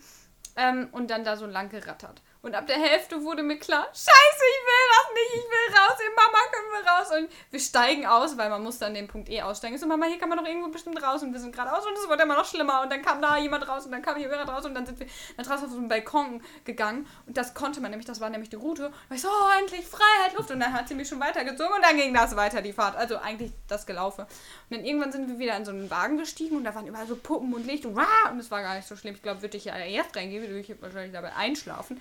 ähm, 0.55 0.91
und 0.93 1.11
dann 1.11 1.25
da 1.25 1.37
so 1.37 1.47
lang 1.47 1.71
gerattert. 1.71 2.23
Und 2.43 2.55
ab 2.55 2.67
der 2.67 2.79
Hälfte 2.79 3.23
wurde 3.23 3.43
mir 3.43 3.59
klar, 3.59 3.87
scheiße, 3.93 4.09
ich 4.09 4.63
will 4.67 4.87
das 4.89 5.15
nicht, 5.15 5.35
ich 5.35 5.51
will 5.51 5.77
raus, 5.77 5.99
hey, 5.99 6.11
Mama, 6.17 6.39
können 6.51 6.73
wir 6.73 6.91
raus? 6.91 7.11
Und 7.19 7.53
wir 7.53 7.61
steigen 7.61 8.07
aus, 8.07 8.39
weil 8.39 8.49
man 8.49 8.63
muss 8.63 8.79
dann 8.79 8.95
den 8.95 9.09
Punkt 9.09 9.29
E 9.29 9.43
aussteigen. 9.43 9.75
Ich 9.75 9.81
so, 9.81 9.87
Mama, 9.87 10.07
hier 10.07 10.19
kann 10.19 10.31
man 10.31 10.39
doch 10.39 10.47
irgendwo 10.47 10.69
bestimmt 10.69 11.03
raus. 11.03 11.23
Und 11.23 11.33
wir 11.33 11.41
sind 11.41 11.53
geradeaus 11.53 11.85
und 11.87 11.93
es 11.99 12.09
wurde 12.09 12.23
immer 12.23 12.37
noch 12.37 12.47
schlimmer. 12.47 12.81
Und 12.81 12.91
dann 12.91 13.03
kam 13.03 13.21
da 13.21 13.37
jemand 13.37 13.69
raus 13.69 13.85
und 13.85 13.93
dann 13.93 14.01
kam 14.01 14.17
hier 14.17 14.31
jemand 14.31 14.49
raus 14.49 14.65
und 14.65 14.75
dann 14.75 14.87
sind 14.87 14.99
wir 14.99 15.07
dann 15.37 15.45
draußen 15.45 15.67
auf 15.67 15.71
so 15.71 15.79
einen 15.79 15.89
Balkon 15.89 16.43
gegangen. 16.65 17.07
Und 17.27 17.37
das 17.37 17.53
konnte 17.53 17.81
man 17.83 17.91
nämlich, 17.91 18.07
das 18.07 18.21
war 18.21 18.31
nämlich 18.31 18.49
die 18.49 18.57
Route. 18.57 18.87
Und 18.87 19.17
ich 19.17 19.21
so, 19.21 19.29
oh, 19.29 19.59
endlich 19.61 19.87
Freiheit, 19.87 20.35
Luft. 20.35 20.51
Und 20.51 20.61
dann 20.61 20.73
hat 20.73 20.89
sie 20.89 20.95
mich 20.95 21.09
schon 21.09 21.21
weitergezogen 21.21 21.75
und 21.75 21.83
dann 21.83 21.97
ging 21.97 22.15
das 22.15 22.37
weiter, 22.37 22.63
die 22.63 22.73
Fahrt. 22.73 22.97
Also 22.97 23.19
eigentlich 23.19 23.53
das 23.69 23.85
gelaufen. 23.85 24.23
Und 24.23 24.77
dann 24.77 24.85
irgendwann 24.87 25.13
sind 25.13 25.29
wir 25.29 25.39
wieder 25.39 25.57
in 25.59 25.67
so 25.67 25.73
einen 25.73 25.91
Wagen 25.91 26.17
gestiegen 26.17 26.57
und 26.57 26.65
da 26.65 26.75
waren 26.75 26.87
überall 26.87 27.07
so 27.07 27.17
Puppen 27.17 27.53
und 27.53 27.67
Licht 27.67 27.85
und 27.85 27.99
es 28.39 28.51
war 28.51 28.63
gar 28.63 28.77
nicht 28.77 28.89
so 28.89 28.97
schlimm. 28.97 29.15
Ich 29.15 29.23
glaube, 29.23 29.43
würde 29.43 29.57
ich 29.57 29.67
ja 29.67 29.77
jetzt 29.77 30.17
reingehen, 30.17 30.43
würde 30.43 30.59
ich 30.59 30.81
wahrscheinlich 30.81 31.13
dabei 31.13 31.35
einschlafen. 31.35 32.01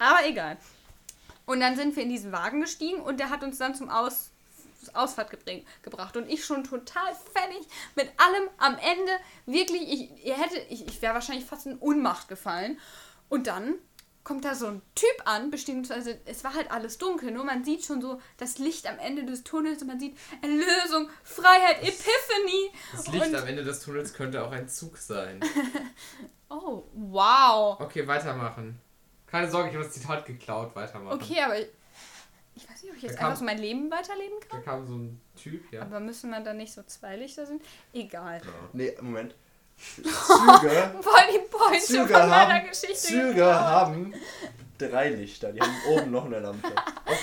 Aber 0.00 0.26
egal. 0.26 0.56
Und 1.46 1.60
dann 1.60 1.76
sind 1.76 1.94
wir 1.94 2.02
in 2.02 2.08
diesen 2.08 2.32
Wagen 2.32 2.60
gestiegen 2.60 3.00
und 3.00 3.20
der 3.20 3.30
hat 3.30 3.44
uns 3.44 3.58
dann 3.58 3.74
zum 3.74 3.88
Aus 3.88 4.30
Ausfahrt 4.94 5.30
gebring, 5.30 5.66
gebracht. 5.82 6.16
Und 6.16 6.28
ich 6.30 6.44
schon 6.44 6.64
total 6.64 7.14
fertig 7.34 7.68
mit 7.96 8.08
allem 8.16 8.48
am 8.56 8.78
Ende. 8.78 9.12
Wirklich, 9.44 9.82
ich, 9.82 10.24
ihr 10.24 10.34
hätte, 10.34 10.58
ich, 10.70 10.86
ich 10.86 11.02
wäre 11.02 11.12
wahrscheinlich 11.12 11.44
fast 11.44 11.66
in 11.66 11.76
Unmacht 11.76 12.28
gefallen. 12.28 12.78
Und 13.28 13.46
dann 13.46 13.74
kommt 14.24 14.44
da 14.44 14.54
so 14.54 14.68
ein 14.68 14.82
Typ 14.94 15.22
an, 15.26 15.50
beziehungsweise 15.50 16.18
es 16.24 16.44
war 16.44 16.54
halt 16.54 16.70
alles 16.70 16.98
dunkel, 16.98 17.30
nur 17.30 17.44
man 17.44 17.64
sieht 17.64 17.84
schon 17.84 18.00
so 18.00 18.20
das 18.36 18.58
Licht 18.58 18.86
am 18.86 18.98
Ende 18.98 19.24
des 19.24 19.44
Tunnels 19.44 19.82
und 19.82 19.88
man 19.88 19.98
sieht 19.98 20.16
Erlösung, 20.40 21.10
Freiheit, 21.24 21.82
Epiphany. 21.82 22.70
Das 22.92 23.08
Licht 23.08 23.34
am 23.34 23.46
Ende 23.46 23.64
des 23.64 23.80
Tunnels 23.80 24.14
könnte 24.14 24.44
auch 24.44 24.52
ein 24.52 24.68
Zug 24.68 24.96
sein. 24.96 25.40
Oh, 26.52 26.82
wow. 26.94 27.78
Okay, 27.78 28.08
weitermachen. 28.08 28.80
Keine 29.30 29.50
Sorge, 29.50 29.68
ich 29.68 29.74
habe 29.74 29.84
das 29.84 29.94
Zitat 29.94 30.26
geklaut. 30.26 30.74
Weitermachen. 30.74 31.20
Okay, 31.20 31.40
aber 31.44 31.58
ich, 31.58 31.68
ich 32.56 32.68
weiß 32.68 32.82
nicht, 32.82 32.90
ob 32.90 32.96
ich 32.96 33.02
jetzt 33.04 33.14
Da 33.14 33.18
kam- 33.18 33.26
einfach 33.28 33.38
so 33.38 33.44
mein 33.44 33.58
Leben 33.58 33.90
weiterleben 33.90 34.36
Da 34.40 34.56
kann. 34.56 34.64
kam 34.64 34.86
so 34.86 34.94
ein 34.94 35.20
Typ, 35.40 35.72
ja. 35.72 35.82
Aber 35.82 36.00
müssen 36.00 36.30
wir 36.30 36.40
dann 36.40 36.56
nicht 36.56 36.72
so 36.72 36.82
zwei 36.82 37.16
Lichter 37.16 37.46
sind? 37.46 37.62
Egal. 37.92 38.40
Nee, 38.72 38.94
Moment. 39.00 39.34
Züge, 39.76 40.90
Voll 41.00 41.20
die 41.32 41.48
Pointe 41.50 41.84
Züge 41.86 42.00
von 42.06 42.28
meiner 42.28 42.54
haben, 42.54 42.68
Geschichte. 42.68 42.96
Züge 42.96 43.28
geklaut. 43.28 43.54
haben 43.54 44.14
drei 44.76 45.08
Lichter. 45.10 45.52
Die 45.52 45.60
haben 45.60 45.74
oben 45.88 46.10
noch 46.10 46.26
eine 46.26 46.40
Lampe. 46.40 46.68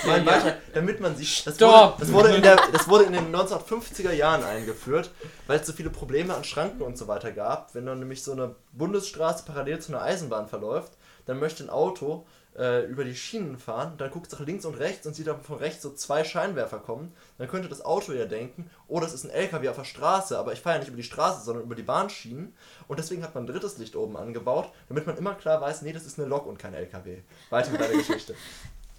Nein, 0.06 0.24
ja. 0.24 0.32
weiter, 0.32 0.56
damit 0.74 1.00
man 1.00 1.14
sieht. 1.16 1.46
Das 1.46 1.60
wurde, 1.60 1.94
das, 2.00 2.12
wurde 2.12 2.34
in 2.36 2.42
der, 2.42 2.56
das 2.72 2.88
wurde 2.88 3.04
in 3.04 3.12
den 3.12 3.34
1950er 3.34 4.12
Jahren 4.12 4.42
eingeführt, 4.44 5.12
weil 5.46 5.60
es 5.60 5.66
so 5.66 5.72
viele 5.72 5.90
Probleme 5.90 6.34
an 6.34 6.42
Schranken 6.44 6.82
und 6.82 6.98
so 6.98 7.06
weiter 7.06 7.30
gab. 7.32 7.74
Wenn 7.76 7.86
dann 7.86 7.98
nämlich 8.00 8.22
so 8.24 8.32
eine 8.32 8.54
Bundesstraße 8.72 9.44
parallel 9.44 9.78
zu 9.80 9.92
einer 9.92 10.02
Eisenbahn 10.02 10.48
verläuft, 10.48 10.92
dann 11.28 11.38
möchte 11.38 11.62
ein 11.62 11.70
Auto 11.70 12.26
äh, 12.56 12.86
über 12.86 13.04
die 13.04 13.14
Schienen 13.14 13.58
fahren, 13.58 13.94
dann 13.98 14.10
guckt 14.10 14.26
es 14.26 14.32
nach 14.32 14.44
links 14.44 14.64
und 14.64 14.74
rechts 14.74 15.06
und 15.06 15.14
sieht 15.14 15.26
dann 15.26 15.42
von 15.42 15.58
rechts 15.58 15.82
so 15.82 15.92
zwei 15.92 16.24
Scheinwerfer 16.24 16.78
kommen, 16.78 17.14
dann 17.36 17.48
könnte 17.48 17.68
das 17.68 17.84
Auto 17.84 18.12
ja 18.12 18.24
denken, 18.24 18.70
oh, 18.88 18.98
das 18.98 19.12
ist 19.12 19.24
ein 19.24 19.30
LKW 19.30 19.68
auf 19.68 19.76
der 19.76 19.84
Straße, 19.84 20.38
aber 20.38 20.54
ich 20.54 20.60
fahre 20.60 20.76
ja 20.76 20.80
nicht 20.80 20.88
über 20.88 20.96
die 20.96 21.02
Straße, 21.02 21.44
sondern 21.44 21.64
über 21.64 21.74
die 21.74 21.82
Bahnschienen. 21.82 22.56
Und 22.88 22.98
deswegen 22.98 23.22
hat 23.22 23.34
man 23.34 23.44
ein 23.44 23.46
drittes 23.46 23.76
Licht 23.76 23.94
oben 23.94 24.16
angebaut, 24.16 24.72
damit 24.88 25.06
man 25.06 25.18
immer 25.18 25.34
klar 25.34 25.60
weiß, 25.60 25.82
nee, 25.82 25.92
das 25.92 26.06
ist 26.06 26.18
eine 26.18 26.26
Lok 26.26 26.46
und 26.46 26.58
kein 26.58 26.72
LKW. 26.72 27.18
Weiter 27.50 27.70
mit 27.70 27.80
deiner 27.80 27.92
Geschichte. 27.98 28.34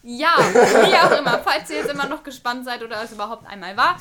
Ja, 0.03 0.35
wie 0.37 0.95
auch 0.95 1.19
immer. 1.19 1.39
Falls 1.39 1.69
ihr 1.71 1.77
jetzt 1.77 1.91
immer 1.91 2.07
noch 2.07 2.23
gespannt 2.23 2.63
seid 2.63 2.83
oder 2.83 3.03
es 3.03 3.11
überhaupt 3.11 3.45
einmal 3.47 3.75
war. 3.75 3.99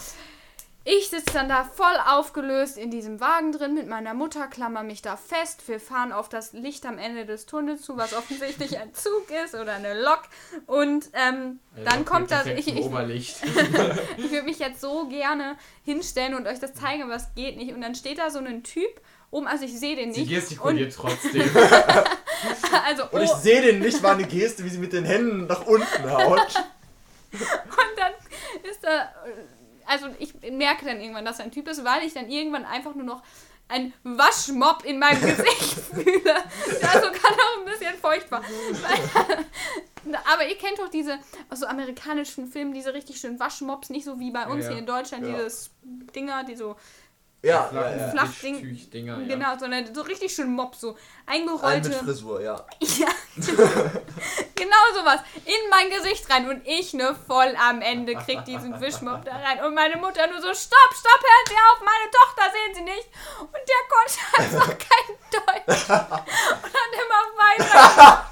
Ich 0.91 1.11
sitze 1.11 1.35
dann 1.35 1.51
da 1.51 1.65
voll 1.65 1.99
aufgelöst 2.07 2.79
in 2.79 2.91
diesem 2.91 3.21
Wagen 3.21 3.53
drin 3.53 3.75
mit 3.75 3.89
meiner 3.89 4.15
Mutter, 4.15 4.47
klammer 4.47 4.83
mich 4.83 5.03
da 5.03 5.19
fest. 5.19 5.61
Wir 5.67 5.81
fahren 5.81 6.13
auf 6.13 6.31
das 6.31 6.55
Licht 6.55 6.87
am 6.87 6.97
Ende 6.97 7.27
des 7.27 7.45
Tunnels 7.45 7.83
zu, 7.83 7.99
was 7.99 8.15
offensichtlich 8.15 8.79
ein 8.79 8.95
Zug 8.95 9.27
ist 9.45 9.55
oder 9.55 9.75
eine 9.75 10.01
Lok. 10.01 10.23
Und 10.65 11.11
ähm, 11.13 11.59
dann 11.85 12.07
kommt 12.07 12.31
das. 12.31 12.47
Ich, 12.47 12.69
ich, 12.69 12.87
Oberlicht. 12.87 13.37
ich 14.17 14.31
würde 14.31 14.45
mich 14.45 14.61
jetzt 14.61 14.81
so 14.81 15.07
gerne 15.09 15.59
hinstellen 15.85 16.35
und 16.35 16.47
euch 16.47 16.59
das 16.59 16.73
zeigen, 16.73 17.03
aber 17.03 17.17
es 17.17 17.35
geht 17.35 17.59
nicht. 17.59 17.75
Und 17.75 17.83
dann 17.83 17.95
steht 17.95 18.17
da 18.17 18.31
so 18.31 18.39
ein 18.39 18.63
Typ 18.63 19.03
oben, 19.31 19.47
also 19.47 19.67
ich 19.67 19.79
sehe 19.79 19.95
den 19.95 20.15
Sie 20.15 20.23
nicht. 20.23 20.33
gestikuliert 20.33 20.95
trotzdem. 20.95 21.43
Und, 21.43 21.55
also 22.87 23.03
Und 23.11 23.21
ich 23.25 23.31
oh, 23.31 23.37
sehe 23.37 23.61
den 23.61 23.81
nicht, 23.81 24.03
war 24.03 24.13
eine 24.13 24.27
Geste, 24.27 24.65
wie 24.65 24.71
sie 24.71 24.79
mit 24.79 24.95
den 24.95 25.05
Händen 25.05 25.49
nach 25.49 25.67
unten 25.67 26.11
haut. 26.11 26.65
Und 27.31 27.99
dann 27.99 28.13
ist 28.71 28.83
da, 28.83 29.13
also 29.89 30.07
ich 30.19 30.35
merke 30.53 30.85
dann 30.85 31.01
irgendwann, 31.01 31.25
dass 31.25 31.39
er 31.39 31.47
ein 31.47 31.51
Typ 31.53 31.67
ist, 31.69 31.85
weil 31.85 32.05
ich 32.05 32.15
dann 32.15 32.29
irgendwann 32.31 32.65
einfach 32.65 32.95
nur 32.95 33.05
noch 33.07 33.23
ein 33.71 33.93
Waschmob 34.03 34.85
in 34.85 34.99
meinem 34.99 35.21
Gesicht 35.21 35.63
fühle. 35.93 36.23
Der 36.23 36.35
ist 36.35 37.05
sogar 37.05 37.31
noch 37.33 37.59
ein 37.59 37.65
bisschen 37.67 37.95
furchtbar. 38.01 38.43
Aber 40.33 40.47
ihr 40.49 40.57
kennt 40.57 40.79
doch 40.79 40.89
diese 40.89 41.19
aus 41.51 41.61
so 41.61 41.67
amerikanischen 41.67 42.47
Filmen, 42.47 42.73
diese 42.73 42.95
richtig 42.95 43.21
schönen 43.21 43.39
Waschmobs, 43.39 43.91
nicht 43.91 44.05
so 44.05 44.19
wie 44.19 44.31
bei 44.31 44.47
uns 44.47 44.65
Ja. 44.65 44.71
hier 44.71 44.79
in 44.79 44.87
Deutschland, 44.87 45.27
Ja. 45.27 45.35
dieses 45.35 45.71
Dinger, 46.15 46.45
die 46.45 46.57
so 46.57 46.77
Ja, 47.41 47.71
ja, 47.73 47.97
ja. 47.97 48.11
Flachding- 48.11 49.07
ja. 49.07 49.17
Genau, 49.29 49.57
sondern 49.59 49.95
so 49.95 50.03
richtig 50.03 50.35
schön 50.35 50.51
Mob, 50.51 50.75
so 50.75 50.97
Ein 51.27 51.45
mit 51.45 51.51
eingerollte. 51.55 51.93
Frisur, 51.93 52.41
ja. 52.43 52.67
Ja. 52.81 53.07
genau 54.57 54.77
sowas. 54.95 55.21
In 55.45 55.71
mein 55.71 55.89
Gesicht 55.91 56.29
rein 56.31 56.49
und 56.49 56.67
ich 56.67 56.95
ne 56.95 57.15
voll 57.29 57.55
am 57.57 57.81
Ende 57.81 58.17
krieg 58.17 58.45
diesen 58.45 58.81
Wischmob 58.81 59.25
da 59.25 59.37
rein. 59.37 59.65
Und 59.65 59.75
meine 59.75 59.97
Mutter 59.97 60.27
nur 60.27 60.41
so, 60.41 60.49
stopp, 60.49 60.93
stopp, 60.93 61.23
hören 61.23 61.47
Sie 61.49 61.55
auf, 61.71 61.81
meine 61.81 62.11
Tochter 62.11 62.43
sehen 62.53 62.75
Sie 62.75 62.83
nicht. 62.83 63.09
Und 63.41 63.51
der 63.55 63.83
konnte 63.89 64.19
einfach 64.59 64.79
kein 64.79 65.09
Deutsch. 65.31 65.89
Und 65.89 66.75
hat 66.75 66.93
immer 66.93 67.23
weiter. 67.39 68.31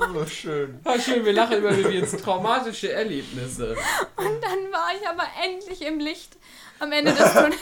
Oh, 0.00 0.26
schön. 0.26 0.80
Ah, 0.82 0.98
schön, 0.98 1.24
wir 1.24 1.32
lachen 1.32 1.58
über 1.58 1.70
jetzt 1.70 2.20
traumatische 2.24 2.90
Erlebnisse. 2.92 3.76
Und 4.16 4.42
dann 4.42 4.72
war 4.72 4.88
ich 5.00 5.08
aber 5.08 5.24
endlich 5.44 5.82
im 5.82 6.00
Licht 6.00 6.36
am 6.78 6.92
Ende 6.92 7.12
des 7.12 7.32
Tunnels. 7.32 7.60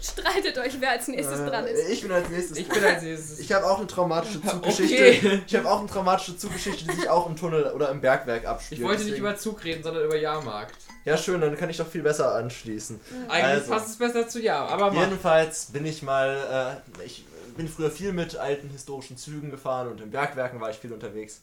Streitet 0.00 0.58
euch, 0.58 0.80
wer 0.80 0.90
als 0.90 1.08
nächstes 1.08 1.38
dran 1.38 1.66
Äh, 1.66 1.72
ist. 1.72 1.88
ich 1.90 2.02
bin 2.02 2.12
als 2.12 2.28
nächstes. 2.28 2.56
Ich 2.58 2.68
bin 2.68 2.84
als 2.84 3.02
nächstes. 3.02 3.38
Ich 3.38 3.52
habe 3.52 3.66
auch 3.66 3.78
eine 3.78 3.86
traumatische 3.86 4.42
Zuggeschichte. 4.46 4.94
Okay. 5.26 5.42
Ich 5.46 5.54
habe 5.56 5.70
auch 5.70 5.80
eine 5.80 5.88
traumatische 5.88 6.36
Zuggeschichte, 6.36 6.84
die 6.90 6.96
sich 7.00 7.08
auch 7.08 7.28
im 7.28 7.36
Tunnel 7.36 7.64
oder 7.72 7.90
im 7.90 8.00
Bergwerk 8.00 8.46
abspielt. 8.46 8.80
Ich 8.80 8.86
wollte 8.86 9.02
nicht 9.02 9.12
Deswegen- 9.12 9.26
über 9.26 9.36
Zug 9.36 9.62
reden, 9.64 9.82
sondern 9.82 10.04
über 10.04 10.16
Jahrmarkt. 10.16 10.76
Ja, 11.04 11.16
schön, 11.18 11.40
dann 11.40 11.56
kann 11.56 11.68
ich 11.68 11.76
doch 11.76 11.86
viel 11.88 12.02
besser 12.02 12.34
anschließen. 12.34 12.98
Eigentlich 13.28 13.44
Also. 13.44 13.70
passt 13.72 13.88
es 13.90 13.96
besser 13.96 14.26
zu 14.28 14.40
Jahr, 14.40 14.68
aber 14.70 14.90
mach. 14.90 15.02
Jedenfalls 15.04 15.66
bin 15.66 15.84
ich 15.84 16.02
mal, 16.02 16.80
äh, 16.98 17.04
ich 17.04 17.26
bin 17.56 17.68
früher 17.68 17.90
viel 17.90 18.12
mit 18.12 18.36
alten 18.36 18.70
historischen 18.70 19.16
Zügen 19.18 19.50
gefahren 19.50 19.88
und 19.88 20.00
in 20.00 20.10
Bergwerken 20.10 20.60
war 20.60 20.70
ich 20.70 20.76
viel 20.76 20.92
unterwegs. 20.92 21.40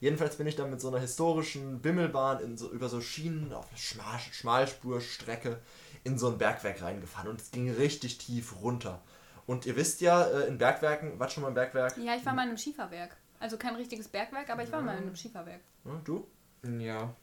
Jedenfalls 0.00 0.34
bin 0.36 0.46
ich 0.48 0.56
dann 0.56 0.68
mit 0.70 0.80
so 0.80 0.88
einer 0.88 0.98
historischen 0.98 1.80
Bimmelbahn 1.80 2.40
in 2.40 2.58
so, 2.58 2.68
über 2.70 2.88
so 2.88 3.00
Schienen 3.00 3.52
auf 3.54 3.66
einer 3.70 3.78
Schmal 3.78 4.18
Schmalspurstrecke 4.32 5.58
in 6.04 6.18
so 6.18 6.28
ein 6.28 6.38
Bergwerk 6.38 6.82
reingefahren 6.82 7.30
und 7.30 7.40
es 7.40 7.50
ging 7.50 7.70
richtig 7.70 8.18
tief 8.18 8.60
runter. 8.62 9.00
Und 9.46 9.66
ihr 9.66 9.76
wisst 9.76 10.00
ja, 10.00 10.24
äh, 10.24 10.46
in 10.46 10.58
Bergwerken, 10.58 11.18
wart 11.18 11.32
schon 11.32 11.42
mal 11.42 11.48
im 11.48 11.54
Bergwerk? 11.54 11.96
Ja, 11.98 12.14
ich 12.14 12.24
war 12.24 12.34
mal 12.34 12.42
in 12.42 12.50
einem 12.50 12.58
Schieferwerk. 12.58 13.16
Also 13.40 13.56
kein 13.56 13.74
richtiges 13.76 14.08
Bergwerk, 14.08 14.48
aber 14.48 14.62
ich 14.62 14.72
war 14.72 14.80
mal 14.80 14.96
in 14.96 15.04
einem 15.04 15.16
Schieferwerk. 15.16 15.60
Hm, 15.84 16.00
du? 16.04 16.26
Ja. 16.80 17.14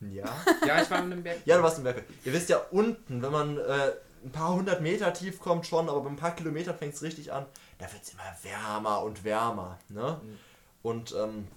Ja. 0.00 0.24
Ja, 0.66 0.82
ich 0.82 0.90
war 0.90 0.98
in 0.98 1.12
einem 1.12 1.22
Berg. 1.22 1.40
Ja, 1.44 1.56
du 1.56 1.62
warst 1.62 1.78
im 1.78 1.84
Bergwerk. 1.84 2.06
Ihr 2.24 2.32
wisst 2.32 2.48
ja, 2.48 2.58
unten, 2.70 3.22
wenn 3.22 3.32
man 3.32 3.58
äh, 3.58 3.92
ein 4.24 4.30
paar 4.30 4.54
hundert 4.54 4.80
Meter 4.80 5.12
tief 5.12 5.40
kommt 5.40 5.66
schon, 5.66 5.88
aber 5.88 6.00
bei 6.00 6.10
ein 6.10 6.16
paar 6.16 6.34
Kilometern 6.34 6.76
fängt 6.76 6.94
es 6.94 7.02
richtig 7.02 7.32
an, 7.32 7.46
da 7.78 7.92
wird 7.92 8.02
es 8.02 8.12
immer 8.12 8.22
wärmer 8.42 9.02
und 9.02 9.24
wärmer. 9.24 9.78
Ne? 9.88 10.20
Mhm. 10.22 10.38
Und 10.82 11.14
ähm, 11.18 11.48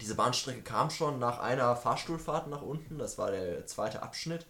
diese 0.00 0.14
Bahnstrecke 0.14 0.62
kam 0.62 0.90
schon 0.90 1.18
nach 1.18 1.40
einer 1.40 1.76
Fahrstuhlfahrt 1.76 2.48
nach 2.48 2.62
unten, 2.62 2.98
das 2.98 3.18
war 3.18 3.30
der 3.30 3.66
zweite 3.66 4.02
Abschnitt. 4.02 4.46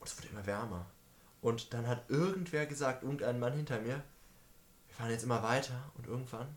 Und 0.00 0.08
es 0.08 0.16
wurde 0.18 0.28
immer 0.28 0.46
wärmer. 0.46 0.86
Und 1.40 1.72
dann 1.74 1.86
hat 1.86 2.02
irgendwer 2.08 2.66
gesagt, 2.66 3.02
irgendein 3.02 3.38
Mann 3.38 3.52
hinter 3.52 3.80
mir, 3.80 4.02
wir 4.86 4.94
fahren 4.96 5.10
jetzt 5.10 5.22
immer 5.24 5.42
weiter 5.42 5.90
und 5.96 6.06
irgendwann, 6.06 6.48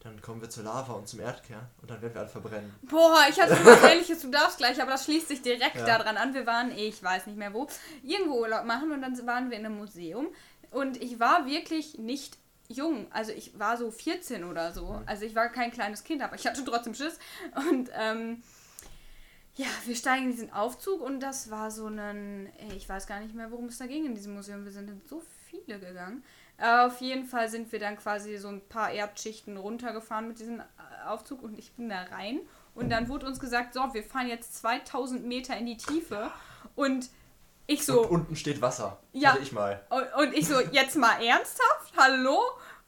dann 0.00 0.20
kommen 0.20 0.40
wir 0.42 0.50
zur 0.50 0.64
Lava 0.64 0.92
und 0.92 1.08
zum 1.08 1.20
Erdkern 1.20 1.66
und 1.80 1.90
dann 1.90 2.00
werden 2.02 2.12
wir 2.14 2.20
alle 2.20 2.30
verbrennen. 2.30 2.72
Boah, 2.82 3.24
ich 3.28 3.40
hatte 3.40 3.56
was 3.64 3.82
ähnliches, 3.90 4.20
du 4.20 4.30
darfst 4.30 4.58
gleich, 4.58 4.80
aber 4.80 4.92
das 4.92 5.04
schließt 5.06 5.28
sich 5.28 5.40
direkt 5.42 5.76
Ja. 5.76 5.86
daran 5.86 6.16
an. 6.18 6.34
Wir 6.34 6.46
waren, 6.46 6.70
ich 6.76 7.02
weiß 7.02 7.26
nicht 7.26 7.38
mehr 7.38 7.54
wo, 7.54 7.66
irgendwo 8.02 8.40
Urlaub 8.40 8.64
machen 8.66 8.92
und 8.92 9.00
dann 9.02 9.26
waren 9.26 9.50
wir 9.50 9.58
in 9.58 9.64
einem 9.66 9.76
Museum. 9.78 10.28
Und 10.70 11.02
ich 11.02 11.18
war 11.20 11.46
wirklich 11.46 11.98
nicht 11.98 12.36
jung. 12.68 13.06
Also 13.12 13.32
ich 13.32 13.58
war 13.58 13.76
so 13.78 13.90
14 13.90 14.44
oder 14.44 14.72
so. 14.72 15.00
Also 15.06 15.24
ich 15.24 15.34
war 15.34 15.48
kein 15.48 15.70
kleines 15.70 16.04
Kind, 16.04 16.22
aber 16.22 16.34
ich 16.36 16.46
hatte 16.46 16.64
trotzdem 16.64 16.94
Schiss. 16.94 17.18
Und 17.70 17.88
ähm, 17.94 18.42
ja, 19.56 19.66
wir 19.84 19.94
steigen 19.94 20.26
in 20.26 20.30
diesen 20.32 20.52
Aufzug 20.52 21.00
und 21.00 21.20
das 21.20 21.50
war 21.50 21.70
so 21.70 21.86
ein, 21.86 22.50
ey, 22.58 22.76
ich 22.76 22.88
weiß 22.88 23.06
gar 23.06 23.20
nicht 23.20 23.34
mehr, 23.34 23.50
worum 23.50 23.66
es 23.66 23.78
da 23.78 23.86
ging 23.86 24.06
in 24.06 24.14
diesem 24.14 24.34
Museum. 24.34 24.64
Wir 24.64 24.72
sind 24.72 24.90
in 24.90 25.00
so 25.06 25.22
viele 25.46 25.78
gegangen. 25.78 26.24
Äh, 26.56 26.86
auf 26.86 27.00
jeden 27.00 27.24
Fall 27.24 27.48
sind 27.48 27.70
wir 27.70 27.78
dann 27.78 27.96
quasi 27.96 28.36
so 28.36 28.48
ein 28.48 28.66
paar 28.68 28.90
Erdschichten 28.90 29.56
runtergefahren 29.56 30.28
mit 30.28 30.38
diesem 30.38 30.60
äh, 30.60 30.64
Aufzug 31.06 31.42
und 31.42 31.58
ich 31.58 31.72
bin 31.72 31.88
da 31.88 32.02
rein. 32.02 32.40
Und 32.74 32.90
dann 32.90 33.08
wurde 33.08 33.26
uns 33.26 33.38
gesagt, 33.38 33.74
so, 33.74 33.80
wir 33.92 34.02
fahren 34.02 34.28
jetzt 34.28 34.56
2000 34.56 35.24
Meter 35.24 35.56
in 35.56 35.66
die 35.66 35.76
Tiefe. 35.76 36.30
Und 36.74 37.08
ich 37.66 37.86
so, 37.86 38.02
Und 38.02 38.10
unten 38.10 38.36
steht 38.36 38.60
Wasser. 38.60 38.98
Ja. 39.12 39.32
Hatte 39.32 39.42
ich 39.42 39.52
mal. 39.52 39.80
und 40.18 40.34
ich 40.34 40.48
so, 40.48 40.60
jetzt 40.60 40.96
mal 40.96 41.22
ernsthaft? 41.22 41.92
Hallo? 41.96 42.40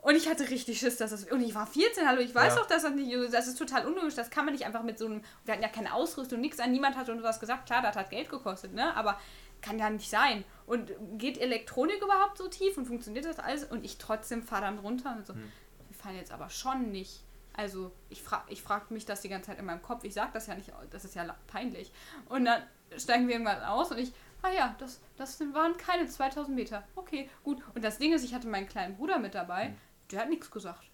Und 0.06 0.14
ich 0.14 0.28
hatte 0.28 0.48
richtig 0.50 0.78
Schiss, 0.78 0.98
dass 0.98 1.10
das. 1.10 1.24
Und 1.24 1.40
ich 1.40 1.52
war 1.56 1.66
14, 1.66 2.06
hallo, 2.06 2.20
ich 2.20 2.32
weiß 2.32 2.54
Ja. 2.54 2.60
doch, 2.60 2.68
dass 2.68 2.82
das 2.82 2.94
nicht. 2.94 3.12
Das 3.34 3.48
ist 3.48 3.58
total 3.58 3.86
unlogisch. 3.86 4.14
Das 4.14 4.30
kann 4.30 4.44
man 4.44 4.54
nicht 4.54 4.64
einfach 4.64 4.84
mit 4.84 5.00
so 5.00 5.06
einem. 5.06 5.20
Wir 5.44 5.54
hatten 5.54 5.64
ja 5.64 5.68
keine 5.68 5.92
Ausrüstung, 5.92 6.40
nichts 6.40 6.60
an. 6.60 6.70
Niemand 6.70 6.96
hat 6.96 7.08
uns 7.08 7.24
was 7.24 7.40
gesagt. 7.40 7.66
Klar, 7.66 7.82
das 7.82 7.96
hat 7.96 8.10
Geld 8.10 8.28
gekostet, 8.28 8.72
ne? 8.72 8.94
Aber 8.96 9.18
kann 9.62 9.80
ja 9.80 9.90
nicht 9.90 10.08
sein. 10.08 10.44
Und 10.64 10.92
geht 11.18 11.38
Elektronik 11.38 12.00
überhaupt 12.00 12.38
so 12.38 12.46
tief 12.46 12.78
und 12.78 12.86
funktioniert 12.86 13.24
das 13.24 13.40
alles? 13.40 13.64
Und 13.64 13.84
ich 13.84 13.98
trotzdem 13.98 14.44
fahre 14.44 14.62
dann 14.62 14.78
runter 14.78 15.12
und 15.16 15.26
so. 15.26 15.34
Hm. 15.34 15.50
Wir 15.88 15.96
fahren 15.96 16.14
jetzt 16.14 16.30
aber 16.30 16.50
schon 16.50 16.92
nicht. 16.92 17.24
Also, 17.54 17.90
ich 18.08 18.22
frage 18.22 18.44
ich 18.52 18.62
frag 18.62 18.92
mich 18.92 19.06
das 19.06 19.22
die 19.22 19.28
ganze 19.28 19.50
Zeit 19.50 19.58
in 19.58 19.64
meinem 19.64 19.82
Kopf. 19.82 20.04
Ich 20.04 20.14
sag 20.14 20.32
das 20.32 20.46
ja 20.46 20.54
nicht, 20.54 20.70
das 20.90 21.04
ist 21.04 21.16
ja 21.16 21.34
peinlich. 21.48 21.90
Und 22.28 22.44
dann 22.44 22.62
steigen 22.96 23.26
wir 23.26 23.34
irgendwann 23.34 23.60
aus 23.64 23.90
und 23.90 23.98
ich, 23.98 24.12
ah 24.42 24.50
ja, 24.50 24.76
das, 24.78 25.00
das 25.16 25.40
waren 25.52 25.76
keine 25.76 26.06
2000 26.06 26.54
Meter. 26.54 26.84
Okay, 26.94 27.28
gut. 27.42 27.60
Und 27.74 27.82
das 27.82 27.98
Ding 27.98 28.12
ist, 28.12 28.22
ich 28.24 28.34
hatte 28.34 28.46
meinen 28.46 28.68
kleinen 28.68 28.94
Bruder 28.96 29.18
mit 29.18 29.34
dabei, 29.34 29.74
der 30.10 30.20
hat 30.20 30.28
nichts 30.30 30.50
gesagt. 30.50 30.84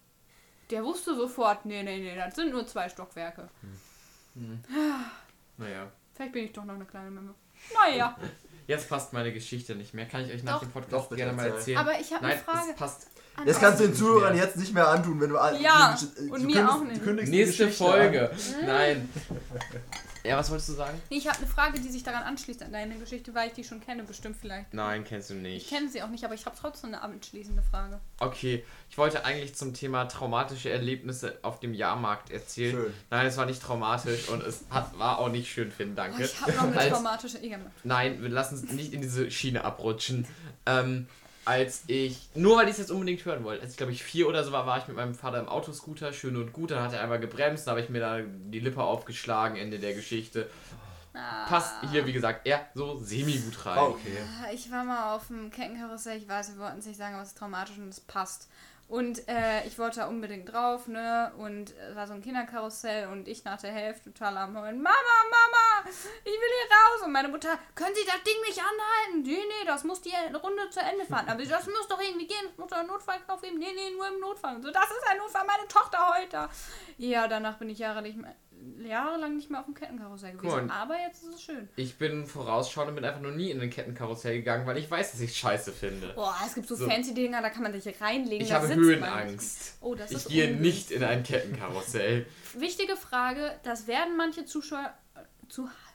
Der 0.69 0.83
wusste 0.83 1.15
sofort, 1.15 1.65
nee, 1.65 1.83
nee, 1.83 1.99
nee, 1.99 2.15
das 2.15 2.35
sind 2.35 2.51
nur 2.51 2.65
zwei 2.65 2.89
Stockwerke. 2.89 3.49
Naja. 5.57 5.91
Vielleicht 6.13 6.33
bin 6.33 6.45
ich 6.45 6.53
doch 6.53 6.65
noch 6.65 6.75
eine 6.75 6.85
kleine 6.85 7.11
Memme. 7.11 7.33
Naja, 7.73 8.17
Jetzt 8.67 8.87
passt 8.87 9.11
meine 9.11 9.33
Geschichte 9.33 9.75
nicht 9.75 9.93
mehr. 9.93 10.05
Kann 10.05 10.25
ich 10.25 10.31
euch 10.31 10.43
nach 10.43 10.53
Doch. 10.53 10.59
dem 10.61 10.71
Podcast 10.71 10.93
Doch, 10.93 11.09
bitte 11.09 11.23
gerne 11.23 11.33
mal 11.33 11.43
erzähl. 11.47 11.57
erzählen? 11.75 11.77
aber 11.79 11.99
ich 11.99 12.13
habe 12.13 12.25
eine 12.25 12.35
Nein, 12.35 12.43
Frage. 12.45 12.69
es 12.71 12.75
passt. 12.77 13.07
An 13.35 13.47
Jetzt 13.47 13.55
euch. 13.57 13.61
kannst 13.61 13.79
du 13.79 13.85
den 13.85 13.95
Zuhörern 13.95 14.37
jetzt 14.37 14.57
nicht 14.57 14.73
mehr 14.73 14.87
antun, 14.87 15.19
wenn 15.21 15.29
du 15.29 15.37
all- 15.37 15.59
Ja, 15.61 15.97
du- 15.99 16.27
du 16.27 16.33
und 16.33 16.45
mir 16.45 16.55
kündigst- 16.57 16.69
auch 16.69 16.83
nicht. 16.83 17.05
du 17.05 17.13
Nächste 17.13 17.69
Folge. 17.69 18.31
Mhm. 18.61 18.65
Nein. 18.67 19.09
Ja, 20.25 20.37
was 20.37 20.49
wolltest 20.49 20.69
du 20.69 20.73
sagen? 20.75 21.01
Nee, 21.09 21.17
ich 21.17 21.27
habe 21.27 21.37
eine 21.39 21.47
Frage, 21.47 21.81
die 21.81 21.89
sich 21.89 22.01
daran 22.01 22.23
anschließt 22.23 22.63
an 22.63 22.71
deine 22.71 22.95
Geschichte, 22.95 23.35
weil 23.35 23.47
ich 23.49 23.55
die 23.55 23.65
schon 23.65 23.81
kenne, 23.81 24.03
bestimmt 24.05 24.37
vielleicht. 24.39 24.73
Nein, 24.73 25.03
kennst 25.03 25.29
du 25.29 25.33
Ich 25.33 25.41
nicht. 25.41 25.69
kenne 25.69 25.89
sie 25.89 26.01
auch 26.01 26.07
nicht, 26.07 26.23
aber 26.23 26.33
ich 26.33 26.45
habe 26.45 26.55
trotzdem 26.57 26.93
eine 26.93 27.01
anschließende 27.01 27.61
Frage. 27.61 27.99
Okay, 28.21 28.63
ich 28.89 28.97
wollte 28.97 29.25
eigentlich 29.25 29.53
zum 29.55 29.73
Thema 29.73 30.05
traumatische 30.05 30.69
Erlebnisse 30.69 31.37
auf 31.41 31.59
dem 31.59 31.73
Jahrmarkt 31.73 32.31
erzählen. 32.31 32.71
Schön. 32.71 32.93
Nein, 33.11 33.25
es 33.27 33.35
war 33.35 33.45
nicht 33.45 33.61
traumatisch 33.61 34.29
und 34.29 34.41
es 34.43 34.63
hat, 34.69 34.97
war 34.97 35.19
auch 35.19 35.27
nicht 35.27 35.51
schön, 35.51 35.73
Finn, 35.73 35.89
Oh, 35.91 35.95
danke. 35.97 36.23
ich 36.23 36.39
habe 36.39 36.53
noch 36.53 36.63
eine 36.73 36.89
traumatische 36.89 37.39
Ehe 37.39 37.49
gemacht. 37.57 37.73
Nein, 37.83 38.21
wir 38.21 38.29
lassen 38.29 38.55
es 38.55 38.71
nicht 38.71 38.93
in 38.93 39.01
diese 39.01 39.29
Schiene 39.29 39.65
abrutschen. 39.65 40.25
Ähm, 40.65 41.07
als 41.45 41.83
ich, 41.87 42.29
nur 42.35 42.57
weil 42.57 42.65
ich 42.65 42.71
es 42.73 42.77
jetzt 42.79 42.91
unbedingt 42.91 43.23
hören 43.25 43.43
wollte, 43.43 43.61
als 43.61 43.71
ich 43.71 43.77
glaube 43.77 43.91
ich 43.91 44.03
vier 44.03 44.27
oder 44.27 44.43
so 44.43 44.51
war, 44.51 44.65
war 44.65 44.77
ich 44.77 44.87
mit 44.87 44.95
meinem 44.95 45.15
Vater 45.15 45.39
im 45.39 45.49
Autoscooter, 45.49 46.13
schön 46.13 46.35
und 46.37 46.53
gut, 46.53 46.71
dann 46.71 46.81
hat 46.83 46.93
er 46.93 47.01
einmal 47.01 47.19
gebremst, 47.19 47.67
dann 47.67 47.73
habe 47.73 47.81
ich 47.81 47.89
mir 47.89 47.99
da 47.99 48.19
die 48.21 48.59
Lippe 48.59 48.81
aufgeschlagen, 48.83 49.57
Ende 49.57 49.79
der 49.79 49.93
Geschichte. 49.93 50.49
Ah. 51.13 51.45
Passt 51.47 51.73
hier, 51.91 52.07
wie 52.07 52.13
gesagt, 52.13 52.47
eher 52.47 52.65
so 52.73 52.97
semi-gut 52.97 53.65
rein. 53.65 53.77
Oh, 53.79 53.89
okay. 53.89 54.17
Ah, 54.41 54.51
Ich 54.51 54.71
war 54.71 54.83
mal 54.83 55.15
auf 55.15 55.27
dem 55.27 55.51
Kettenkarussell, 55.51 56.17
ich 56.17 56.27
weiß, 56.27 56.55
wir 56.55 56.59
wollten 56.63 56.79
es 56.79 56.85
nicht 56.87 56.97
sagen, 56.97 57.13
aber 57.13 57.23
es 57.23 57.29
ist 57.29 57.37
traumatisch 57.37 57.77
und 57.77 57.89
es 57.89 57.99
passt. 57.99 58.49
Und 58.89 59.27
äh, 59.27 59.65
ich 59.65 59.79
wollte 59.79 60.01
da 60.01 60.07
unbedingt 60.07 60.51
drauf, 60.51 60.87
ne? 60.87 61.31
Und 61.37 61.73
es 61.89 61.95
war 61.95 62.05
so 62.05 62.13
ein 62.13 62.21
Kinderkarussell 62.21 63.07
und 63.07 63.27
ich 63.27 63.43
nach 63.43 63.59
der 63.59 63.71
Hälfte 63.71 64.11
total 64.13 64.37
am 64.37 64.57
Heulen. 64.57 64.81
Mama, 64.83 64.93
Mama, 65.31 65.72
ich 65.89 66.31
will 66.31 66.33
hier 66.33 66.69
raus. 66.71 67.05
Und 67.05 67.11
meine 67.11 67.27
Mutter, 67.29 67.57
können 67.75 67.95
Sie 67.95 68.05
das 68.05 68.21
Ding 68.23 68.39
nicht 68.47 68.59
anhalten? 68.59 69.23
Nee, 69.23 69.43
nee, 69.47 69.65
das 69.65 69.83
muss 69.83 70.01
die 70.01 70.13
Runde 70.33 70.69
zu 70.69 70.79
Ende 70.79 71.05
fahren. 71.05 71.27
Aber 71.27 71.43
das 71.43 71.65
muss 71.67 71.87
doch 71.89 72.01
irgendwie 72.01 72.27
gehen, 72.27 72.45
das 72.47 72.57
muss 72.57 72.69
doch 72.69 72.77
einen 72.77 72.87
Notfallknopf 72.87 73.41
geben. 73.41 73.57
Nee, 73.59 73.73
nee, 73.75 73.91
nur 73.95 74.07
im 74.07 74.19
Notfall. 74.19 74.61
So, 74.61 74.71
das 74.71 74.85
ist 74.85 75.07
ein 75.09 75.17
Notfall, 75.17 75.45
meine 75.45 75.67
Tochter 75.67 75.99
heute. 76.17 76.49
Ja, 76.97 77.27
danach 77.27 77.57
bin 77.57 77.69
ich 77.69 77.79
Jahre 77.79 78.01
nicht 78.01 78.17
mehr, 78.17 78.35
jahrelang 78.85 79.35
nicht 79.35 79.49
mehr 79.49 79.59
auf 79.59 79.65
dem 79.65 79.73
Kettenkarussell 79.73 80.33
gewesen. 80.37 80.71
Aber 80.71 80.95
jetzt 80.99 81.23
ist 81.23 81.35
es 81.35 81.41
schön. 81.41 81.67
Ich 81.75 81.97
bin 81.97 82.25
vorausschauend 82.25 82.89
und 82.89 82.95
bin 82.95 83.03
einfach 83.05 83.19
noch 83.21 83.31
nie 83.31 83.51
in 83.51 83.59
ein 83.59 83.69
Kettenkarussell 83.69 84.35
gegangen, 84.37 84.65
weil 84.65 84.77
ich 84.77 84.89
weiß, 84.89 85.11
dass 85.11 85.19
ich 85.21 85.35
scheiße 85.37 85.71
finde. 85.73 86.13
Boah, 86.15 86.35
es 86.45 86.53
gibt 86.55 86.67
so, 86.67 86.75
So. 86.75 86.87
fancy 86.87 87.13
Dinger, 87.13 87.41
da 87.41 87.49
kann 87.49 87.63
man 87.63 87.79
sich 87.79 87.99
reinlegen. 87.99 88.45
Ich 88.45 88.53
habe 88.53 88.73
Höhenangst. 88.73 89.77
Oh, 89.81 89.95
das 89.95 90.11
Ich 90.11 90.17
ist 90.17 90.29
gehe 90.29 90.45
ungünstig. 90.51 90.73
nicht 90.73 90.91
in 90.91 91.03
ein 91.03 91.23
Kettenkarussell. 91.23 92.25
Wichtige 92.53 92.95
Frage, 92.95 93.59
das 93.63 93.87
werden 93.87 94.15
manche 94.15 94.45
Zuschauer, 94.45 94.93
äh, 95.15 95.19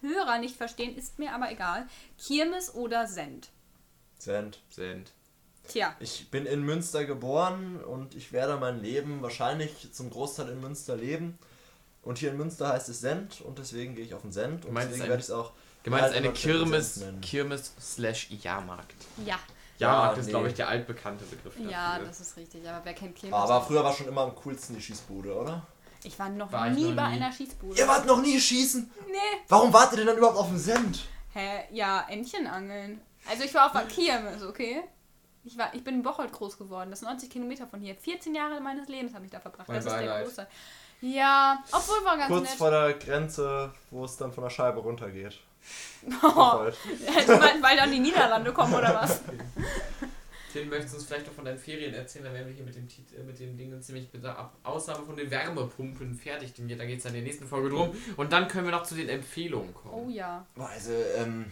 Zuhörer 0.01 0.39
nicht 0.39 0.57
verstehen, 0.57 0.97
ist 0.97 1.19
mir 1.19 1.35
aber 1.35 1.51
egal. 1.51 1.87
Kirmes 2.19 2.75
oder 2.75 3.07
Send? 3.07 3.51
Send. 4.19 4.61
Sind. 4.71 5.13
Tja, 5.69 5.95
Ich 6.01 6.31
bin 6.31 6.47
in 6.47 6.63
Münster 6.63 7.05
geboren 7.05 7.83
und 7.85 8.15
ich 8.15 8.33
werde 8.33 8.57
mein 8.57 8.81
Leben 8.81 9.21
wahrscheinlich 9.23 9.93
zum 9.93 10.09
Großteil 10.11 10.49
in 10.49 10.61
Münster 10.61 10.97
leben. 10.97 11.39
Und 12.03 12.19
hier 12.19 12.31
in 12.31 12.39
Münster 12.39 12.69
heißt 12.69 12.89
es 12.89 13.01
Send 13.01 13.43
und 13.43 13.59
deswegen 13.59 13.95
gehe 13.95 14.05
ich 14.05 14.15
auf 14.15 14.23
den 14.23 14.33
Send 14.33 14.65
und 14.65 14.75
deswegen 14.75 15.01
werde 15.01 15.17
ich 15.17 15.25
es 15.25 15.31
auch 15.31 15.53
Gemeint 15.83 16.07
ist 16.07 16.17
eine 16.17 16.33
Kirmes, 16.33 16.95
Send. 16.97 17.23
Kirmes 17.23 17.75
slash 17.81 18.31
Jahrmarkt. 18.31 18.95
ja. 19.25 19.39
Jahrmarkt 19.79 20.17
ja, 20.17 20.21
ist, 20.21 20.27
nee. 20.27 20.33
glaube 20.33 20.49
ich, 20.49 20.55
der 20.55 20.69
altbekannte 20.69 21.25
Begriff. 21.25 21.55
Dafür. 21.55 21.71
Ja, 21.71 22.01
das 22.01 22.21
ist 22.21 22.37
richtig. 22.37 22.69
Aber 22.69 22.85
wer 22.85 22.95
kennt 22.95 23.15
Kirmes? 23.15 23.39
Aber 23.39 23.63
früher 23.63 23.85
war 23.85 23.95
schon 23.95 24.09
immer 24.09 24.23
am 24.23 24.35
coolsten 24.35 24.75
die 24.75 24.83
Schießbude, 24.83 25.33
oder? 25.37 25.65
Ich 26.05 26.19
war 26.19 26.29
noch 26.29 26.53
war 26.53 26.71
nie 26.71 26.85
noch 26.91 26.97
bei 26.97 27.09
nie. 27.09 27.17
einer 27.17 27.33
Schießbude. 27.33 27.79
Ihr 27.79 27.89
wart 27.89 28.07
noch 28.07 28.21
nie 28.23 28.39
schießen? 28.41 28.91
Nee. 29.09 29.17
Warum 29.49 29.73
wart 29.73 29.93
ihr 29.93 29.99
denn 29.99 30.07
dann 30.07 30.17
überhaupt 30.19 30.39
auf 30.39 30.49
dem 30.49 30.59
Send? 30.59 31.07
Hä? 31.35 31.65
Ja, 31.71 32.07
Entchen 32.09 32.47
angeln. 32.47 33.01
Also 33.29 33.45
ich 33.45 33.53
war 33.55 33.67
auf 33.67 33.73
der 33.73 33.85
Kirmes, 33.87 34.43
okay? 34.43 34.83
Ich, 35.45 35.57
war, 35.59 35.75
ich 35.75 35.83
bin 35.83 35.95
in 35.97 36.03
Bocholt 36.03 36.33
groß 36.33 36.59
geworden. 36.59 36.91
Das 36.91 37.01
ist 37.01 37.05
90 37.07 37.31
Kilometer 37.31 37.67
von 37.67 37.81
hier. 37.81 37.95
14 37.95 38.35
Jahre 38.35 38.61
meines 38.61 38.89
Lebens 38.89 39.15
habe 39.15 39.25
ich 39.25 39.31
da 39.31 39.41
verbracht. 39.41 39.69
Mein 39.69 39.77
das 39.83 39.87
Beileid. 39.87 40.27
ist 40.27 40.37
der 40.37 40.45
große. 40.45 40.51
Ja, 41.01 41.63
obwohl 41.71 42.05
war 42.05 42.17
ganz 42.17 42.29
Kurz 42.29 42.49
nett. 42.51 42.59
vor 42.59 42.71
der 42.71 42.95
Grenze, 42.95 43.73
wo 43.91 44.05
es 44.05 44.17
dann 44.17 44.33
von 44.33 44.45
der 44.45 44.51
Scheibe 44.51 44.81
runtergeht. 44.81 45.39
Oh. 46.23 46.27
weil 47.61 47.77
dann 47.77 47.91
die 47.91 47.99
Niederlande 47.99 48.53
kommen 48.53 48.73
oder 48.75 48.95
was? 48.95 49.21
Tim, 50.59 50.69
möchtest 50.69 50.95
du 50.95 50.99
uns 50.99 51.07
vielleicht 51.07 51.27
noch 51.27 51.35
von 51.35 51.45
deinen 51.45 51.59
Ferien 51.59 51.95
erzählen? 51.95 52.25
Dann 52.25 52.35
wären 52.35 52.47
wir 52.47 52.55
hier 52.55 52.65
mit 52.65 52.75
dem, 52.75 52.87
äh, 52.87 53.23
mit 53.23 53.39
dem 53.39 53.57
Ding 53.57 53.81
ziemlich 53.81 54.13
mit 54.13 54.25
der 54.25 54.51
Ausnahme 54.63 55.05
von 55.05 55.17
den 55.17 55.31
Wärmepumpen 55.31 56.15
fertig. 56.15 56.55
Denn 56.55 56.69
da 56.69 56.85
geht 56.85 56.99
es 56.99 57.05
dann 57.05 57.15
in 57.15 57.21
der 57.21 57.29
nächsten 57.29 57.47
Folge 57.47 57.71
drum. 57.71 57.97
Und 58.17 58.33
dann 58.33 58.49
können 58.49 58.67
wir 58.67 58.73
noch 58.73 58.83
zu 58.83 58.95
den 58.95 59.09
Empfehlungen 59.09 59.73
kommen. 59.75 59.95
Oh 59.95 60.11
ja. 60.11 60.45
Also, 60.59 60.93
ähm, 61.17 61.47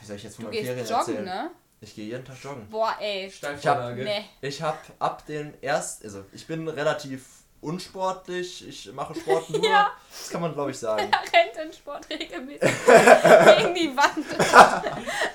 wie 0.00 0.06
soll 0.06 0.16
ich 0.16 0.24
jetzt 0.24 0.36
von 0.36 0.46
du 0.46 0.50
meinen 0.50 0.64
Ferien 0.64 0.86
joggen, 0.86 0.98
erzählen? 0.98 1.24
Ne? 1.24 1.50
Ich 1.80 1.94
gehe 1.94 2.06
jeden 2.06 2.24
Tag 2.24 2.42
joggen. 2.42 2.68
Boah, 2.68 2.96
ey. 3.00 3.26
Ich 3.26 3.66
habe 3.66 3.94
nee. 3.94 4.50
hab 4.50 4.82
ab 4.98 5.24
den 5.26 5.62
ersten, 5.62 6.04
also 6.06 6.24
ich 6.32 6.46
bin 6.46 6.66
relativ 6.68 7.24
unsportlich, 7.60 8.66
ich 8.68 8.92
mache 8.92 9.14
Sport 9.14 9.50
nur. 9.50 9.64
ja. 9.64 9.92
Das 10.10 10.30
kann 10.30 10.40
man 10.40 10.52
glaube 10.52 10.70
ich 10.70 10.78
sagen. 10.78 11.10
Er 11.12 11.40
rennt 11.40 11.56
in 11.66 11.72
Sport 11.72 12.08
regelmäßig 12.10 12.60
gegen 12.86 13.74
die 13.74 13.96
Wand. 13.96 14.26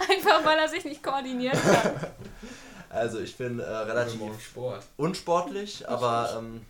Einfach 0.09 0.45
weil 0.45 0.59
er 0.59 0.67
sich 0.67 0.84
nicht 0.86 1.01
koordinieren 1.03 1.57
kann. 1.59 2.13
Also 2.93 3.19
ich 3.19 3.37
bin 3.37 3.59
äh, 3.59 3.63
relativ 3.63 4.21
unsportlich, 4.97 5.89
aber 5.89 6.35
ähm, 6.37 6.61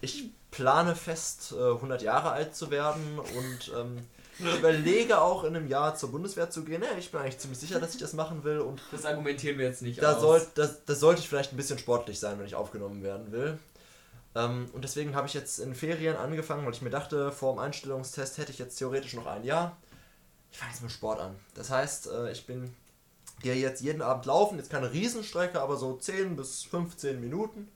ich 0.00 0.30
plane 0.52 0.94
fest, 0.94 1.52
äh, 1.52 1.72
100 1.72 2.00
Jahre 2.02 2.30
alt 2.30 2.54
zu 2.54 2.70
werden 2.70 3.18
und 3.18 3.72
ähm, 3.76 3.98
ich 4.38 4.54
überlege 4.58 5.20
auch 5.20 5.42
in 5.42 5.56
einem 5.56 5.66
Jahr 5.66 5.96
zur 5.96 6.12
Bundeswehr 6.12 6.48
zu 6.48 6.62
gehen. 6.64 6.82
Ja, 6.82 6.96
ich 6.96 7.10
bin 7.10 7.20
eigentlich 7.20 7.38
ziemlich 7.38 7.58
sicher, 7.58 7.80
dass 7.80 7.92
ich 7.92 8.00
das 8.00 8.12
machen 8.12 8.44
will. 8.44 8.60
Und 8.60 8.80
das 8.92 9.04
argumentieren 9.04 9.58
wir 9.58 9.66
jetzt 9.66 9.82
nicht. 9.82 10.00
Da, 10.00 10.20
soll, 10.20 10.46
das, 10.54 10.84
das 10.84 11.00
sollte 11.00 11.20
ich 11.20 11.28
vielleicht 11.28 11.52
ein 11.52 11.56
bisschen 11.56 11.78
sportlich 11.78 12.20
sein, 12.20 12.38
wenn 12.38 12.46
ich 12.46 12.54
aufgenommen 12.54 13.02
werden 13.02 13.32
will. 13.32 13.58
Ähm, 14.36 14.70
und 14.72 14.84
deswegen 14.84 15.16
habe 15.16 15.26
ich 15.26 15.34
jetzt 15.34 15.58
in 15.58 15.74
Ferien 15.74 16.16
angefangen, 16.16 16.64
weil 16.64 16.72
ich 16.72 16.82
mir 16.82 16.90
dachte, 16.90 17.32
vor 17.32 17.54
dem 17.54 17.58
Einstellungstest 17.58 18.38
hätte 18.38 18.52
ich 18.52 18.58
jetzt 18.60 18.76
theoretisch 18.76 19.14
noch 19.14 19.26
ein 19.26 19.42
Jahr. 19.42 19.76
Ich 20.52 20.58
fange 20.58 20.70
jetzt 20.70 20.82
mit 20.82 20.92
Sport 20.92 21.18
an. 21.18 21.34
Das 21.54 21.70
heißt, 21.70 22.06
äh, 22.06 22.30
ich 22.30 22.46
bin 22.46 22.72
gehe 23.40 23.54
jetzt 23.54 23.80
jeden 23.80 24.02
Abend 24.02 24.26
laufen, 24.26 24.58
jetzt 24.58 24.70
keine 24.70 24.92
Riesenstrecke, 24.92 25.60
aber 25.60 25.76
so 25.76 25.96
10 25.96 26.36
bis 26.36 26.64
15 26.64 27.20
Minuten. 27.20 27.68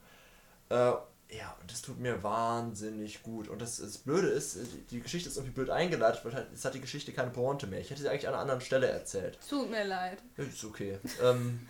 Äh, 0.69 0.93
ja, 1.37 1.55
und 1.59 1.71
das 1.71 1.81
tut 1.81 1.99
mir 1.99 2.21
wahnsinnig 2.21 3.23
gut. 3.23 3.47
Und 3.47 3.61
das, 3.61 3.77
das 3.77 3.97
Blöde 3.97 4.27
ist, 4.27 4.57
die 4.91 4.99
Geschichte 4.99 5.29
ist 5.29 5.37
irgendwie 5.37 5.53
blöd 5.53 5.69
eingeleitet, 5.69 6.23
weil 6.23 6.33
halt, 6.33 6.47
jetzt 6.51 6.63
hat 6.63 6.75
die 6.75 6.81
Geschichte 6.81 7.11
keine 7.11 7.31
Pointe 7.31 7.65
mehr. 7.65 7.79
Ich 7.79 7.89
hätte 7.89 8.01
sie 8.01 8.09
eigentlich 8.09 8.27
an 8.27 8.33
einer 8.33 8.41
anderen 8.41 8.61
Stelle 8.61 8.87
erzählt. 8.87 9.39
Tut 9.49 9.69
mir 9.71 9.83
leid. 9.83 10.19
Ist 10.37 10.63
okay. 10.63 10.99
ähm, 11.23 11.67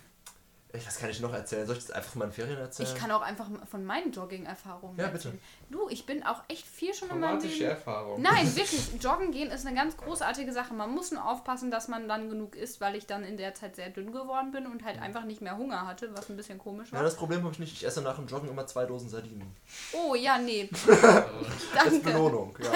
was 0.74 0.98
kann 0.98 1.10
ich 1.12 1.20
noch 1.20 1.32
erzählen? 1.32 1.68
Soll 1.68 1.78
ich 1.78 1.86
das 1.86 1.92
einfach 1.92 2.12
von 2.12 2.20
meinen 2.20 2.32
Ferien 2.32 2.58
erzählen? 2.58 2.90
Ich 2.90 2.96
kann 2.96 3.12
auch 3.12 3.22
einfach 3.22 3.48
von 3.70 3.86
meinen 3.86 4.12
Jogging-Erfahrungen 4.12 4.98
ja, 4.98 5.06
erzählen. 5.06 5.40
bitte. 5.70 5.78
Du, 5.78 5.88
ich 5.88 6.08
bin 6.08 6.24
auch 6.24 6.42
echt 6.48 6.66
viel 6.66 6.96
schon 6.96 7.12
in 7.12 7.20
meinem 7.20 7.40
Leben. 7.40 7.62
Erfahrung. 7.62 8.20
Nein, 8.20 8.44
wirklich. 8.56 8.90
Joggen 9.00 9.32
gehen 9.32 9.52
ist 9.52 9.68
eine 9.68 9.76
ganz 9.76 9.96
großartige 9.98 10.52
Sache. 10.52 10.74
Man 10.74 10.90
muss 10.90 11.12
nur 11.12 11.24
aufpassen, 11.30 11.70
dass 11.70 11.90
man 11.90 12.08
dann 12.08 12.28
genug 12.28 12.56
isst, 12.56 12.82
weil 12.82 12.96
ich 12.96 13.06
dann 13.06 13.24
in 13.24 13.38
der 13.38 13.54
Zeit 13.54 13.76
sehr 13.76 13.90
dünn 13.90 14.12
geworden 14.12 14.52
bin 14.52 14.66
und 14.66 14.84
halt 14.84 15.00
einfach 15.00 15.26
nicht 15.26 15.42
mehr 15.42 15.58
Hunger 15.58 15.86
hatte, 15.86 16.10
was 16.18 16.30
ein 16.30 16.38
bisschen 16.38 16.58
komisch 16.58 16.92
war. 16.92 17.00
Ja, 17.00 17.04
das 17.04 17.16
Problem 17.16 17.44
habe 17.44 17.52
ich 17.52 17.60
nicht. 17.60 17.74
Ich 17.74 17.86
esse 17.86 18.02
nach 18.02 18.16
dem 18.16 18.26
Joggen 18.26 18.50
immer 18.50 18.66
zwei 18.66 18.86
Dosen 18.86 19.10
Sardinen. 19.10 19.56
Oh, 19.92 20.16
ja, 20.16 20.40
nee. 20.40 20.68
Als 21.78 22.02
Belohnung, 22.02 22.58
ja. 22.60 22.72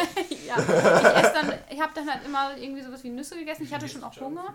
ja. 0.46 0.58
Ich 0.60 1.24
esse 1.24 1.34
dann, 1.34 1.54
ich 1.68 1.82
habe 1.82 1.94
dann 1.96 2.08
halt 2.08 2.24
immer 2.26 2.56
irgendwie 2.58 2.84
sowas 2.84 3.04
wie 3.04 3.10
Nüsse 3.10 3.36
gegessen. 3.36 3.64
Ich 3.64 3.74
hatte 3.74 3.90
schon 3.90 4.04
auch 4.04 4.16
Hunger. 4.18 4.54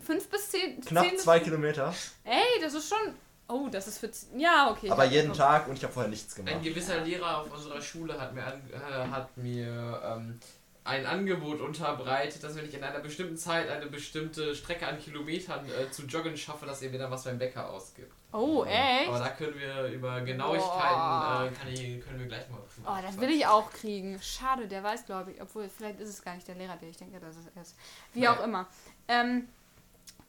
Fünf 0.00 0.28
bis 0.28 0.50
zehn. 0.50 0.80
Knapp 0.80 1.08
zehn 1.08 1.18
zwei 1.18 1.40
Kilometer. 1.40 1.94
Ey, 2.24 2.60
das 2.60 2.74
ist 2.74 2.88
schon. 2.88 3.14
Oh, 3.48 3.68
das 3.70 3.86
ist 3.86 3.98
für. 3.98 4.10
Ja, 4.36 4.70
okay. 4.70 4.90
Aber 4.90 5.04
jeden 5.04 5.32
Tag 5.32 5.68
und 5.68 5.76
ich 5.76 5.84
habe 5.84 5.92
vorher 5.92 6.10
nichts 6.10 6.34
gemacht. 6.34 6.54
Ein 6.54 6.62
gewisser 6.62 7.00
Lehrer 7.00 7.42
auf 7.42 7.52
unserer 7.52 7.80
Schule 7.80 8.20
hat 8.20 8.34
mir, 8.34 8.44
an, 8.44 8.60
äh, 8.72 9.08
hat 9.08 9.36
mir 9.36 10.02
ähm, 10.04 10.40
ein 10.86 11.06
Angebot 11.06 11.60
unterbreitet, 11.60 12.42
dass 12.42 12.56
wenn 12.56 12.64
ich 12.64 12.74
in 12.74 12.82
einer 12.82 13.00
bestimmten 13.00 13.36
Zeit 13.36 13.68
eine 13.68 13.86
bestimmte 13.86 14.54
Strecke 14.54 14.86
an 14.86 14.98
Kilometern 14.98 15.64
äh, 15.68 15.90
zu 15.90 16.02
joggen 16.02 16.36
schaffe, 16.36 16.66
dass 16.66 16.82
er 16.82 16.90
mir 16.90 16.98
dann 16.98 17.10
was 17.10 17.24
beim 17.24 17.38
Bäcker 17.38 17.68
ausgibt. 17.70 18.12
Oh, 18.32 18.64
echt? 18.64 19.08
Aber 19.08 19.18
da 19.18 19.28
können 19.28 19.58
wir 19.58 19.86
über 19.86 20.20
Genauigkeiten, 20.20 21.68
äh, 21.68 21.72
ich, 21.72 22.04
können 22.04 22.20
wir 22.20 22.26
gleich 22.26 22.48
mal 22.50 22.60
Oh, 22.84 23.02
das 23.02 23.18
will 23.20 23.30
ich 23.30 23.46
auch 23.46 23.70
kriegen. 23.70 24.20
Schade, 24.20 24.68
der 24.68 24.82
weiß, 24.82 25.06
glaube 25.06 25.32
ich. 25.32 25.40
Obwohl, 25.40 25.68
vielleicht 25.68 26.00
ist 26.00 26.10
es 26.10 26.22
gar 26.22 26.34
nicht 26.34 26.46
der 26.46 26.54
Lehrer, 26.54 26.76
der 26.76 26.88
ich 26.88 26.96
denke, 26.96 27.18
dass 27.18 27.36
es 27.36 27.46
ist. 27.46 27.76
Wie 28.12 28.20
nee. 28.20 28.28
auch 28.28 28.42
immer. 28.42 28.66
Ähm, 29.08 29.48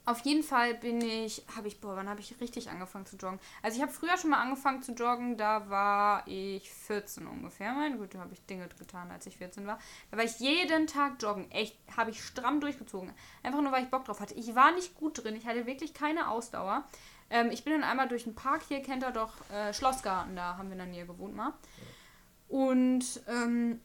auf 0.07 0.21
jeden 0.21 0.41
Fall 0.41 0.73
bin 0.73 1.01
ich, 1.01 1.43
habe 1.57 1.67
ich, 1.67 1.81
boah, 1.81 1.97
wann 1.97 2.07
habe 2.07 2.21
ich 2.21 2.39
richtig 2.39 2.69
angefangen 2.69 3.05
zu 3.05 3.17
joggen? 3.17 3.41
Also 3.61 3.75
ich 3.75 3.81
habe 3.81 3.91
früher 3.91 4.17
schon 4.17 4.29
mal 4.29 4.41
angefangen 4.41 4.81
zu 4.81 4.93
joggen, 4.93 5.35
da 5.35 5.69
war 5.69 6.25
ich 6.25 6.71
14 6.71 7.27
ungefähr. 7.27 7.73
Meine 7.73 7.97
Güte, 7.97 8.17
habe 8.17 8.33
ich 8.33 8.41
Dinge 8.45 8.69
getan, 8.69 9.11
als 9.11 9.25
ich 9.25 9.35
14 9.35 9.67
war. 9.67 9.77
Da 10.09 10.15
war 10.15 10.23
ich 10.23 10.39
jeden 10.39 10.87
Tag 10.87 11.21
joggen. 11.21 11.51
Echt, 11.51 11.77
habe 11.97 12.11
ich 12.11 12.23
stramm 12.23 12.61
durchgezogen. 12.61 13.11
Einfach 13.43 13.61
nur, 13.61 13.73
weil 13.73 13.83
ich 13.83 13.89
Bock 13.89 14.05
drauf 14.05 14.21
hatte. 14.21 14.33
Ich 14.35 14.55
war 14.55 14.71
nicht 14.71 14.95
gut 14.95 15.21
drin, 15.21 15.35
ich 15.35 15.45
hatte 15.45 15.65
wirklich 15.65 15.93
keine 15.93 16.29
Ausdauer. 16.29 16.85
Ähm, 17.29 17.49
ich 17.51 17.65
bin 17.65 17.73
dann 17.73 17.83
einmal 17.83 18.07
durch 18.07 18.23
den 18.23 18.33
Park, 18.33 18.61
hier 18.65 18.81
kennt 18.81 19.03
ihr 19.03 19.11
doch 19.11 19.33
äh, 19.51 19.73
Schlossgarten, 19.73 20.37
da 20.37 20.57
haben 20.57 20.69
wir 20.69 20.73
in 20.73 20.77
der 20.77 20.87
Nähe 20.87 21.05
gewohnt 21.05 21.35
mal. 21.35 21.51
Und, 22.47 23.03
ähm, 23.27 23.81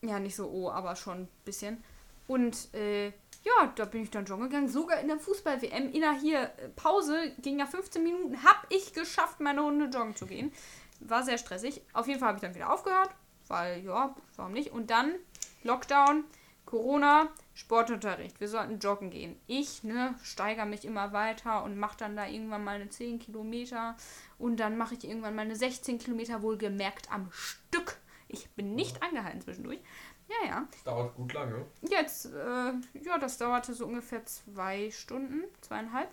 ja, 0.00 0.18
nicht 0.18 0.34
so, 0.34 0.48
oh, 0.48 0.70
aber 0.70 0.96
schon 0.96 1.24
ein 1.24 1.28
bisschen. 1.44 1.84
Und, 2.26 2.72
äh, 2.72 3.12
ja, 3.48 3.72
da 3.74 3.84
bin 3.84 4.02
ich 4.02 4.10
dann 4.10 4.24
joggen 4.24 4.48
gegangen. 4.48 4.68
Sogar 4.68 5.00
in 5.00 5.08
der 5.08 5.18
Fußball-WM, 5.18 5.90
in 5.92 6.00
der 6.00 6.12
hier 6.12 6.42
äh, 6.42 6.68
Pause, 6.76 7.32
ging 7.38 7.58
ja 7.58 7.66
15 7.66 8.02
Minuten, 8.02 8.42
habe 8.42 8.66
ich 8.70 8.92
geschafft, 8.92 9.40
meine 9.40 9.60
Runde 9.60 9.86
joggen 9.86 10.16
zu 10.16 10.26
gehen. 10.26 10.52
War 11.00 11.22
sehr 11.22 11.38
stressig. 11.38 11.82
Auf 11.92 12.08
jeden 12.08 12.20
Fall 12.20 12.28
habe 12.28 12.38
ich 12.38 12.42
dann 12.42 12.54
wieder 12.54 12.72
aufgehört, 12.72 13.10
weil, 13.46 13.84
ja, 13.84 14.14
warum 14.36 14.52
nicht? 14.52 14.72
Und 14.72 14.90
dann 14.90 15.14
Lockdown, 15.62 16.24
Corona, 16.66 17.28
Sportunterricht. 17.54 18.40
Wir 18.40 18.48
sollten 18.48 18.78
joggen 18.78 19.10
gehen. 19.10 19.36
Ich, 19.46 19.84
ne, 19.84 20.14
steigere 20.22 20.66
mich 20.66 20.84
immer 20.84 21.12
weiter 21.12 21.62
und 21.64 21.78
mache 21.78 21.96
dann 21.96 22.16
da 22.16 22.26
irgendwann 22.26 22.64
meine 22.64 22.88
10 22.88 23.18
Kilometer. 23.20 23.96
Und 24.38 24.58
dann 24.58 24.76
mache 24.76 24.94
ich 24.94 25.04
irgendwann 25.04 25.34
meine 25.34 25.56
16 25.56 25.98
Kilometer 25.98 26.42
wohlgemerkt 26.42 27.10
am 27.10 27.30
Stück. 27.32 27.96
Ich 28.28 28.50
bin 28.50 28.74
nicht 28.74 29.02
angehalten 29.02 29.40
zwischendurch. 29.40 29.80
Ja, 30.28 30.48
ja. 30.48 30.68
Das 30.70 30.84
dauert 30.84 31.14
gut 31.16 31.32
lange. 31.32 31.64
Jetzt, 31.82 32.26
äh, 32.26 32.72
ja, 33.02 33.18
das 33.18 33.38
dauerte 33.38 33.74
so 33.74 33.86
ungefähr 33.86 34.24
zwei 34.26 34.90
Stunden, 34.90 35.44
zweieinhalb. 35.62 36.10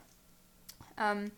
Ähm, 0.97 1.32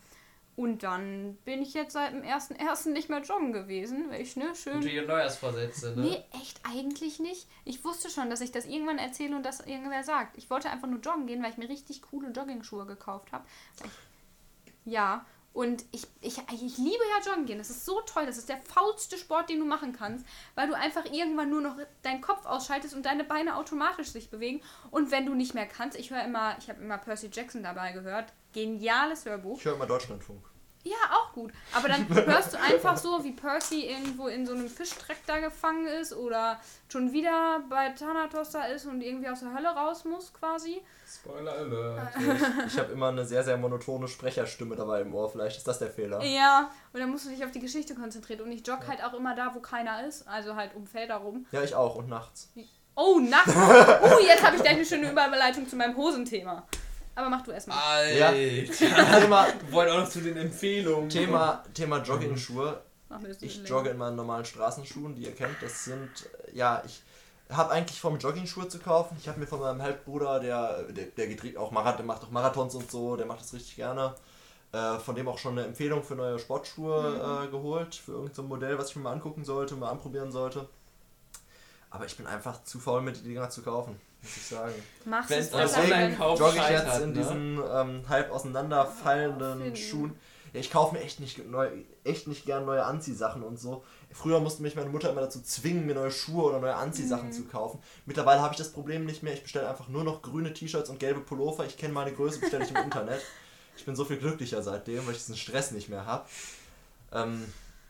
und 0.56 0.82
dann 0.82 1.36
bin 1.46 1.62
ich 1.62 1.76
jetzt 1.76 1.94
seit 1.94 2.14
dem 2.14 2.24
1.1. 2.24 2.90
nicht 2.90 3.10
mehr 3.10 3.22
joggen 3.22 3.54
gewesen, 3.54 4.10
weil 4.10 4.22
ich, 4.22 4.36
ne, 4.38 4.56
schön... 4.56 4.82
Gute 4.82 5.04
Neujahrsvorsätze, 5.04 5.96
ne? 5.96 6.02
Nee, 6.02 6.24
echt 6.42 6.60
eigentlich 6.64 7.20
nicht. 7.20 7.48
Ich 7.64 7.86
wusste 7.86 8.10
schon, 8.10 8.32
dass 8.32 8.42
ich 8.42 8.52
das 8.52 8.66
irgendwann 8.66 8.98
erzähle 8.98 9.36
und 9.36 9.44
das 9.44 9.60
irgendwer 9.60 10.04
sagt. 10.04 10.36
Ich 10.36 10.50
wollte 10.50 10.72
einfach 10.72 10.88
nur 10.88 11.00
joggen 11.00 11.28
gehen, 11.28 11.44
weil 11.44 11.52
ich 11.52 11.58
mir 11.58 11.70
richtig 11.70 12.02
coole 12.02 12.32
Jogging-Schuhe 12.32 12.88
gekauft 12.88 13.32
habe. 13.32 13.46
Ja, 14.84 15.28
und 15.58 15.86
ich, 15.92 16.06
ich, 16.22 16.38
ich 16.38 16.78
liebe 16.78 17.04
ja 17.18 17.32
Joggen 17.32 17.48
gehen. 17.48 17.58
Das 17.58 17.72
ist 17.72 17.84
so 17.84 18.00
toll. 18.02 18.28
Das 18.28 18.38
ist 18.38 18.48
der 18.48 18.58
faulste 18.58 19.18
Sport, 19.18 19.50
den 19.50 19.58
du 19.58 19.66
machen 19.66 19.92
kannst, 19.92 20.24
weil 20.54 20.68
du 20.68 20.76
einfach 20.76 21.06
irgendwann 21.06 21.50
nur 21.50 21.62
noch 21.62 21.78
deinen 22.04 22.22
Kopf 22.22 22.46
ausschaltest 22.46 22.94
und 22.94 23.08
deine 23.08 23.24
Beine 23.24 23.56
automatisch 23.56 24.10
sich 24.10 24.30
bewegen. 24.30 24.62
Und 24.92 25.10
wenn 25.10 25.26
du 25.26 25.34
nicht 25.34 25.56
mehr 25.56 25.66
kannst, 25.66 25.98
ich 25.98 26.12
höre 26.12 26.24
immer, 26.24 26.56
ich 26.60 26.70
habe 26.70 26.80
immer 26.80 27.00
Percy 27.00 27.32
Jackson 27.34 27.64
dabei 27.64 27.92
gehört. 27.92 28.34
Geniales 28.54 29.26
Hörbuch. 29.26 29.58
Ich 29.58 29.66
höre 29.66 29.74
immer 29.74 29.88
Deutschlandfunk. 29.88 30.46
Ja, 30.90 31.18
auch 31.18 31.34
gut. 31.34 31.52
Aber 31.74 31.88
dann 31.88 32.08
hörst 32.28 32.54
du 32.54 32.60
einfach 32.60 32.98
so, 32.98 33.24
wie 33.24 33.32
Percy 33.32 33.88
irgendwo 33.88 34.28
in 34.28 34.46
so 34.46 34.54
einem 34.54 34.70
Fischtreck 34.70 35.18
da 35.26 35.40
gefangen 35.40 35.88
ist 35.88 36.14
oder 36.14 36.60
schon 36.90 37.12
wieder 37.12 37.62
bei 37.70 37.90
Thanatos 37.90 38.52
da 38.52 38.66
ist 38.66 38.86
und 38.86 39.02
irgendwie 39.02 39.30
aus 39.30 39.42
der 39.42 39.54
Hölle 39.54 39.70
raus 39.70 40.06
muss, 40.06 40.34
quasi. 40.34 40.82
Spoiler 41.06 41.54
Alert. 41.54 42.14
ich 42.68 42.78
habe 42.78 42.92
immer 42.94 43.10
eine 43.10 43.26
sehr, 43.26 43.44
sehr 43.44 43.58
monotone 43.58 44.08
Sprecherstimme 44.08 44.76
dabei 44.76 45.02
im 45.02 45.14
Ohr. 45.14 45.30
Vielleicht 45.30 45.58
ist 45.58 45.68
das 45.68 45.80
der 45.80 45.90
Fehler. 45.90 46.24
Ja, 46.24 46.72
und 46.94 47.00
dann 47.00 47.10
musst 47.10 47.26
du 47.26 47.30
dich 47.30 47.44
auf 47.44 47.52
die 47.52 47.60
Geschichte 47.60 47.96
konzentrieren. 47.96 48.42
Und 48.42 48.52
ich 48.52 48.66
jogge 48.66 48.84
ja. 48.84 48.90
halt 48.90 49.04
auch 49.04 49.14
immer 49.14 49.36
da, 49.36 49.54
wo 49.54 49.60
keiner 49.60 50.06
ist. 50.06 50.28
Also 50.28 50.56
halt 50.56 50.76
um 50.76 50.86
Felder 50.86 51.18
rum. 51.18 51.46
Ja, 51.52 51.62
ich 51.64 51.76
auch. 51.76 51.96
Und 51.96 52.10
nachts. 52.10 52.50
Oh, 52.96 53.20
nachts? 53.20 53.54
oh, 53.56 54.20
jetzt 54.26 54.44
habe 54.44 54.56
ich 54.56 54.62
gleich 54.62 54.76
eine 54.76 54.86
schöne 54.86 55.12
Überleitung 55.12 55.68
zu 55.68 55.76
meinem 55.76 55.96
Hosenthema. 55.96 56.68
Aber 57.18 57.30
mach 57.30 57.44
du 57.44 57.52
erstmal. 57.52 57.78
Alter. 57.78 58.36
Ja. 58.36 58.64
Thema, 59.20 59.48
Wir 59.48 59.72
wollen 59.72 59.90
auch 59.92 60.02
noch 60.02 60.10
zu 60.10 60.22
den 60.22 60.38
Empfehlungen. 60.38 61.10
Thema, 61.10 61.64
Thema 61.74 61.98
Jogging-Schuhe. 62.04 62.82
Ich 63.42 63.68
jogge 63.68 63.90
in 63.90 63.98
meinen 63.98 64.16
normalen 64.16 64.46
Straßenschuhen, 64.46 65.16
die 65.16 65.24
ihr 65.24 65.34
kennt. 65.34 65.56
Das 65.62 65.86
sind, 65.86 66.10
ja, 66.54 66.84
ich 66.86 67.02
habe 67.50 67.72
eigentlich 67.72 68.00
vom 68.00 68.18
Jogging-Schuhe 68.20 68.68
zu 68.68 68.80
kaufen. 68.80 69.18
Ich 69.20 69.28
habe 69.28 69.40
mir 69.40 69.48
von 69.48 69.60
meinem 69.60 69.82
Halbbruder, 69.82 70.40
der, 70.40 70.84
der, 70.84 71.06
der 71.06 71.28
geht 71.28 71.58
auch 71.58 71.72
Marathon, 71.72 72.06
macht 72.06 72.24
auch 72.24 72.30
Marathons 72.32 72.76
und 72.76 72.92
so, 72.92 73.16
der 73.16 73.26
macht 73.26 73.42
das 73.42 73.54
richtig 73.54 73.76
gerne. 73.76 74.14
Äh, 74.16 74.20
Äh, 74.74 75.00
von 75.00 75.16
dem 75.16 75.30
auch 75.30 75.38
schon 75.38 75.58
eine 75.58 75.66
Empfehlung 75.66 76.04
für 76.04 76.16
neue 76.16 76.38
Sportschuhe 76.40 77.46
äh, 77.46 77.48
geholt, 77.50 77.96
für 77.96 78.12
irgendein 78.12 78.36
so 78.36 78.44
Modell, 78.44 78.78
was 78.78 78.90
ich 78.90 78.98
mir 78.98 79.04
mal 79.04 79.14
angucken 79.14 79.46
sollte, 79.46 79.76
mal 79.76 79.90
anprobieren 79.90 80.30
sollte. 80.30 80.68
Aber 81.90 82.06
ich 82.06 82.16
bin 82.18 82.28
einfach 82.28 82.64
zu 82.64 82.80
faul, 82.80 83.02
mir 83.02 83.14
die 83.14 83.22
Dinger 83.24 83.50
zu 83.50 83.62
kaufen, 83.62 84.00
muss 84.22 84.38
ich 84.38 84.46
sagen. 84.48 84.74
Machst 85.06 85.30
Wenn 85.30 85.40
es 85.40 85.46
es 85.48 85.52
das 85.52 85.90
wenn- 85.90 86.18
kauft, 86.18 86.40
jogge 86.42 86.58
ich 86.58 86.70
jetzt 86.70 87.00
in 87.00 87.14
ne? 87.14 87.20
diesen 87.20 87.60
ähm, 87.72 88.04
halb 88.10 88.32
auseinanderfallenden. 88.32 89.76
Schuhen. 89.76 90.16
Ja, 90.54 90.60
ich 90.62 90.72
kaufe 90.72 90.96
mir 90.96 91.02
echt 91.02 91.20
nicht, 91.20 91.46
neu, 91.50 91.70
echt 92.04 92.28
nicht 92.28 92.46
gern 92.46 92.66
neue 92.66 92.84
Anziehsachen 92.84 93.44
und 93.44 93.60
so. 93.60 93.84
Früher 94.12 94.40
musste 94.40 94.62
mich 94.64 94.76
meine 94.76 94.90
Mutter 94.90 95.10
immer 95.10 95.22
dazu 95.22 95.42
zwingen, 95.42 95.86
mir 95.86 95.94
neue 95.96 96.12
Schuhe 96.12 96.44
oder 96.46 96.60
neue 96.60 96.76
Anziehsachen 96.76 97.28
Mhm. 97.28 97.34
zu 97.34 97.46
kaufen. 97.46 97.80
Mittlerweile 98.06 98.42
habe 98.42 98.54
ich 98.54 98.58
das 98.58 98.72
Problem 98.72 99.06
nicht 99.06 99.24
mehr. 99.24 99.34
Ich 99.34 99.44
bestelle 99.44 99.70
einfach 99.70 99.88
nur 99.90 100.04
noch 100.04 100.22
grüne 100.22 100.54
T-Shirts 100.54 100.90
und 100.90 101.00
gelbe 101.00 101.20
Pullover. 101.22 101.66
Ich 101.66 101.78
kenne 101.78 101.94
meine 101.94 102.14
Größe, 102.14 102.40
bestelle 102.40 102.64
ich 102.66 102.72
im 102.72 102.78
Internet. 102.84 103.22
Ich 103.76 103.86
bin 103.86 103.96
so 103.96 104.06
viel 104.06 104.18
glücklicher 104.18 104.62
seitdem, 104.64 105.06
weil 105.06 105.14
ich 105.14 105.20
diesen 105.20 105.38
Stress 105.38 105.72
nicht 105.72 105.90
mehr 105.90 106.06
habe. 106.06 106.26
Ähm, 107.12 107.46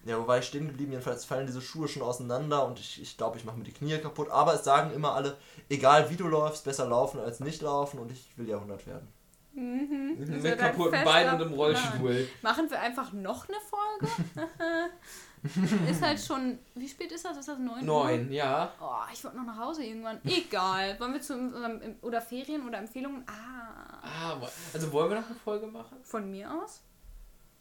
ja, 0.05 0.17
wo 0.17 0.27
war 0.27 0.37
ich 0.37 0.45
stehen 0.45 0.67
geblieben? 0.67 0.91
Jedenfalls 0.91 1.25
fallen 1.25 1.47
diese 1.47 1.61
Schuhe 1.61 1.87
schon 1.87 2.01
auseinander 2.01 2.65
und 2.65 2.79
ich 2.79 2.95
glaube, 2.95 3.03
ich, 3.03 3.17
glaub, 3.17 3.35
ich 3.35 3.45
mache 3.45 3.57
mir 3.57 3.63
die 3.63 3.73
Knie 3.73 3.97
kaputt. 3.97 4.29
Aber 4.29 4.53
es 4.53 4.63
sagen 4.63 4.93
immer 4.93 5.13
alle, 5.13 5.37
egal 5.69 6.09
wie 6.09 6.15
du 6.15 6.27
läufst, 6.27 6.63
besser 6.63 6.87
laufen 6.87 7.19
als 7.19 7.39
nicht 7.39 7.61
laufen 7.61 7.99
und 7.99 8.11
ich 8.11 8.25
will 8.37 8.47
Jahrhundert 8.47 8.85
werden. 8.87 9.07
Mhm. 9.53 10.15
Mit 10.19 10.45
ein 10.45 10.57
kaputten 10.57 11.03
Beinen 11.03 11.33
und 11.33 11.41
im 11.41 11.47
Plan. 11.47 11.59
Rollstuhl. 11.59 12.27
Machen 12.43 12.69
wir 12.69 12.79
einfach 12.79 13.11
noch 13.11 13.47
eine 13.49 13.57
Folge? 13.59 14.91
ist 15.89 16.01
halt 16.01 16.19
schon. 16.19 16.59
Wie 16.75 16.87
spät 16.87 17.11
ist 17.11 17.25
das? 17.25 17.37
Ist 17.37 17.47
das 17.47 17.57
9 17.57 17.79
Uhr? 17.79 17.81
Neun, 17.81 18.31
ja. 18.31 18.71
Oh, 18.79 19.11
ich 19.11 19.23
wollte 19.23 19.37
noch 19.37 19.45
nach 19.45 19.57
Hause 19.57 19.83
irgendwann. 19.83 20.19
Egal. 20.25 20.99
Wollen 20.99 21.13
wir 21.13 21.21
zu 21.21 21.33
unserem. 21.33 21.81
Oder 22.01 22.21
Ferien 22.21 22.67
oder 22.67 22.77
Empfehlungen? 22.77 23.25
Ah. 23.27 23.77
Ah, 24.03 24.37
also 24.73 24.91
wollen 24.91 25.09
wir 25.09 25.19
noch 25.21 25.27
eine 25.27 25.35
Folge 25.35 25.67
machen? 25.67 25.97
Von 26.03 26.29
mir 26.29 26.51
aus? 26.51 26.81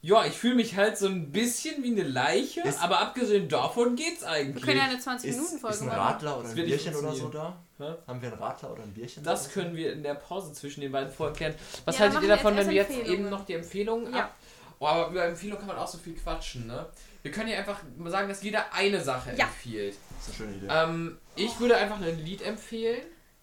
Ja, 0.07 0.25
ich 0.25 0.35
fühle 0.37 0.55
mich 0.55 0.77
halt 0.77 0.97
so 0.97 1.07
ein 1.07 1.33
bisschen 1.33 1.83
wie 1.83 1.91
eine 1.91 2.03
Leiche, 2.03 2.61
Ist- 2.61 2.81
aber 2.81 3.01
abgesehen 3.01 3.49
davon 3.49 3.97
geht's 3.97 4.21
Wir 4.21 4.29
eigentlich. 4.29 4.63
können 4.63 4.77
ja 4.77 4.85
eine 4.85 4.95
Ist, 4.97 5.05
20-Minuten-Folge 5.05 5.75
ist 5.75 5.81
ein 5.81 5.87
machen. 5.87 5.99
Radler 5.99 6.39
oder 6.39 6.47
ein 6.49 6.55
Bierchen 6.55 6.95
oder 6.95 7.11
so 7.13 7.27
da? 7.27 7.57
Hä? 7.77 7.93
Haben 8.07 8.21
wir 8.21 8.31
einen 8.31 8.41
Radler 8.41 8.71
oder 8.71 8.83
ein 8.83 8.93
Bierchen? 8.93 9.21
Das 9.23 9.43
da? 9.47 9.49
können 9.53 9.75
wir 9.75 9.91
in 9.91 10.03
der 10.03 10.13
Pause 10.15 10.53
zwischen 10.53 10.79
den 10.79 10.93
beiden 10.93 11.11
Folgen 11.11 11.35
klären. 11.35 11.55
Was 11.83 11.95
Ja, 11.95 12.01
haltet 12.03 12.13
machen 12.15 12.23
ihr 12.23 12.29
wir 12.29 12.35
davon, 12.37 12.55
wenn 12.55 12.69
wir 12.69 12.75
jetzt 12.75 12.91
eben 12.97 13.29
noch 13.29 13.45
die 13.45 13.53
Empfehlungen 13.55 14.13
Ja. 14.13 14.19
ab... 14.21 14.35
Oh, 14.79 14.85
aber 14.87 15.09
über 15.09 15.25
Empfehlungen 15.25 15.59
kann 15.59 15.67
man 15.75 15.77
auch 15.83 15.87
so 15.89 15.97
viel 15.97 16.13
quatschen, 16.15 16.67
ne? 16.67 16.85
Wir 17.23 17.31
können 17.31 17.49
ja 17.49 17.57
einfach 17.57 17.81
mal 17.97 18.09
sagen, 18.11 18.29
dass 18.29 18.41
jeder 18.43 18.71
eine 18.73 19.01
Sache 19.03 19.33
Ja. 19.35 19.43
empfiehlt. 19.45 19.95
Das 20.19 20.27
ist 20.29 20.39
eine 20.41 20.51
schöne 20.51 20.57
Idee. 20.63 20.67
Ähm, 20.73 21.17
ich 21.35 21.59
würde 21.59 21.75
einfach 21.75 21.99
ein 21.99 22.23
Lied 22.23 22.41
empfehlen. 22.43 23.01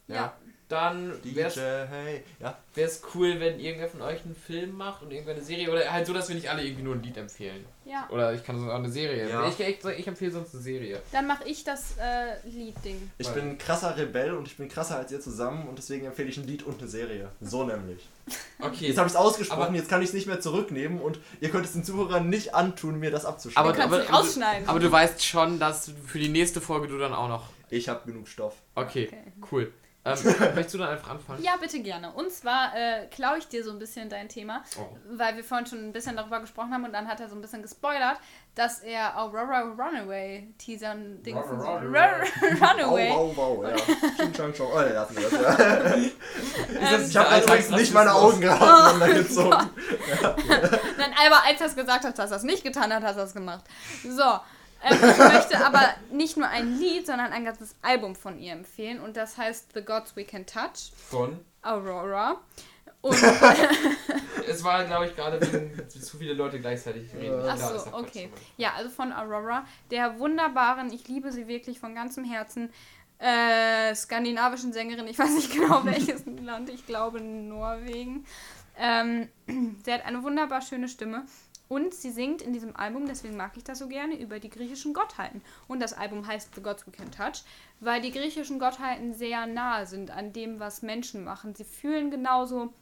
Ja. 0.08 0.32
Dann 0.74 1.12
wäre 1.22 1.50
DJ, 1.50 1.60
hey. 1.92 2.22
Ja, 2.40 2.58
es 2.76 3.00
cool, 3.14 3.38
wenn 3.38 3.60
irgendwer 3.60 3.88
von 3.88 4.02
euch 4.02 4.24
einen 4.24 4.34
Film 4.34 4.76
macht 4.76 5.02
und 5.02 5.10
irgendwer 5.12 5.34
eine 5.34 5.42
Serie. 5.44 5.70
Oder 5.70 5.90
halt 5.92 6.06
so, 6.06 6.12
dass 6.12 6.28
wir 6.28 6.34
nicht 6.34 6.50
alle 6.50 6.62
irgendwie 6.64 6.82
nur 6.82 6.94
ein 6.96 7.02
Lied 7.02 7.16
empfehlen. 7.16 7.64
Ja. 7.84 8.08
Oder 8.10 8.32
ich 8.32 8.42
kann 8.42 8.58
sonst 8.58 8.70
auch 8.70 8.76
eine 8.78 8.90
Serie. 8.90 9.28
Ja. 9.28 9.46
Ich, 9.48 9.60
ich, 9.60 9.84
ich 9.84 10.06
empfehle 10.08 10.30
sonst 10.32 10.54
eine 10.54 10.62
Serie. 10.62 11.00
Dann 11.12 11.26
mache 11.26 11.44
ich 11.46 11.62
das 11.64 11.96
äh, 11.98 12.48
Lied-Ding. 12.48 13.10
ich 13.18 13.26
Weil- 13.28 13.34
bin 13.34 13.48
ein 13.50 13.58
krasser 13.58 13.96
Rebell 13.96 14.32
und 14.34 14.48
ich 14.48 14.56
bin 14.56 14.68
krasser 14.68 14.96
als 14.98 15.12
ihr 15.12 15.20
zusammen 15.20 15.68
und 15.68 15.76
deswegen 15.78 16.06
empfehle 16.06 16.28
ich 16.28 16.36
ein 16.38 16.46
Lied 16.46 16.62
und 16.64 16.78
eine 16.80 16.88
Serie. 16.88 17.28
So 17.40 17.64
nämlich. 17.64 18.08
Okay. 18.58 18.86
Jetzt 18.88 18.96
habe 18.98 19.06
ich 19.06 19.12
es 19.12 19.16
ausgesprochen, 19.18 19.62
Aber- 19.62 19.74
jetzt 19.76 19.88
kann 19.88 20.00
ich 20.02 20.08
es 20.08 20.14
nicht 20.14 20.26
mehr 20.26 20.40
zurücknehmen 20.40 20.98
und 21.00 21.18
ihr 21.40 21.50
könnt 21.50 21.66
es 21.66 21.72
den 21.74 21.84
Zuhörern 21.84 22.28
nicht 22.28 22.54
antun, 22.54 22.98
mir 22.98 23.10
das 23.10 23.24
abzuschreiben. 23.26 23.70
Aber- 23.70 23.72
Du 23.72 23.78
kannst 23.78 23.98
nicht 24.00 24.12
rausschneiden. 24.12 24.68
Aber 24.68 24.80
du 24.80 24.90
weißt 24.90 25.22
schon, 25.24 25.58
dass 25.58 25.92
für 26.06 26.18
die 26.18 26.28
nächste 26.30 26.60
Folge 26.60 26.88
du 26.88 26.98
dann 26.98 27.12
auch 27.12 27.28
noch. 27.28 27.50
ich 27.70 27.88
habe 27.88 28.06
genug 28.06 28.28
Stoff. 28.28 28.54
Okay, 28.74 29.08
Okay. 29.08 29.32
cool. 29.52 29.72
Ähm, 30.06 30.18
möchtest 30.54 30.74
du 30.74 30.78
dann 30.78 30.90
einfach 30.90 31.10
anfangen? 31.10 31.42
Ja, 31.42 31.52
bitte 31.58 31.80
gerne. 31.80 32.12
Und 32.12 32.30
zwar 32.30 32.76
äh, 32.76 33.06
klaue 33.06 33.38
ich 33.38 33.48
dir 33.48 33.64
so 33.64 33.70
ein 33.70 33.78
bisschen 33.78 34.10
dein 34.10 34.28
Thema, 34.28 34.62
Oh. 34.78 34.86
weil 35.12 35.34
wir 35.36 35.42
vorhin 35.44 35.66
schon 35.66 35.78
ein 35.78 35.92
bisschen 35.92 36.14
darüber 36.16 36.40
gesprochen 36.40 36.72
haben 36.74 36.84
und 36.84 36.92
dann 36.92 37.08
hat 37.08 37.20
er 37.20 37.28
so 37.28 37.34
ein 37.34 37.40
bisschen 37.40 37.62
gespoilert, 37.62 38.18
dass 38.54 38.80
er 38.80 39.18
Aurora 39.18 39.60
Runaway 39.62 40.52
teasern 40.58 41.22
Ding 41.22 41.36
Run- 41.36 41.58
run- 41.60 41.96
Runaway. 41.96 43.10
Wow, 43.10 43.32
wow, 43.36 43.58
wow, 43.58 43.64
ja. 43.70 43.76
Ching. 44.52 44.54
Oh, 44.60 44.80
ja, 44.80 45.00
hatten 45.00 45.16
wir 45.16 45.22
das, 45.22 45.32
ja. 45.58 45.94
Ähm, 46.94 47.04
Ich 47.08 47.16
habe 47.16 47.42
übrigens 47.42 47.70
nicht 47.70 47.94
meine 47.94 48.12
Augen 48.12 48.40
gerade 48.40 48.60
auseinandergezogen. 48.62 49.70
Nein, 50.98 51.14
aber 51.26 51.44
als 51.46 51.60
er 51.60 51.66
es 51.66 51.76
gesagt 51.76 52.04
hat, 52.04 52.18
dass 52.18 52.30
er 52.30 52.36
es 52.36 52.42
nicht 52.42 52.62
getan 52.62 52.92
hat, 52.92 53.02
hat 53.02 53.16
er 53.16 53.24
es 53.24 53.32
gemacht. 53.34 53.64
So. 54.06 54.22
Ähm, 54.84 54.98
ich 55.00 55.18
möchte 55.18 55.64
aber 55.64 55.94
nicht 56.12 56.36
nur 56.36 56.46
ein 56.48 56.78
Lied, 56.78 57.06
sondern 57.06 57.32
ein 57.32 57.44
ganzes 57.44 57.74
Album 57.82 58.14
von 58.14 58.38
ihr 58.38 58.52
empfehlen 58.52 59.00
und 59.00 59.16
das 59.16 59.38
heißt 59.38 59.70
The 59.74 59.82
Gods 59.82 60.14
We 60.16 60.24
Can 60.24 60.44
Touch, 60.46 60.92
Von. 61.08 61.40
Aurora. 61.62 62.40
Und 63.00 63.16
Es 64.48 64.62
war, 64.62 64.84
glaube 64.84 65.06
ich, 65.06 65.16
gerade 65.16 65.40
zu 65.88 66.18
viele 66.18 66.34
Leute 66.34 66.58
gleichzeitig 66.60 67.14
reden. 67.14 67.42
Ach 67.46 67.56
Klar, 67.56 67.68
so, 67.68 67.74
ist 67.76 67.86
ja 67.86 67.92
Quatsch, 67.92 68.04
okay. 68.06 68.30
Ja, 68.56 68.72
also 68.76 68.90
von 68.90 69.12
Aurora, 69.12 69.64
der 69.90 70.18
wunderbaren, 70.18 70.92
ich 70.92 71.08
liebe 71.08 71.32
sie 71.32 71.48
wirklich 71.48 71.80
von 71.80 71.94
ganzem 71.94 72.24
Herzen, 72.24 72.70
äh, 73.18 73.94
skandinavischen 73.94 74.72
Sängerin, 74.72 75.06
ich 75.06 75.18
weiß 75.18 75.30
nicht 75.34 75.52
genau 75.52 75.84
welches 75.84 76.24
Land, 76.26 76.68
ich 76.68 76.86
glaube 76.86 77.20
Norwegen. 77.20 78.26
Ähm, 78.76 79.28
sie 79.84 79.92
hat 79.92 80.04
eine 80.04 80.22
wunderbar 80.22 80.60
schöne 80.60 80.88
Stimme 80.88 81.24
und 81.68 81.94
sie 81.94 82.10
singt 82.10 82.42
in 82.42 82.52
diesem 82.52 82.76
Album, 82.76 83.06
deswegen 83.06 83.36
mag 83.36 83.56
ich 83.56 83.64
das 83.64 83.78
so 83.78 83.88
gerne, 83.88 84.18
über 84.18 84.38
die 84.38 84.50
griechischen 84.50 84.92
Gottheiten. 84.92 85.42
Und 85.66 85.80
das 85.80 85.92
Album 85.92 86.26
heißt 86.26 86.54
The 86.54 86.62
Gods 86.62 86.86
We 86.86 86.92
Can 86.92 87.10
Touch, 87.10 87.42
weil 87.80 88.00
die 88.00 88.10
griechischen 88.10 88.58
Gottheiten 88.58 89.14
sehr 89.14 89.46
nahe 89.46 89.86
sind 89.86 90.10
an 90.10 90.32
dem, 90.32 90.60
was 90.60 90.82
Menschen 90.82 91.24
machen. 91.24 91.54
Sie 91.54 91.64
fühlen 91.64 92.10
genauso 92.10 92.72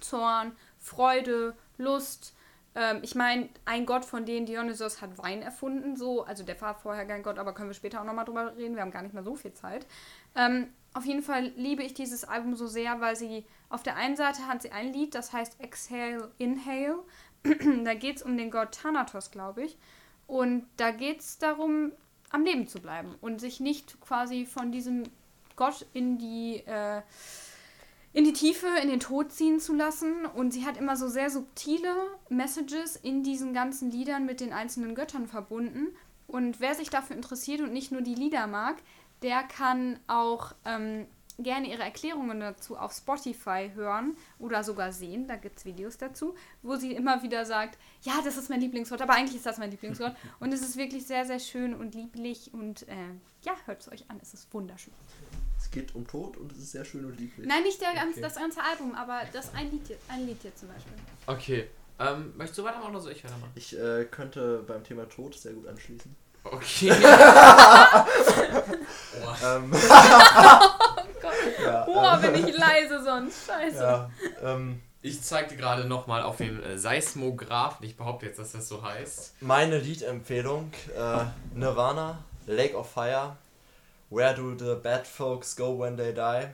Zorn, 0.00 0.52
Freude, 0.78 1.54
Lust. 1.76 2.34
Ähm, 2.74 2.98
ich 3.02 3.14
meine, 3.14 3.48
ein 3.64 3.86
Gott 3.86 4.04
von 4.04 4.26
denen, 4.26 4.46
Dionysos, 4.46 5.00
hat 5.00 5.18
Wein 5.18 5.42
erfunden, 5.42 5.96
so. 5.96 6.24
Also 6.24 6.44
der 6.44 6.60
war 6.60 6.74
vorher 6.74 7.06
kein 7.06 7.22
Gott, 7.22 7.38
aber 7.38 7.54
können 7.54 7.70
wir 7.70 7.74
später 7.74 8.00
auch 8.00 8.04
nochmal 8.04 8.24
drüber 8.24 8.56
reden. 8.56 8.74
Wir 8.74 8.82
haben 8.82 8.90
gar 8.90 9.02
nicht 9.02 9.14
mehr 9.14 9.24
so 9.24 9.34
viel 9.34 9.52
Zeit. 9.52 9.86
Ähm, 10.34 10.68
auf 10.94 11.04
jeden 11.04 11.22
Fall 11.22 11.52
liebe 11.56 11.82
ich 11.82 11.94
dieses 11.94 12.24
Album 12.24 12.56
so 12.56 12.66
sehr, 12.66 13.00
weil 13.00 13.14
sie 13.14 13.44
auf 13.68 13.82
der 13.82 13.96
einen 13.96 14.16
Seite 14.16 14.46
hat 14.46 14.62
sie 14.62 14.72
ein 14.72 14.92
Lied, 14.92 15.14
das 15.14 15.32
heißt 15.32 15.60
Exhale, 15.60 16.30
Inhale. 16.38 16.98
da 17.84 17.94
geht 17.94 18.16
es 18.16 18.22
um 18.22 18.36
den 18.36 18.50
Gott 18.50 18.72
Thanatos, 18.72 19.30
glaube 19.30 19.64
ich. 19.64 19.76
Und 20.26 20.66
da 20.76 20.90
geht 20.90 21.20
es 21.20 21.38
darum, 21.38 21.92
am 22.30 22.44
Leben 22.44 22.66
zu 22.66 22.80
bleiben 22.80 23.14
und 23.20 23.40
sich 23.40 23.60
nicht 23.60 24.00
quasi 24.00 24.44
von 24.44 24.70
diesem 24.70 25.04
Gott 25.56 25.86
in 25.94 26.18
die 26.18 26.62
äh, 26.66 27.02
in 28.12 28.24
die 28.24 28.32
Tiefe, 28.32 28.66
in 28.82 28.88
den 28.88 29.00
Tod 29.00 29.32
ziehen 29.32 29.60
zu 29.60 29.74
lassen. 29.74 30.26
Und 30.26 30.52
sie 30.52 30.64
hat 30.64 30.76
immer 30.76 30.96
so 30.96 31.08
sehr 31.08 31.30
subtile 31.30 31.94
Messages 32.28 32.96
in 32.96 33.22
diesen 33.22 33.52
ganzen 33.52 33.90
Liedern 33.90 34.26
mit 34.26 34.40
den 34.40 34.52
einzelnen 34.52 34.94
Göttern 34.94 35.26
verbunden. 35.26 35.88
Und 36.26 36.60
wer 36.60 36.74
sich 36.74 36.90
dafür 36.90 37.16
interessiert 37.16 37.60
und 37.60 37.72
nicht 37.72 37.92
nur 37.92 38.02
die 38.02 38.14
Lieder 38.14 38.46
mag, 38.46 38.76
der 39.22 39.42
kann 39.42 39.98
auch 40.06 40.52
ähm, 40.64 41.06
gerne 41.42 41.68
ihre 41.70 41.82
Erklärungen 41.82 42.40
dazu 42.40 42.76
auf 42.76 42.92
Spotify 42.92 43.70
hören 43.74 44.16
oder 44.38 44.64
sogar 44.64 44.92
sehen. 44.92 45.28
Da 45.28 45.36
gibt 45.36 45.58
es 45.58 45.64
Videos 45.64 45.96
dazu, 45.96 46.34
wo 46.62 46.76
sie 46.76 46.92
immer 46.94 47.22
wieder 47.22 47.44
sagt, 47.44 47.78
ja, 48.02 48.14
das 48.24 48.36
ist 48.36 48.50
mein 48.50 48.60
Lieblingsgott, 48.60 49.00
aber 49.00 49.14
eigentlich 49.14 49.36
ist 49.36 49.46
das 49.46 49.58
mein 49.58 49.70
Lieblingsgott. 49.70 50.14
Und 50.40 50.52
es 50.52 50.62
ist 50.62 50.76
wirklich 50.76 51.06
sehr, 51.06 51.24
sehr 51.24 51.38
schön 51.38 51.74
und 51.74 51.94
lieblich. 51.94 52.52
Und 52.52 52.86
äh, 52.88 52.94
ja, 53.42 53.52
hört 53.66 53.82
es 53.82 53.90
euch 53.92 54.10
an, 54.10 54.18
es 54.20 54.34
ist 54.34 54.52
wunderschön. 54.52 54.92
Es 55.56 55.70
geht 55.70 55.94
um 55.94 56.06
Tod 56.06 56.36
und 56.36 56.52
es 56.52 56.58
ist 56.58 56.72
sehr 56.72 56.84
schön 56.84 57.04
und 57.04 57.18
lieblich. 57.18 57.46
Nein, 57.46 57.62
nicht 57.64 57.80
der 57.80 57.92
ganz, 57.92 58.12
Okay. 58.12 58.20
das 58.20 58.36
ganze 58.36 58.62
Album, 58.62 58.94
aber 58.94 59.22
das 59.32 59.52
ein 59.54 59.70
Lied, 59.70 59.86
hier- 59.88 59.98
ein 60.08 60.24
Lied 60.26 60.40
hier 60.42 60.54
zum 60.54 60.68
Beispiel. 60.68 60.92
Okay. 61.26 61.68
Ähm, 61.98 62.32
möchtest 62.36 62.58
du 62.58 62.64
weitermachen 62.64 62.90
oder 62.92 63.00
soll 63.00 63.10
ich 63.12 63.24
weitermachen? 63.24 63.50
Ich 63.56 63.76
äh, 63.76 64.04
könnte 64.08 64.62
beim 64.66 64.84
Thema 64.84 65.08
Tod 65.08 65.34
sehr 65.34 65.52
gut 65.52 65.66
anschließen. 65.66 66.14
Okay. 66.52 66.92
Ähm, 69.44 69.70
Gott. 69.70 71.32
ja, 71.62 71.84
Boah, 71.84 72.20
ähm, 72.24 72.32
bin 72.32 72.48
ich 72.48 72.56
leise 72.56 73.02
sonst. 73.04 73.46
Scheiße. 73.46 73.76
ja, 73.78 74.10
ähm, 74.42 74.82
Ich 75.00 75.22
zeigte 75.22 75.56
gerade 75.56 75.84
nochmal 75.84 76.22
auf 76.22 76.38
den 76.38 76.60
äh, 76.62 76.76
Seismographen. 76.76 77.86
Ich 77.86 77.96
behaupte 77.96 78.26
jetzt, 78.26 78.38
dass 78.40 78.52
das 78.52 78.68
so 78.68 78.82
heißt. 78.82 79.34
meine 79.40 79.78
Liedempfehlung: 79.78 80.72
äh, 80.96 81.24
Nirvana, 81.56 82.18
Lake 82.46 82.76
of 82.76 82.90
Fire. 82.90 83.36
Where 84.10 84.34
do 84.34 84.56
the 84.58 84.74
bad 84.82 85.06
folks 85.06 85.54
go 85.54 85.78
when 85.78 85.96
they 85.96 86.12
die? 86.12 86.48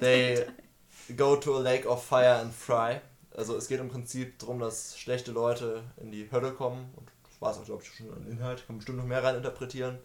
They 0.00 0.46
go 1.16 1.36
to 1.36 1.56
a 1.56 1.60
lake 1.60 1.86
of 1.86 2.02
fire 2.02 2.36
and 2.40 2.54
fry. 2.54 3.00
Also 3.36 3.56
es 3.56 3.68
geht 3.68 3.80
im 3.80 3.90
Prinzip 3.90 4.38
darum, 4.38 4.58
dass 4.60 4.96
schlechte 4.98 5.32
Leute 5.32 5.82
in 5.98 6.10
die 6.10 6.30
Hölle 6.32 6.52
kommen. 6.52 6.90
Und 6.96 7.08
war 7.40 7.52
es 7.52 7.58
auch, 7.58 7.64
glaube 7.64 7.82
ich, 7.82 7.92
schon 7.92 8.12
an 8.12 8.26
Inhalt. 8.30 8.58
Kann 8.58 8.76
man 8.76 8.76
bestimmt 8.78 8.98
noch 8.98 9.04
mehr 9.04 9.22
rein 9.22 9.36
interpretieren. 9.36 9.98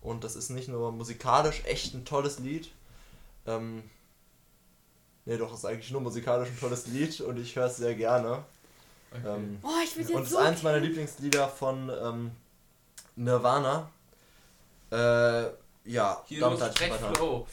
Und 0.00 0.24
das 0.24 0.34
ist 0.36 0.50
nicht 0.50 0.68
nur 0.68 0.92
musikalisch 0.92 1.62
echt 1.64 1.94
ein 1.94 2.04
tolles 2.04 2.38
Lied. 2.38 2.72
Ähm, 3.46 3.82
ne, 5.24 5.38
doch, 5.38 5.52
es 5.52 5.60
ist 5.60 5.64
eigentlich 5.64 5.90
nur 5.90 6.00
musikalisch 6.00 6.48
ein 6.48 6.58
tolles 6.58 6.86
Lied 6.86 7.20
und 7.20 7.38
ich 7.38 7.54
höre 7.56 7.66
es 7.66 7.76
sehr 7.76 7.94
gerne. 7.94 8.44
Okay. 9.12 9.36
Ähm, 9.36 9.60
Boah, 9.60 9.80
ich 9.84 9.96
will 9.96 10.06
und 10.06 10.12
jetzt 10.12 10.24
es 10.24 10.30
so. 10.30 10.38
ist 10.38 10.44
eins 10.44 10.62
meiner 10.62 10.78
Lieblingslieder 10.80 11.48
von 11.48 11.90
ähm, 11.90 12.30
Nirvana. 13.16 13.90
Äh, 14.90 15.44
ja, 15.84 16.22
Hier 16.26 16.40
damit 16.40 16.60
leite 16.60 16.84
ich. 16.84 17.16
Flow. 17.16 17.46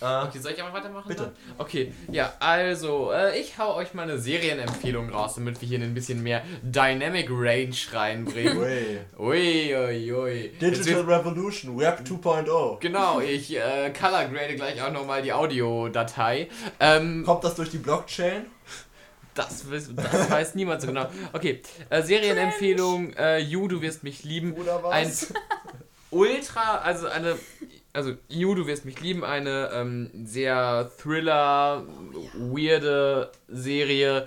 Äh, 0.00 0.24
Okay, 0.26 0.38
soll 0.38 0.52
ich 0.52 0.62
aber 0.62 0.72
weitermachen? 0.72 1.08
Bitte. 1.08 1.24
dann? 1.24 1.32
Okay, 1.58 1.92
ja, 2.10 2.32
also, 2.40 3.12
äh, 3.12 3.38
ich 3.38 3.58
hau 3.58 3.74
euch 3.76 3.92
mal 3.92 4.04
eine 4.04 4.18
Serienempfehlung 4.18 5.10
raus, 5.10 5.34
damit 5.34 5.60
wir 5.60 5.68
hier 5.68 5.78
ein 5.80 5.92
bisschen 5.94 6.22
mehr 6.22 6.42
Dynamic 6.62 7.28
Range 7.30 7.74
reinbringen. 7.92 8.56
ui. 8.58 8.98
Ui, 9.18 9.74
ui, 9.76 10.12
ui. 10.12 10.48
Digital 10.60 11.02
Revolution, 11.02 11.78
Web 11.78 12.00
2.0. 12.04 12.78
Genau, 12.80 13.20
ich 13.20 13.54
äh, 13.56 13.90
color 13.90 14.24
grade 14.24 14.54
gleich 14.56 14.80
auch 14.82 14.92
nochmal 14.92 15.22
die 15.22 15.32
Audiodatei. 15.32 16.48
Ähm, 16.78 17.24
Kommt 17.26 17.44
das 17.44 17.54
durch 17.56 17.70
die 17.70 17.78
Blockchain? 17.78 18.46
das, 19.34 19.64
das 19.94 20.30
weiß 20.30 20.54
niemand 20.54 20.80
so 20.80 20.86
genau. 20.88 21.06
Okay, 21.32 21.60
äh, 21.90 22.02
Serienempfehlung, 22.02 23.12
äh, 23.14 23.38
You, 23.38 23.68
du 23.68 23.82
wirst 23.82 24.02
mich 24.02 24.24
lieben. 24.24 24.54
Oder 24.54 24.82
was? 24.82 24.92
Ein 24.92 25.36
ultra, 26.10 26.78
also 26.78 27.06
eine, 27.06 27.36
also 27.92 28.14
You, 28.28 28.54
du 28.54 28.66
wirst 28.66 28.84
mich 28.84 29.00
lieben, 29.00 29.24
eine 29.24 29.70
ähm, 29.72 30.10
sehr 30.24 30.90
Thriller, 31.00 31.86
weirde 32.34 33.32
Serie. 33.48 34.26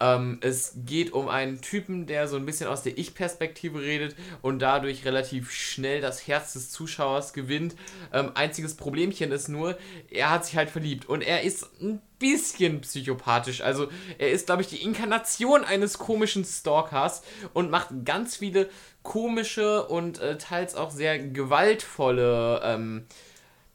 Ähm, 0.00 0.38
es 0.40 0.74
geht 0.84 1.12
um 1.12 1.28
einen 1.28 1.60
Typen, 1.60 2.06
der 2.06 2.26
so 2.28 2.36
ein 2.36 2.46
bisschen 2.46 2.66
aus 2.66 2.82
der 2.82 2.98
Ich-Perspektive 2.98 3.80
redet 3.80 4.16
und 4.42 4.58
dadurch 4.60 5.04
relativ 5.04 5.52
schnell 5.52 6.00
das 6.00 6.26
Herz 6.26 6.54
des 6.54 6.70
Zuschauers 6.70 7.32
gewinnt. 7.32 7.76
Ähm, 8.12 8.32
einziges 8.34 8.74
Problemchen 8.74 9.30
ist 9.32 9.48
nur, 9.48 9.78
er 10.10 10.30
hat 10.30 10.46
sich 10.46 10.56
halt 10.56 10.70
verliebt 10.70 11.08
und 11.08 11.22
er 11.22 11.42
ist 11.42 11.70
ein 11.80 12.00
bisschen 12.24 12.80
psychopathisch. 12.80 13.60
Also 13.60 13.88
er 14.16 14.30
ist, 14.30 14.46
glaube 14.46 14.62
ich, 14.62 14.68
die 14.68 14.82
Inkarnation 14.82 15.62
eines 15.62 15.98
komischen 15.98 16.42
Stalkers 16.42 17.22
und 17.52 17.70
macht 17.70 17.90
ganz 18.06 18.36
viele 18.36 18.70
komische 19.02 19.86
und 19.86 20.20
äh, 20.20 20.38
teils 20.38 20.74
auch 20.74 20.90
sehr 20.90 21.18
gewaltvolle 21.18 22.62
ähm, 22.64 23.04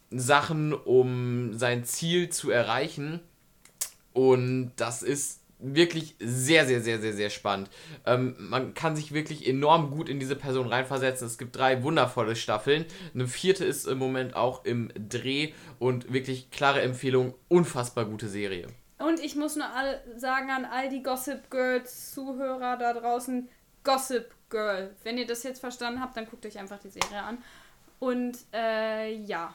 Sachen, 0.09 0.73
um 0.73 1.53
sein 1.53 1.85
Ziel 1.85 2.29
zu 2.29 2.49
erreichen. 2.49 3.19
Und 4.13 4.71
das 4.77 5.03
ist 5.03 5.41
wirklich 5.59 6.15
sehr, 6.19 6.65
sehr, 6.65 6.81
sehr, 6.81 6.99
sehr, 6.99 7.13
sehr 7.13 7.29
spannend. 7.29 7.69
Ähm, 8.05 8.35
man 8.39 8.73
kann 8.73 8.95
sich 8.95 9.13
wirklich 9.13 9.47
enorm 9.47 9.91
gut 9.91 10.09
in 10.09 10.19
diese 10.19 10.35
Person 10.35 10.67
reinversetzen. 10.67 11.27
Es 11.27 11.37
gibt 11.37 11.55
drei 11.55 11.83
wundervolle 11.83 12.35
Staffeln. 12.35 12.85
Eine 13.13 13.27
vierte 13.27 13.65
ist 13.65 13.85
im 13.85 13.97
Moment 13.97 14.35
auch 14.35 14.65
im 14.65 14.89
Dreh 14.95 15.53
und 15.77 16.11
wirklich 16.11 16.49
klare 16.49 16.81
Empfehlung. 16.81 17.33
Unfassbar 17.49 18.05
gute 18.05 18.29
Serie. 18.29 18.67
Und 18.99 19.19
ich 19.21 19.35
muss 19.35 19.55
nur 19.55 19.65
sagen 20.17 20.49
an 20.49 20.65
all 20.65 20.89
die 20.89 21.03
Gossip 21.03 21.49
Girls 21.49 22.13
Zuhörer 22.13 22.77
da 22.77 22.93
draußen, 22.93 23.47
Gossip 23.83 24.31
Girl. 24.49 24.95
Wenn 25.03 25.17
ihr 25.17 25.27
das 25.27 25.43
jetzt 25.43 25.59
verstanden 25.59 26.01
habt, 26.01 26.17
dann 26.17 26.27
guckt 26.27 26.45
euch 26.45 26.57
einfach 26.57 26.79
die 26.79 26.89
Serie 26.89 27.21
an. 27.21 27.37
Und 27.99 28.37
äh, 28.53 29.13
ja. 29.13 29.53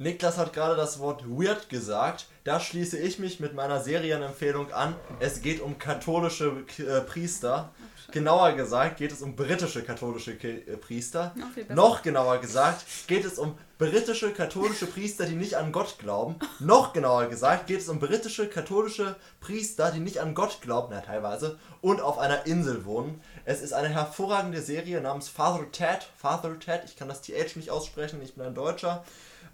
Niklas 0.00 0.38
hat 0.38 0.52
gerade 0.52 0.76
das 0.76 1.00
Wort 1.00 1.24
weird 1.26 1.68
gesagt. 1.68 2.28
Da 2.44 2.60
schließe 2.60 2.96
ich 2.96 3.18
mich 3.18 3.40
mit 3.40 3.54
meiner 3.54 3.80
Serienempfehlung 3.80 4.72
an. 4.72 4.94
Es 5.18 5.42
geht 5.42 5.60
um 5.60 5.76
katholische 5.76 6.64
äh, 6.78 7.00
Priester. 7.00 7.72
Genauer 8.12 8.52
gesagt 8.52 8.98
geht 8.98 9.10
es 9.10 9.22
um 9.22 9.34
britische 9.34 9.82
katholische 9.82 10.32
äh, 10.32 10.76
Priester. 10.76 11.34
Noch. 11.34 11.74
Noch 11.74 12.02
genauer 12.02 12.38
gesagt 12.38 12.86
geht 13.08 13.24
es 13.24 13.40
um 13.40 13.56
britische 13.76 14.32
katholische 14.32 14.86
Priester, 14.86 15.26
die 15.26 15.34
nicht 15.34 15.56
an 15.56 15.72
Gott 15.72 15.98
glauben. 15.98 16.36
Noch 16.60 16.92
genauer 16.92 17.26
gesagt 17.26 17.66
geht 17.66 17.80
es 17.80 17.88
um 17.88 17.98
britische 17.98 18.48
katholische 18.48 19.16
Priester, 19.40 19.90
die 19.90 20.00
nicht 20.00 20.20
an 20.20 20.34
Gott 20.34 20.60
glauben, 20.62 20.88
na 20.92 21.00
teilweise, 21.00 21.58
und 21.80 22.00
auf 22.00 22.18
einer 22.18 22.46
Insel 22.46 22.84
wohnen. 22.84 23.20
Es 23.44 23.60
ist 23.60 23.72
eine 23.72 23.88
hervorragende 23.88 24.62
Serie 24.62 25.00
namens 25.00 25.28
Father 25.28 25.70
Ted. 25.72 26.06
Father 26.16 26.56
Ted, 26.60 26.82
ich 26.84 26.94
kann 26.94 27.08
das 27.08 27.20
TH 27.20 27.56
nicht 27.56 27.70
aussprechen, 27.70 28.22
ich 28.22 28.36
bin 28.36 28.44
ein 28.44 28.54
Deutscher. 28.54 29.04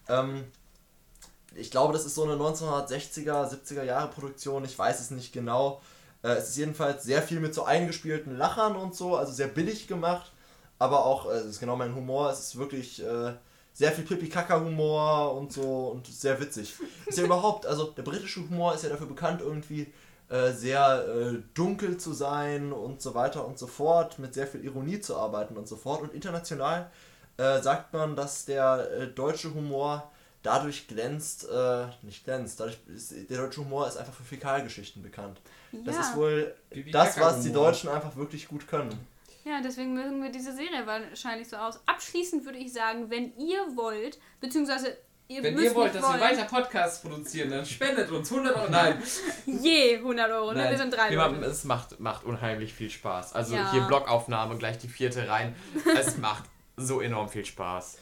Ähm, 0.08 0.44
ich 1.54 1.70
glaube, 1.70 1.92
das 1.92 2.04
ist 2.04 2.14
so 2.14 2.24
eine 2.24 2.34
1960er, 2.34 3.48
70er 3.48 3.84
Jahre 3.84 4.08
Produktion, 4.08 4.64
ich 4.64 4.78
weiß 4.78 5.00
es 5.00 5.10
nicht 5.10 5.32
genau. 5.32 5.80
Äh, 6.22 6.32
es 6.32 6.50
ist 6.50 6.56
jedenfalls 6.56 7.04
sehr 7.04 7.22
viel 7.22 7.40
mit 7.40 7.54
so 7.54 7.64
eingespielten 7.64 8.36
Lachern 8.36 8.76
und 8.76 8.94
so, 8.94 9.16
also 9.16 9.32
sehr 9.32 9.48
billig 9.48 9.86
gemacht, 9.86 10.32
aber 10.78 11.04
auch, 11.04 11.26
äh, 11.30 11.34
das 11.34 11.46
ist 11.46 11.60
genau 11.60 11.76
mein 11.76 11.94
Humor, 11.94 12.30
es 12.30 12.40
ist 12.40 12.56
wirklich 12.56 13.02
äh, 13.04 13.34
sehr 13.72 13.92
viel 13.92 14.04
Pipi-Kaka-Humor 14.04 15.34
und 15.36 15.52
so 15.52 15.88
und 15.88 16.06
sehr 16.06 16.40
witzig. 16.40 16.74
Ist 17.06 17.18
ja 17.18 17.24
überhaupt, 17.26 17.66
also 17.66 17.86
der 17.86 18.02
britische 18.02 18.40
Humor 18.40 18.74
ist 18.74 18.84
ja 18.84 18.90
dafür 18.90 19.06
bekannt, 19.06 19.40
irgendwie 19.40 19.92
äh, 20.28 20.52
sehr 20.52 21.06
äh, 21.06 21.42
dunkel 21.54 21.98
zu 21.98 22.12
sein 22.12 22.72
und 22.72 23.02
so 23.02 23.14
weiter 23.14 23.46
und 23.46 23.58
so 23.58 23.66
fort, 23.66 24.18
mit 24.18 24.32
sehr 24.32 24.46
viel 24.46 24.64
Ironie 24.64 25.00
zu 25.00 25.16
arbeiten 25.16 25.56
und 25.56 25.68
so 25.68 25.76
fort. 25.76 26.02
Und 26.02 26.14
international 26.14 26.90
äh, 27.36 27.60
sagt 27.60 27.92
man, 27.92 28.16
dass 28.16 28.44
der 28.44 28.88
äh, 28.98 29.06
deutsche 29.08 29.52
Humor 29.54 30.10
dadurch 30.42 30.86
glänzt, 30.86 31.48
äh, 31.50 31.86
nicht 32.02 32.24
glänzt, 32.24 32.60
dadurch 32.60 32.78
ist, 32.94 33.12
der 33.30 33.38
deutsche 33.38 33.60
Humor 33.62 33.88
ist 33.88 33.96
einfach 33.96 34.12
für 34.12 34.22
Fäkalgeschichten 34.24 35.02
bekannt. 35.02 35.40
Das 35.72 35.96
ja. 35.96 36.00
ist 36.02 36.16
wohl 36.16 36.54
das, 36.92 37.18
was 37.18 37.40
die. 37.40 37.52
Deutschen 37.52 37.88
einfach 37.88 38.14
wirklich 38.16 38.46
gut 38.46 38.68
können. 38.68 38.90
Ja, 39.44 39.60
deswegen 39.62 39.94
mögen 39.94 40.22
wir 40.22 40.30
diese 40.30 40.54
Serie 40.54 40.86
wahrscheinlich 40.86 41.48
so 41.48 41.56
aus. 41.56 41.80
Abschließend 41.86 42.44
würde 42.44 42.58
ich 42.58 42.72
sagen, 42.72 43.10
wenn 43.10 43.36
ihr 43.36 43.58
wollt, 43.74 44.18
beziehungsweise 44.40 44.96
ihr 45.28 45.42
Wenn 45.42 45.54
müsst 45.54 45.66
ihr 45.66 45.74
wollt, 45.74 45.94
dass 45.94 46.02
wollen, 46.02 46.20
wir 46.20 46.26
weiter 46.26 46.44
Podcasts 46.44 47.02
produzieren, 47.02 47.50
dann 47.50 47.64
spendet 47.66 48.10
uns 48.10 48.30
100 48.30 48.56
Euro. 48.56 48.70
Nein, 48.70 49.02
je 49.46 49.96
100 49.96 50.30
Euro, 50.30 50.52
ne? 50.52 50.60
Nein. 50.60 50.70
Wir 50.70 50.78
sind 50.78 50.94
drei 50.94 51.10
Wir 51.10 51.16
Leute. 51.18 51.30
machen- 51.32 51.44
es 51.44 51.64
macht, 51.64 52.00
macht 52.00 52.24
unheimlich 52.24 52.72
viel 52.72 52.90
Spaß. 52.90 53.34
Also 53.34 53.54
Ja. 53.54 53.70
hier 53.72 53.82
Blockaufnahme, 53.82 54.56
gleich 54.56 54.78
die 54.78 54.88
vierte 54.88 55.28
rein. 55.28 55.54
Es 55.96 56.16
macht 56.18 56.44
so 56.76 57.00
enorm 57.00 57.28
viel 57.28 57.44
Spaß. 57.44 57.98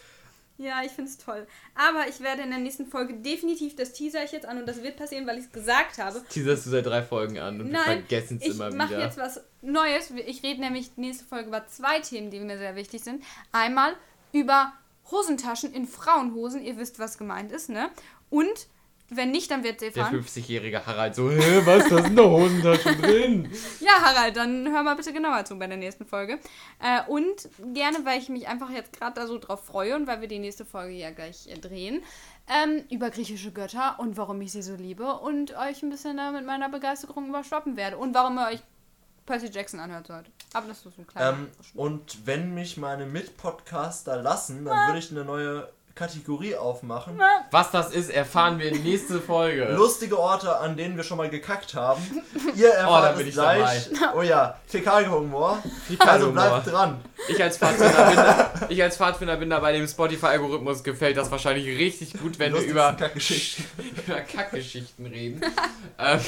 Ja, 0.58 0.82
ich 0.84 0.92
finde 0.92 1.10
es 1.10 1.18
toll. 1.18 1.46
Aber 1.74 2.06
ich 2.08 2.20
werde 2.20 2.42
in 2.42 2.50
der 2.50 2.58
nächsten 2.58 2.86
Folge 2.86 3.14
definitiv, 3.14 3.74
das 3.74 3.92
teaser 3.92 4.22
ich 4.22 4.32
jetzt 4.32 4.46
an 4.46 4.58
und 4.58 4.66
das 4.66 4.82
wird 4.82 4.96
passieren, 4.96 5.26
weil 5.26 5.38
ich 5.38 5.46
es 5.46 5.52
gesagt 5.52 5.98
habe. 5.98 6.22
Teaserst 6.28 6.66
du 6.66 6.70
seit 6.70 6.86
drei 6.86 7.02
Folgen 7.02 7.38
an 7.38 7.60
und 7.60 7.66
wir 7.66 7.72
Nein, 7.72 7.84
vergessen 8.06 8.38
es 8.40 8.46
ich 8.46 8.54
immer 8.54 8.72
mache 8.72 8.90
wieder. 8.90 9.00
jetzt 9.00 9.16
was 9.16 9.40
Neues. 9.62 10.10
Ich 10.26 10.42
rede 10.42 10.60
nämlich 10.60 10.96
nächste 10.96 11.24
Folge 11.24 11.48
über 11.48 11.66
zwei 11.66 12.00
Themen, 12.00 12.30
die 12.30 12.38
mir 12.38 12.58
sehr 12.58 12.76
wichtig 12.76 13.02
sind. 13.02 13.24
Einmal 13.50 13.96
über 14.32 14.72
Hosentaschen 15.10 15.72
in 15.72 15.86
Frauenhosen. 15.86 16.62
Ihr 16.62 16.76
wisst, 16.76 16.98
was 16.98 17.18
gemeint 17.18 17.50
ist, 17.50 17.68
ne? 17.68 17.90
Und 18.30 18.68
wenn 19.16 19.30
nicht, 19.30 19.50
dann 19.50 19.64
wird 19.64 19.80
Der 19.80 19.90
Stefan. 19.90 20.22
50-jährige 20.22 20.84
Harald 20.86 21.14
so, 21.14 21.30
Hä, 21.30 21.62
was, 21.64 21.88
da 21.88 22.02
sind 22.02 22.18
eine 22.18 22.28
Hosentasche 22.28 22.96
drin? 23.00 23.50
Ja, 23.80 23.92
Harald, 24.00 24.36
dann 24.36 24.70
hör 24.70 24.82
mal 24.82 24.94
bitte 24.96 25.12
genauer 25.12 25.44
zu 25.44 25.58
bei 25.58 25.66
der 25.66 25.76
nächsten 25.76 26.06
Folge. 26.06 26.38
Äh, 26.80 27.08
und 27.08 27.48
gerne, 27.74 27.98
weil 28.04 28.20
ich 28.20 28.28
mich 28.28 28.48
einfach 28.48 28.70
jetzt 28.70 28.92
gerade 28.92 29.14
da 29.20 29.26
so 29.26 29.38
drauf 29.38 29.64
freue 29.64 29.96
und 29.96 30.06
weil 30.06 30.20
wir 30.20 30.28
die 30.28 30.38
nächste 30.38 30.64
Folge 30.64 30.94
ja 30.94 31.10
gleich 31.10 31.46
äh, 31.48 31.58
drehen, 31.58 32.02
ähm, 32.48 32.84
über 32.90 33.10
griechische 33.10 33.52
Götter 33.52 33.96
und 33.98 34.16
warum 34.16 34.40
ich 34.40 34.52
sie 34.52 34.62
so 34.62 34.74
liebe 34.74 35.14
und 35.14 35.56
euch 35.56 35.82
ein 35.82 35.90
bisschen 35.90 36.18
äh, 36.18 36.32
mit 36.32 36.44
meiner 36.46 36.68
Begeisterung 36.68 37.28
überstoppen 37.28 37.76
werde 37.76 37.98
und 37.98 38.14
warum 38.14 38.38
ihr 38.38 38.46
euch 38.48 38.60
Percy 39.26 39.46
Jackson 39.52 39.78
anhört 39.78 40.08
heute. 40.10 40.30
Aber 40.52 40.66
das 40.68 40.78
ist 40.78 40.82
so 40.84 40.90
ein 40.98 41.06
kleiner. 41.06 41.38
Ähm, 41.38 41.48
und 41.74 42.26
wenn 42.26 42.54
mich 42.54 42.76
meine 42.76 43.06
Mitpodcaster 43.06 44.20
lassen, 44.20 44.64
dann 44.64 44.88
würde 44.88 44.98
ich 44.98 45.10
eine 45.10 45.24
neue 45.24 45.68
Kategorie 45.94 46.56
aufmachen. 46.56 47.20
Was 47.50 47.70
das 47.70 47.92
ist, 47.92 48.10
erfahren 48.10 48.58
wir 48.58 48.70
in 48.72 48.82
nächste 48.82 49.20
Folge. 49.20 49.72
Lustige 49.76 50.18
Orte, 50.18 50.56
an 50.58 50.76
denen 50.76 50.96
wir 50.96 51.04
schon 51.04 51.18
mal 51.18 51.28
gekackt 51.28 51.74
haben. 51.74 52.02
Ihr 52.56 52.72
Oh, 52.82 52.88
da 52.88 53.08
erfahrt 53.08 53.16
bin 53.16 53.26
es 53.26 53.28
ich 53.28 53.34
gleich. 53.34 53.90
Oh 54.16 54.22
ja, 54.22 54.58
Fäkalhumor. 54.66 55.62
Also 55.98 56.32
bleibt 56.32 56.66
dran. 56.66 57.00
Ich 57.28 57.42
als 57.42 57.58
Pfadfinder 57.58 58.06
bin, 58.06 58.16
da, 58.16 58.52
ich 58.68 58.82
als 58.82 58.96
Pfadfinder 58.96 59.36
bin 59.36 59.50
da 59.50 59.60
bei 59.60 59.72
dem 59.72 59.86
Spotify-Algorithmus 59.86 60.82
gefällt 60.82 61.16
das 61.16 61.30
wahrscheinlich 61.30 61.66
richtig 61.78 62.14
gut, 62.14 62.38
wenn 62.38 62.52
wir 62.52 62.60
über, 62.62 62.94
Kackgeschichten. 62.98 63.64
über 64.06 64.20
Kackgeschichten 64.20 65.06
reden. 65.06 65.40
ähm, 65.98 66.20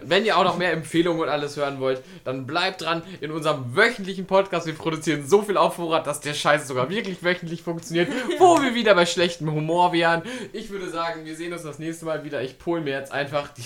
wenn 0.00 0.24
ihr 0.24 0.38
auch 0.38 0.44
noch 0.44 0.56
mehr 0.56 0.72
Empfehlungen 0.72 1.22
und 1.22 1.28
alles 1.28 1.56
hören 1.56 1.80
wollt, 1.80 2.02
dann 2.24 2.46
bleibt 2.46 2.82
dran 2.82 3.02
in 3.20 3.30
unserem 3.30 3.76
wöchentlichen 3.76 4.26
Podcast. 4.26 4.66
Wir 4.66 4.74
produzieren 4.74 5.26
so 5.26 5.42
viel 5.42 5.56
auf 5.56 5.76
Vorrat, 5.76 6.06
dass 6.06 6.20
der 6.20 6.34
Scheiß 6.34 6.66
sogar 6.66 6.88
wirklich 6.88 7.22
wöchentlich 7.22 7.62
funktioniert, 7.62 8.08
wo 8.38 8.60
wir 8.62 8.74
wieder 8.74 8.91
bei 8.94 9.06
schlechtem 9.06 9.52
Humor 9.52 9.92
wären. 9.92 10.22
Ich 10.52 10.70
würde 10.70 10.88
sagen, 10.90 11.24
wir 11.24 11.36
sehen 11.36 11.52
uns 11.52 11.62
das 11.62 11.78
nächste 11.78 12.04
Mal 12.04 12.24
wieder. 12.24 12.42
Ich 12.42 12.58
pole 12.58 12.80
mir 12.80 12.98
jetzt 12.98 13.12
einfach 13.12 13.48
die 13.48 13.64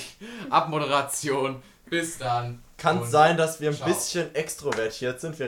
Abmoderation. 0.50 1.62
Bis 1.88 2.18
dann. 2.18 2.62
Kann 2.78 3.04
sein, 3.04 3.36
dass 3.36 3.60
wir 3.60 3.70
ein 3.70 3.76
ciao. 3.76 3.88
bisschen 3.88 4.34
extrovertiert 4.34 5.20
sind. 5.20 5.38
Wir 5.38 5.44